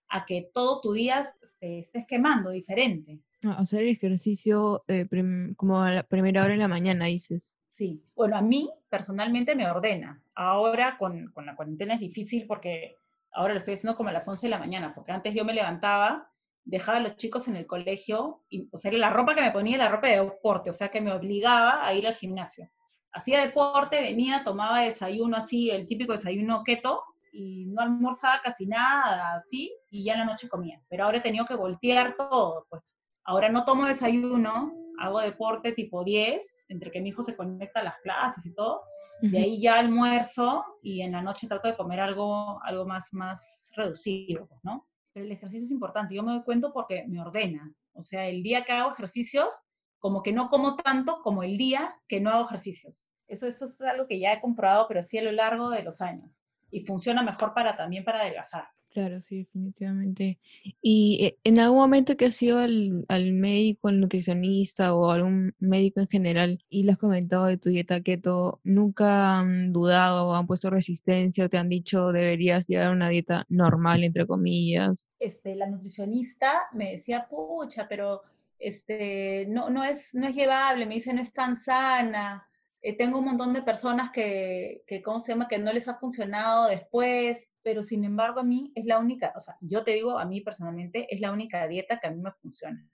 a 0.10 0.26
que 0.26 0.50
todo 0.54 0.82
tu 0.82 0.94
día 0.94 1.26
este, 1.42 1.80
estés 1.80 2.06
quemando 2.08 2.50
diferente. 2.50 3.20
hacer 3.44 3.84
ejercicio 3.84 4.84
eh, 4.88 5.08
como 5.56 5.82
a 5.82 5.92
la 5.92 6.04
primera 6.04 6.44
hora 6.44 6.54
de 6.54 6.60
la 6.60 6.68
mañana, 6.68 7.06
dices. 7.06 7.58
Sí, 7.68 8.04
bueno, 8.16 8.36
a 8.36 8.42
mí 8.42 8.70
personalmente 8.90 9.56
me 9.56 9.70
ordena. 9.70 10.22
Ahora 10.36 10.98
con, 10.98 11.32
con, 11.32 11.46
la 11.46 11.56
cuarentena 11.56 11.94
es 11.94 12.00
difícil 12.00 12.46
porque 12.48 12.98
ahora 13.32 13.54
lo 13.54 13.60
estoy 13.60 13.76
haciendo 13.76 13.96
como 13.96 14.10
a 14.10 14.14
las 14.14 14.28
11 14.28 14.48
de 14.48 14.52
la 14.52 14.60
mañana, 14.60 14.94
porque 14.94 15.12
antes 15.12 15.34
yo 15.34 15.46
me 15.46 15.54
levantaba, 15.54 16.33
dejaba 16.66 16.98
a 16.98 17.02
los 17.02 17.16
chicos 17.18 17.48
en 17.48 17.56
el 17.56 17.68
colegio, 17.68 18.44
y, 18.50 18.68
o 18.72 18.78
sea, 18.78 18.92
la 18.92 19.10
ropa 19.10 19.36
que 19.36 19.42
me 19.42 19.52
ponía 19.52 19.78
la 19.78 19.90
ropa 19.90 20.08
de 20.08 20.20
deporte, 20.20 20.70
o 20.70 20.74
sea, 20.74 20.90
que 20.90 21.02
me 21.02 21.12
obligaba 21.12 21.86
a 21.86 21.94
ir 21.94 22.08
al 22.08 22.16
gimnasio. 22.16 22.70
Hacía 23.12 23.42
deporte, 23.42 24.02
venía, 24.02 24.44
tomaba 24.44 24.82
desayuno 24.82 25.38
así, 25.38 25.70
el 25.70 25.86
típico 25.86 26.14
desayuno 26.14 26.64
keto, 26.64 27.04
y 27.32 27.66
no 27.66 27.82
almorzaba 27.82 28.42
casi 28.44 28.66
nada, 28.66 29.36
así, 29.36 29.76
y 29.90 30.04
ya 30.06 30.14
en 30.14 30.20
la 30.20 30.26
noche 30.26 30.48
comía. 30.48 30.82
Pero 30.90 31.06
ahora 31.06 31.18
he 31.18 31.22
tenido 31.22 31.46
que 31.46 31.56
voltear 31.56 32.16
todo, 32.16 32.66
pues. 32.70 32.96
Ahora 33.26 33.50
no 33.50 33.66
tomo 33.66 33.86
desayuno, 33.86 34.74
hago 35.00 35.20
deporte 35.20 35.72
tipo 35.72 36.04
10, 36.04 36.66
entre 36.70 36.92
que 36.92 37.02
mi 37.02 37.10
hijo 37.10 37.24
se 37.24 37.36
conecta 37.36 37.80
a 37.80 37.84
las 37.84 37.98
clases 38.00 38.46
y 38.46 38.54
todo. 38.54 38.84
De 39.22 39.38
ahí 39.38 39.62
ya 39.62 39.80
almuerzo 39.80 40.66
y 40.82 41.02
en 41.02 41.14
la 41.14 41.22
noche 41.22 41.48
trato 41.48 41.70
de 41.70 41.78
comer 41.78 42.02
algo, 42.02 42.62
algo 42.62 42.86
más, 42.86 43.08
más 43.14 43.70
reducido, 43.74 44.48
pues, 44.48 44.60
¿no? 44.64 44.86
Pero 45.14 45.26
el 45.26 45.32
ejercicio 45.32 45.66
es 45.66 45.72
importante. 45.72 46.16
Yo 46.16 46.24
me 46.24 46.34
doy 46.34 46.44
cuenta 46.44 46.72
porque 46.72 47.06
me 47.08 47.22
ordena. 47.22 47.74
O 47.94 48.02
sea, 48.02 48.28
el 48.28 48.44
día 48.44 48.66
que 48.66 48.72
hago 48.72 48.92
ejercicios, 48.92 49.54
como 50.00 50.24
que 50.24 50.34
no 50.34 50.50
como 50.50 50.76
tanto 50.76 51.22
como 51.22 51.44
el 51.44 51.58
día 51.58 51.96
que 52.08 52.20
no 52.20 52.32
hago 52.32 52.46
ejercicios. 52.46 53.10
Eso, 53.28 53.48
eso 53.48 53.66
es 53.66 53.80
algo 53.82 54.08
que 54.08 54.20
ya 54.20 54.34
he 54.34 54.42
comprobado, 54.42 54.88
pero 54.88 55.02
sí 55.02 55.18
a 55.18 55.24
lo 55.24 55.32
largo 55.32 55.70
de 55.70 55.84
los 55.84 56.02
años 56.02 56.44
y 56.74 56.86
funciona 56.86 57.22
mejor 57.22 57.54
para 57.54 57.78
también 57.78 58.04
para 58.04 58.22
adelgazar. 58.22 58.68
Claro, 58.94 59.24
sí, 59.24 59.40
definitivamente. 59.40 60.38
¿Y 60.80 61.26
eh, 61.26 61.38
en 61.44 61.58
algún 61.58 61.80
momento 61.80 62.16
que 62.16 62.26
has 62.26 62.40
ido 62.44 62.60
al, 62.60 63.06
al, 63.08 63.34
médico, 63.34 63.88
al 63.88 64.00
nutricionista 64.00 64.94
o 64.94 65.10
algún 65.10 65.56
médico 65.58 66.00
en 66.00 66.08
general 66.08 66.64
y 66.70 66.84
le 66.84 66.92
has 66.92 67.00
comentado 67.00 67.46
de 67.46 67.58
tu 67.58 67.70
dieta 67.70 68.02
keto, 68.02 68.62
nunca 68.64 69.40
han 69.40 69.74
dudado 69.74 70.28
o 70.28 70.36
han 70.36 70.46
puesto 70.46 70.70
resistencia 70.70 71.46
o 71.46 71.50
te 71.50 71.58
han 71.58 71.70
dicho 71.70 72.12
deberías 72.12 72.68
llevar 72.68 72.92
una 72.92 73.10
dieta 73.10 73.48
normal, 73.50 74.04
entre 74.04 74.28
comillas? 74.28 75.10
Este, 75.20 75.56
la 75.56 75.66
nutricionista 75.66 76.68
me 76.72 76.92
decía, 76.92 77.28
pucha, 77.28 77.88
pero 77.90 78.22
este, 78.60 79.48
no, 79.50 79.72
no, 79.72 79.84
es, 79.84 80.14
no 80.14 80.28
es 80.28 80.36
llevable, 80.36 80.86
me 80.86 80.96
dicen, 80.96 81.18
es 81.18 81.34
tan 81.34 81.56
sana 81.56 82.48
eh, 82.86 82.98
tengo 82.98 83.20
un 83.20 83.26
montón 83.26 83.54
de 83.54 83.62
personas 83.62 84.12
que, 84.12 84.84
que, 84.86 85.02
¿cómo 85.02 85.22
se 85.22 85.32
llama?, 85.32 85.48
que 85.48 85.58
no 85.58 85.72
les 85.72 85.88
ha 85.88 85.96
funcionado 85.96 86.68
después, 86.68 87.50
pero 87.62 87.82
sin 87.82 88.04
embargo 88.04 88.42
a 88.42 88.44
mí 88.44 88.74
es 88.76 88.86
la 88.86 89.00
única, 89.00 89.32
o 89.38 89.40
sea, 89.40 89.56
yo 89.62 89.86
te 89.86 89.92
digo, 89.92 90.20
a 90.20 90.26
mí 90.26 90.42
personalmente 90.42 91.08
es 91.10 91.22
la 91.22 91.32
única 91.32 91.66
dieta 91.66 92.00
que 92.02 92.08
a 92.08 92.12
mí 92.12 92.22
me 92.22 92.34
funciona. 92.34 92.86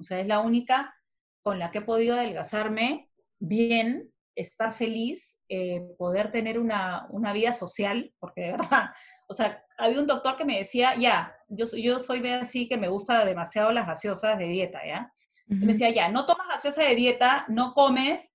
O 0.00 0.02
sea, 0.02 0.18
es 0.18 0.26
la 0.26 0.40
única 0.40 0.92
con 1.40 1.60
la 1.60 1.70
que 1.70 1.78
he 1.78 1.82
podido 1.82 2.16
adelgazarme 2.16 3.08
bien, 3.38 4.12
estar 4.34 4.74
feliz, 4.74 5.38
eh, 5.48 5.82
poder 5.96 6.32
tener 6.32 6.58
una, 6.58 7.06
una, 7.10 7.32
vida 7.32 7.52
social, 7.52 8.12
porque 8.18 8.40
de 8.40 8.52
verdad, 8.52 8.90
o 9.28 9.34
sea, 9.34 9.64
había 9.78 10.00
un 10.00 10.08
doctor 10.08 10.36
que 10.36 10.44
me 10.44 10.58
decía, 10.58 10.96
ya, 10.96 11.32
yo, 11.48 11.66
yo 11.76 12.00
soy 12.00 12.26
así 12.28 12.68
que 12.68 12.76
me 12.76 12.88
gusta 12.88 13.24
demasiado 13.24 13.70
las 13.70 13.86
gaseosas 13.86 14.36
de 14.36 14.46
dieta, 14.46 14.80
¿ya? 14.84 15.12
y 15.48 15.54
me 15.54 15.72
decía, 15.74 15.90
ya, 15.90 16.08
no 16.08 16.26
tomas 16.26 16.48
gaseosa 16.48 16.82
de 16.82 16.96
dieta, 16.96 17.44
no 17.48 17.72
comes, 17.72 18.32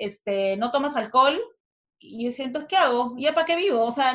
este, 0.00 0.56
no 0.56 0.70
tomas 0.70 0.96
alcohol, 0.96 1.38
y 2.00 2.24
yo 2.24 2.30
siento, 2.32 2.66
¿qué 2.66 2.76
hago? 2.76 3.14
¿Ya 3.18 3.34
para 3.34 3.44
qué 3.44 3.56
vivo? 3.56 3.84
O 3.84 3.92
sea, 3.92 4.14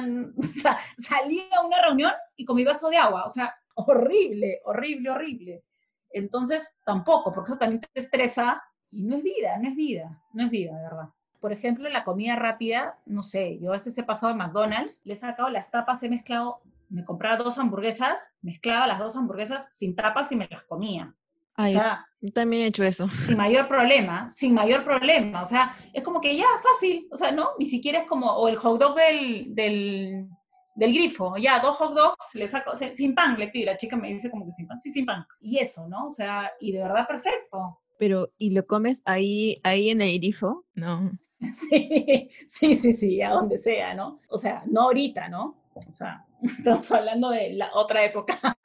salí 0.97 1.47
a 1.55 1.61
una 1.61 1.81
reunión 1.81 2.11
y 2.36 2.43
con 2.43 2.55
mi 2.55 2.65
vaso 2.65 2.89
de 2.89 2.97
agua, 2.97 3.23
o 3.25 3.29
sea, 3.29 3.55
horrible, 3.75 4.61
horrible, 4.65 5.11
horrible. 5.11 5.63
Entonces, 6.09 6.75
tampoco, 6.83 7.31
porque 7.31 7.51
eso 7.51 7.59
también 7.59 7.81
te 7.81 7.88
estresa 7.93 8.63
y 8.89 9.03
no 9.03 9.17
es 9.17 9.23
vida, 9.23 9.57
no 9.59 9.69
es 9.69 9.75
vida, 9.75 10.23
no 10.33 10.43
es 10.45 10.49
vida, 10.49 10.75
de 10.75 10.83
verdad. 10.83 11.09
Por 11.39 11.53
ejemplo, 11.53 11.88
la 11.89 12.03
comida 12.03 12.36
rápida, 12.36 12.97
no 13.05 13.21
sé, 13.21 13.59
yo 13.59 13.69
a 13.69 13.73
veces 13.73 13.95
he 13.97 14.03
pasado 14.03 14.33
a 14.33 14.36
McDonald's, 14.36 15.01
le 15.05 15.13
he 15.13 15.17
sacado 15.17 15.49
las 15.49 15.69
tapas, 15.69 16.01
he 16.01 16.09
mezclado, 16.09 16.61
me 16.89 17.03
compraba 17.03 17.38
dos 17.38 17.59
hamburguesas, 17.59 18.33
mezclaba 18.41 18.88
las 18.88 18.97
dos 18.97 19.15
hamburguesas 19.15 19.67
sin 19.71 19.95
tapas 19.95 20.31
y 20.31 20.36
me 20.36 20.47
las 20.47 20.63
comía 20.63 21.15
o 21.58 21.66
sea, 21.66 22.06
yo 22.22 22.32
también 22.32 22.64
he 22.64 22.68
hecho 22.68 22.84
eso. 22.84 23.08
Sin 23.10 23.38
mayor 23.38 23.68
problema, 23.68 24.28
sin 24.30 24.53
mayor 24.53 24.84
problema. 24.84 25.41
O 25.41 25.45
sea, 25.45 25.76
es 25.93 26.03
como 26.03 26.20
que 26.20 26.36
ya, 26.36 26.47
fácil. 26.62 27.08
O 27.12 27.18
sea, 27.18 27.32
¿no? 27.32 27.51
Ni 27.60 27.66
siquiera 27.66 27.99
es 27.99 28.06
como, 28.06 28.32
o 28.32 28.47
el 28.47 28.58
hot 28.58 28.80
dog 28.80 28.95
del, 28.95 29.53
del, 29.53 30.28
del 30.76 30.93
grifo. 30.93 31.38
Ya, 31.38 31.60
dos 31.60 31.76
hot 31.78 31.93
dogs, 31.93 32.34
le 32.34 32.47
saco, 32.47 32.72
sin 32.76 33.16
pan, 33.16 33.38
le 33.39 33.49
pido. 33.49 33.68
La 33.68 33.78
chica 33.78 33.95
me 33.95 34.14
dice 34.14 34.30
como 34.30 34.45
que 34.45 34.53
sin 34.53 34.68
pan. 34.68 34.82
Sí, 34.82 34.91
sin 34.91 35.06
pan. 35.06 35.26
Y 35.39 35.60
eso, 35.60 35.88
¿no? 35.88 36.08
O 36.08 36.14
sea, 36.14 36.51
y 36.60 36.72
de 36.72 36.80
verdad 36.82 37.08
perfecto. 37.08 37.80
Pero, 37.97 38.30
¿y 38.38 38.51
lo 38.51 38.66
comes 38.66 39.01
ahí, 39.06 39.60
ahí 39.64 39.89
en 39.89 40.01
el 40.01 40.18
grifo? 40.20 40.66
No. 40.74 41.12
Sí, 41.51 42.30
sí, 42.47 42.76
sí, 42.76 42.93
sí, 42.93 43.22
a 43.22 43.30
donde 43.30 43.58
sea, 43.58 43.93
¿no? 43.93 44.20
O 44.30 44.38
sea, 44.38 44.64
no 44.66 44.84
ahorita, 44.84 45.28
¿no? 45.30 45.62
O 45.76 45.93
sea, 45.93 46.26
estamos 46.41 46.89
hablando 46.91 47.30
de 47.30 47.53
la 47.53 47.70
otra 47.76 48.03
época. 48.03 48.58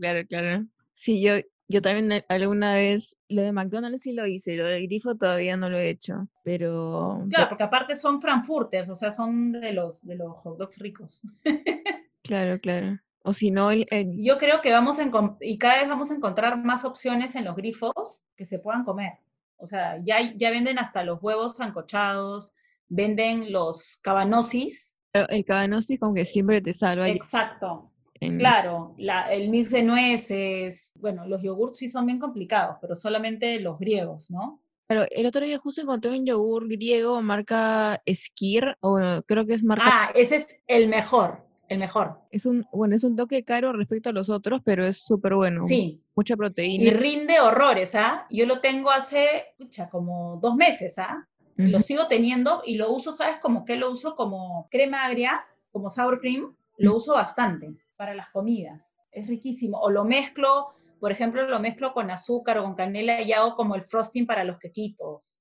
Claro, 0.00 0.26
claro. 0.28 0.66
Sí, 0.92 1.20
yo, 1.20 1.36
yo 1.68 1.82
también 1.82 2.24
alguna 2.28 2.74
vez, 2.74 3.18
lo 3.28 3.42
de 3.42 3.52
McDonald's 3.52 4.02
sí 4.02 4.12
lo 4.12 4.26
hice, 4.26 4.56
lo 4.56 4.64
del 4.64 4.86
grifo 4.86 5.14
todavía 5.16 5.56
no 5.56 5.68
lo 5.68 5.78
he 5.78 5.90
hecho, 5.90 6.26
pero... 6.42 7.26
Claro, 7.28 7.50
porque 7.50 7.64
aparte 7.64 7.94
son 7.94 8.22
frankfurters, 8.22 8.88
o 8.88 8.94
sea, 8.94 9.12
son 9.12 9.52
de 9.52 9.74
los, 9.74 10.04
de 10.06 10.16
los 10.16 10.34
hot 10.38 10.58
dogs 10.58 10.78
ricos. 10.78 11.22
claro, 12.22 12.58
claro. 12.58 12.98
O 13.22 13.34
si 13.34 13.50
no, 13.50 13.70
yo 13.72 14.38
creo 14.38 14.62
que 14.62 14.72
vamos 14.72 14.98
a, 14.98 15.10
y 15.40 15.58
cada 15.58 15.80
vez 15.80 15.88
vamos 15.88 16.10
a 16.10 16.14
encontrar 16.14 16.56
más 16.64 16.86
opciones 16.86 17.34
en 17.34 17.44
los 17.44 17.54
grifos 17.54 18.24
que 18.34 18.46
se 18.46 18.58
puedan 18.58 18.84
comer. 18.84 19.18
O 19.58 19.66
sea, 19.66 20.00
ya, 20.02 20.18
ya 20.36 20.50
venden 20.50 20.78
hasta 20.78 21.04
los 21.04 21.22
huevos 21.22 21.56
sancochados, 21.56 22.54
venden 22.88 23.52
los 23.52 23.98
cabanosis. 24.02 24.96
El 25.12 25.44
cabanosis 25.44 26.00
como 26.00 26.14
que 26.14 26.24
siempre 26.24 26.62
te 26.62 26.72
salva. 26.72 27.08
Exacto. 27.10 27.90
Claro, 28.20 28.94
el 29.30 29.48
mix 29.48 29.70
de 29.70 29.82
nueces, 29.82 30.92
bueno, 30.96 31.26
los 31.26 31.42
yogurts 31.42 31.78
sí 31.78 31.90
son 31.90 32.06
bien 32.06 32.18
complicados, 32.18 32.76
pero 32.80 32.96
solamente 32.96 33.60
los 33.60 33.78
griegos, 33.78 34.30
¿no? 34.30 34.60
Pero 34.86 35.04
el 35.10 35.26
otro 35.26 35.44
día 35.44 35.58
justo 35.58 35.82
encontré 35.82 36.10
un 36.10 36.24
yogur 36.24 36.66
griego 36.66 37.20
marca 37.20 38.02
Skir, 38.10 38.76
o 38.80 38.98
creo 39.26 39.46
que 39.46 39.54
es 39.54 39.62
marca... 39.62 39.84
Ah, 39.86 40.10
ese 40.14 40.36
es 40.36 40.60
el 40.66 40.88
mejor, 40.88 41.44
el 41.68 41.78
mejor. 41.78 42.20
Es 42.30 42.46
un, 42.46 42.66
bueno, 42.72 42.96
es 42.96 43.04
un 43.04 43.14
toque 43.14 43.44
caro 43.44 43.72
respecto 43.72 44.08
a 44.08 44.12
los 44.12 44.30
otros, 44.30 44.62
pero 44.64 44.86
es 44.86 45.04
súper 45.04 45.34
bueno. 45.34 45.66
Sí. 45.66 46.02
Mucha 46.16 46.36
proteína. 46.36 46.84
Y 46.84 46.90
rinde 46.90 47.38
horrores, 47.38 47.94
¿ah? 47.94 48.26
Yo 48.30 48.46
lo 48.46 48.60
tengo 48.60 48.90
hace, 48.90 49.48
pucha, 49.58 49.90
como 49.90 50.38
dos 50.42 50.56
meses, 50.56 50.98
¿ah? 50.98 51.28
Lo 51.56 51.80
sigo 51.80 52.06
teniendo 52.06 52.62
y 52.64 52.76
lo 52.76 52.92
uso, 52.92 53.10
¿sabes? 53.10 53.38
Como 53.42 53.64
que 53.64 53.76
lo 53.76 53.90
uso 53.90 54.14
como 54.14 54.68
crema 54.70 55.04
agria, 55.04 55.44
como 55.72 55.90
sour 55.90 56.20
cream, 56.20 56.54
lo 56.78 56.96
uso 56.96 57.14
bastante 57.14 57.74
para 57.98 58.14
las 58.14 58.30
comidas. 58.30 58.94
Es 59.12 59.26
riquísimo. 59.26 59.78
O 59.78 59.90
lo 59.90 60.04
mezclo 60.04 60.74
Por 61.00 61.12
ejemplo, 61.12 61.46
lo 61.46 61.60
mezclo 61.60 61.92
con 61.92 62.10
azúcar 62.10 62.58
o 62.58 62.64
con 62.64 62.74
canela 62.74 63.20
y 63.22 63.32
hago 63.32 63.54
como 63.54 63.74
el 63.74 63.84
frosting 63.84 64.26
para 64.26 64.44
los 64.44 64.58
quequitos. 64.58 65.40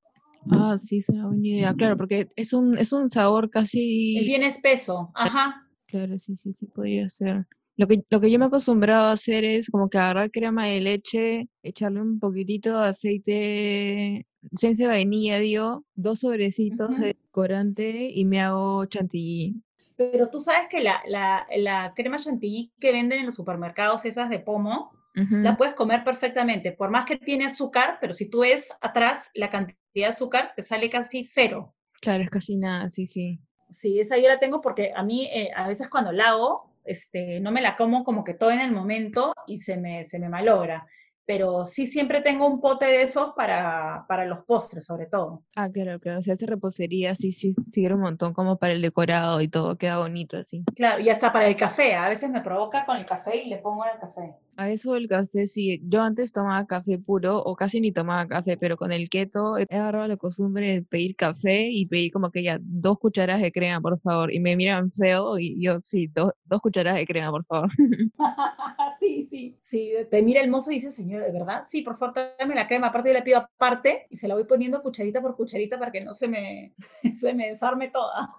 Ah, 0.51 0.77
sí, 0.77 0.99
es 0.99 1.09
una 1.09 1.27
buena 1.27 1.47
idea, 1.47 1.73
claro, 1.73 1.97
porque 1.97 2.29
es 2.35 2.53
un, 2.53 2.77
es 2.77 2.93
un 2.93 3.09
sabor 3.09 3.49
casi... 3.49 4.17
Es 4.17 4.27
bien 4.27 4.43
espeso, 4.43 5.11
ajá. 5.15 5.67
Claro, 5.87 6.19
sí, 6.19 6.37
sí, 6.37 6.53
sí, 6.53 6.67
podría 6.67 7.09
ser. 7.09 7.47
Lo 7.75 7.87
que, 7.87 8.03
lo 8.09 8.19
que 8.19 8.29
yo 8.31 8.39
me 8.39 8.45
he 8.45 8.47
acostumbrado 8.47 9.07
a 9.07 9.13
hacer 9.13 9.43
es 9.43 9.69
como 9.69 9.89
que 9.89 9.97
agarrar 9.97 10.31
crema 10.31 10.67
de 10.67 10.81
leche, 10.81 11.49
echarle 11.63 12.01
un 12.01 12.19
poquitito 12.19 12.79
de 12.79 12.87
aceite, 12.87 14.27
esencia 14.51 14.87
de 14.87 14.93
vainilla, 14.93 15.39
digo, 15.39 15.83
dos 15.95 16.19
sobrecitos 16.19 16.89
de 16.99 17.17
corante 17.31 18.09
y 18.11 18.25
me 18.25 18.41
hago 18.41 18.85
chantilly. 18.85 19.55
Pero 19.97 20.29
tú 20.29 20.41
sabes 20.41 20.67
que 20.69 20.79
la, 20.79 21.01
la, 21.07 21.47
la 21.57 21.93
crema 21.95 22.17
chantilly 22.17 22.71
que 22.79 22.91
venden 22.91 23.19
en 23.19 23.25
los 23.25 23.35
supermercados, 23.35 24.05
esas 24.05 24.29
de 24.29 24.39
pomo, 24.39 24.91
la 25.15 25.57
puedes 25.57 25.73
comer 25.73 26.03
perfectamente, 26.03 26.71
por 26.71 26.91
más 26.91 27.05
que 27.05 27.17
tiene 27.17 27.47
azúcar, 27.47 27.97
pero 27.99 28.13
si 28.13 28.29
tú 28.29 28.41
ves 28.41 28.69
atrás 28.81 29.31
la 29.33 29.49
cantidad 29.49 29.75
de 29.95 30.05
azúcar, 30.05 30.53
te 30.55 30.61
sale 30.61 30.91
casi 30.91 31.23
cero. 31.23 31.73
Claro, 32.01 32.23
es 32.23 32.29
casi 32.29 32.55
nada, 32.55 32.87
sí, 32.89 33.07
sí. 33.07 33.39
Sí, 33.71 33.99
esa 33.99 34.17
yo 34.17 34.27
la 34.27 34.37
tengo 34.37 34.61
porque 34.61 34.93
a 34.95 35.01
mí 35.01 35.27
eh, 35.33 35.49
a 35.55 35.67
veces 35.67 35.89
cuando 35.89 36.11
la 36.11 36.29
hago, 36.29 36.71
este, 36.85 37.39
no 37.39 37.51
me 37.51 37.61
la 37.61 37.75
como 37.75 38.03
como 38.03 38.23
que 38.23 38.35
todo 38.35 38.51
en 38.51 38.59
el 38.59 38.71
momento 38.71 39.33
y 39.47 39.57
se 39.57 39.77
me, 39.77 40.05
se 40.05 40.19
me 40.19 40.29
malogra 40.29 40.85
pero 41.27 41.65
sí 41.65 41.87
siempre 41.87 42.21
tengo 42.21 42.47
un 42.47 42.61
pote 42.61 42.85
de 42.85 43.01
esos 43.01 43.33
para, 43.35 44.05
para 44.07 44.25
los 44.25 44.45
postres, 44.45 44.85
sobre 44.85 45.07
todo. 45.07 45.43
Ah, 45.57 45.69
claro, 45.69 45.99
claro. 45.99 46.19
O 46.19 46.23
sea, 46.23 46.35
hace 46.35 46.45
repostería 46.45 47.13
sí, 47.15 47.33
sí, 47.33 47.53
sirve 47.69 47.95
un 47.95 48.01
montón 48.01 48.33
como 48.33 48.57
para 48.57 48.71
el 48.71 48.81
decorado 48.81 49.41
y 49.41 49.49
todo, 49.49 49.77
queda 49.77 49.97
bonito 49.97 50.37
así. 50.37 50.63
Claro, 50.73 51.01
y 51.01 51.09
hasta 51.09 51.33
para 51.33 51.47
el 51.47 51.57
café. 51.57 51.95
A 51.95 52.07
veces 52.07 52.29
me 52.29 52.41
provoca 52.41 52.85
con 52.85 52.95
el 52.95 53.05
café 53.05 53.43
y 53.43 53.49
le 53.49 53.57
pongo 53.57 53.83
en 53.85 53.91
el 53.91 53.99
café. 53.99 54.35
A 54.59 54.71
eso 54.71 54.95
el 54.95 55.07
café, 55.07 55.45
sí. 55.45 55.79
Yo 55.83 56.01
antes 56.01 56.33
tomaba 56.33 56.65
café 56.65 56.97
puro 56.97 57.37
o 57.37 57.55
casi 57.55 57.79
ni 57.79 57.91
tomaba 57.91 58.27
café, 58.27 58.57
pero 58.57 58.75
con 58.75 58.91
el 58.91 59.07
keto 59.07 59.55
he 59.59 59.67
agarrado 59.69 60.07
la 60.07 60.17
costumbre 60.17 60.73
de 60.73 60.81
pedir 60.81 61.15
café 61.15 61.69
y 61.71 61.85
pedir 61.85 62.11
como 62.11 62.31
que 62.31 62.41
ya 62.41 62.57
dos 62.59 62.97
cucharas 62.97 63.39
de 63.39 63.51
crema, 63.51 63.79
por 63.79 63.99
favor. 63.99 64.33
Y 64.33 64.39
me 64.39 64.55
miran 64.55 64.91
feo 64.91 65.37
y 65.37 65.63
yo, 65.63 65.79
sí, 65.79 66.07
dos, 66.07 66.31
dos 66.43 66.59
cucharas 66.59 66.95
de 66.95 67.05
crema, 67.05 67.29
por 67.29 67.45
favor. 67.45 67.69
sí, 68.99 69.27
sí. 69.27 69.59
Sí, 69.61 69.93
te 70.09 70.23
mira 70.23 70.41
el 70.41 70.49
mozo 70.49 70.71
y 70.71 70.75
dice, 70.75 70.91
señor, 70.91 71.21
¿de 71.21 71.31
verdad? 71.31 71.61
Sí, 71.63 71.83
por 71.83 71.99
favor, 71.99 72.15
dame 72.39 72.55
la 72.55 72.67
crema. 72.67 72.87
Aparte, 72.87 73.09
yo 73.09 73.13
le 73.13 73.21
pido 73.21 73.37
aparte 73.37 74.07
y 74.09 74.17
se 74.17 74.27
la 74.27 74.33
voy 74.33 74.45
poniendo 74.45 74.81
cucharita 74.81 75.21
por 75.21 75.35
cucharita 75.35 75.77
para 75.77 75.91
que 75.91 76.01
no 76.01 76.15
se 76.15 76.27
me, 76.27 76.73
se 77.15 77.31
me 77.35 77.49
desarme 77.49 77.89
toda. 77.89 78.33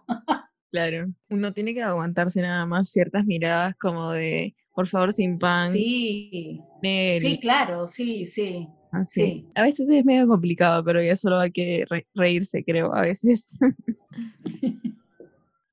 Claro, 0.73 1.07
uno 1.31 1.53
tiene 1.53 1.75
que 1.75 1.83
aguantarse 1.83 2.43
nada 2.43 2.67
más 2.67 2.91
ciertas 2.91 3.25
miradas 3.25 3.77
como 3.77 4.11
de, 4.11 4.57
por 4.79 4.87
favor, 4.87 5.13
sin 5.13 5.41
pan. 5.41 5.73
Sí, 5.73 6.63
sí, 6.81 7.39
claro, 7.41 7.85
sí, 7.85 8.25
sí. 8.25 8.69
Ah, 8.93 9.05
sí. 9.05 9.45
A 9.57 9.65
veces 9.65 9.89
es 9.91 10.05
medio 10.05 10.29
complicado, 10.29 10.85
pero 10.85 11.03
ya 11.03 11.17
solo 11.17 11.41
hay 11.41 11.51
que 11.51 11.85
reírse, 12.15 12.63
creo, 12.63 12.95
a 12.95 13.01
veces. 13.01 13.59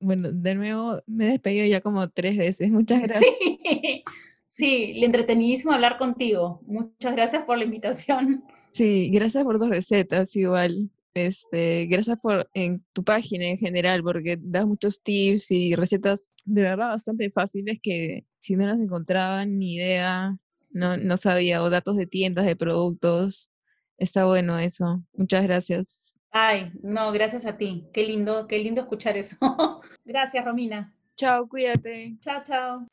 bueno, 0.00 0.32
de 0.32 0.54
nuevo 0.56 1.00
me 1.06 1.28
he 1.28 1.30
despedido 1.30 1.66
ya 1.66 1.80
como 1.80 2.10
tres 2.10 2.36
veces. 2.36 2.68
Muchas 2.68 3.00
gracias. 3.00 3.32
Sí. 3.40 4.02
Sí, 4.48 5.04
entretenidísimo 5.04 5.74
hablar 5.74 5.98
contigo. 5.98 6.62
Muchas 6.66 7.14
gracias 7.14 7.44
por 7.44 7.58
la 7.58 7.64
invitación. 7.64 8.42
Sí, 8.72 9.10
gracias 9.10 9.44
por 9.44 9.58
tus 9.58 9.68
recetas 9.68 10.34
igual. 10.34 10.90
Este, 11.12 11.86
gracias 11.86 12.18
por 12.18 12.48
en 12.54 12.82
tu 12.94 13.04
página 13.04 13.44
en 13.44 13.58
general, 13.58 14.02
porque 14.02 14.38
das 14.40 14.66
muchos 14.66 15.02
tips 15.02 15.50
y 15.50 15.74
recetas 15.74 16.24
de 16.46 16.62
verdad 16.62 16.88
bastante 16.88 17.30
fáciles 17.30 17.78
que 17.82 18.24
si 18.46 18.54
no 18.54 18.64
las 18.64 18.78
encontraba 18.78 19.44
ni 19.44 19.74
idea, 19.74 20.36
no, 20.70 20.96
no 20.96 21.16
sabía, 21.16 21.64
o 21.64 21.68
datos 21.68 21.96
de 21.96 22.06
tiendas, 22.06 22.46
de 22.46 22.54
productos. 22.54 23.50
Está 23.98 24.24
bueno 24.24 24.56
eso. 24.60 25.02
Muchas 25.14 25.42
gracias. 25.42 26.16
Ay, 26.30 26.70
no, 26.80 27.10
gracias 27.10 27.44
a 27.44 27.56
ti. 27.56 27.88
Qué 27.92 28.06
lindo, 28.06 28.46
qué 28.46 28.60
lindo 28.60 28.80
escuchar 28.80 29.16
eso. 29.16 29.36
gracias, 30.04 30.44
Romina. 30.44 30.94
Chao, 31.16 31.48
cuídate. 31.48 32.16
Chao, 32.20 32.42
chao. 32.44 32.86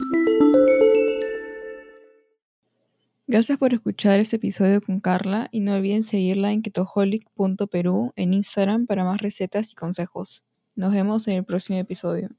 Gracias 3.28 3.58
por 3.60 3.74
escuchar 3.74 4.20
este 4.20 4.38
episodio 4.38 4.82
con 4.82 4.99
Carla 4.99 5.49
y 5.51 5.60
no 5.60 5.76
olviden 5.76 6.01
seguirla 6.01 6.51
en 6.51 6.64
ketoholic.peru 6.64 8.12
en 8.16 8.34
Instagram 8.34 8.88
para 8.88 9.04
más 9.04 9.22
recetas 9.22 9.72
y 9.72 9.76
consejos. 9.76 10.43
Nos 10.76 10.93
vemos 10.93 11.28
en 11.28 11.36
el 11.36 11.43
próximo 11.45 11.78
episodio. 11.78 12.30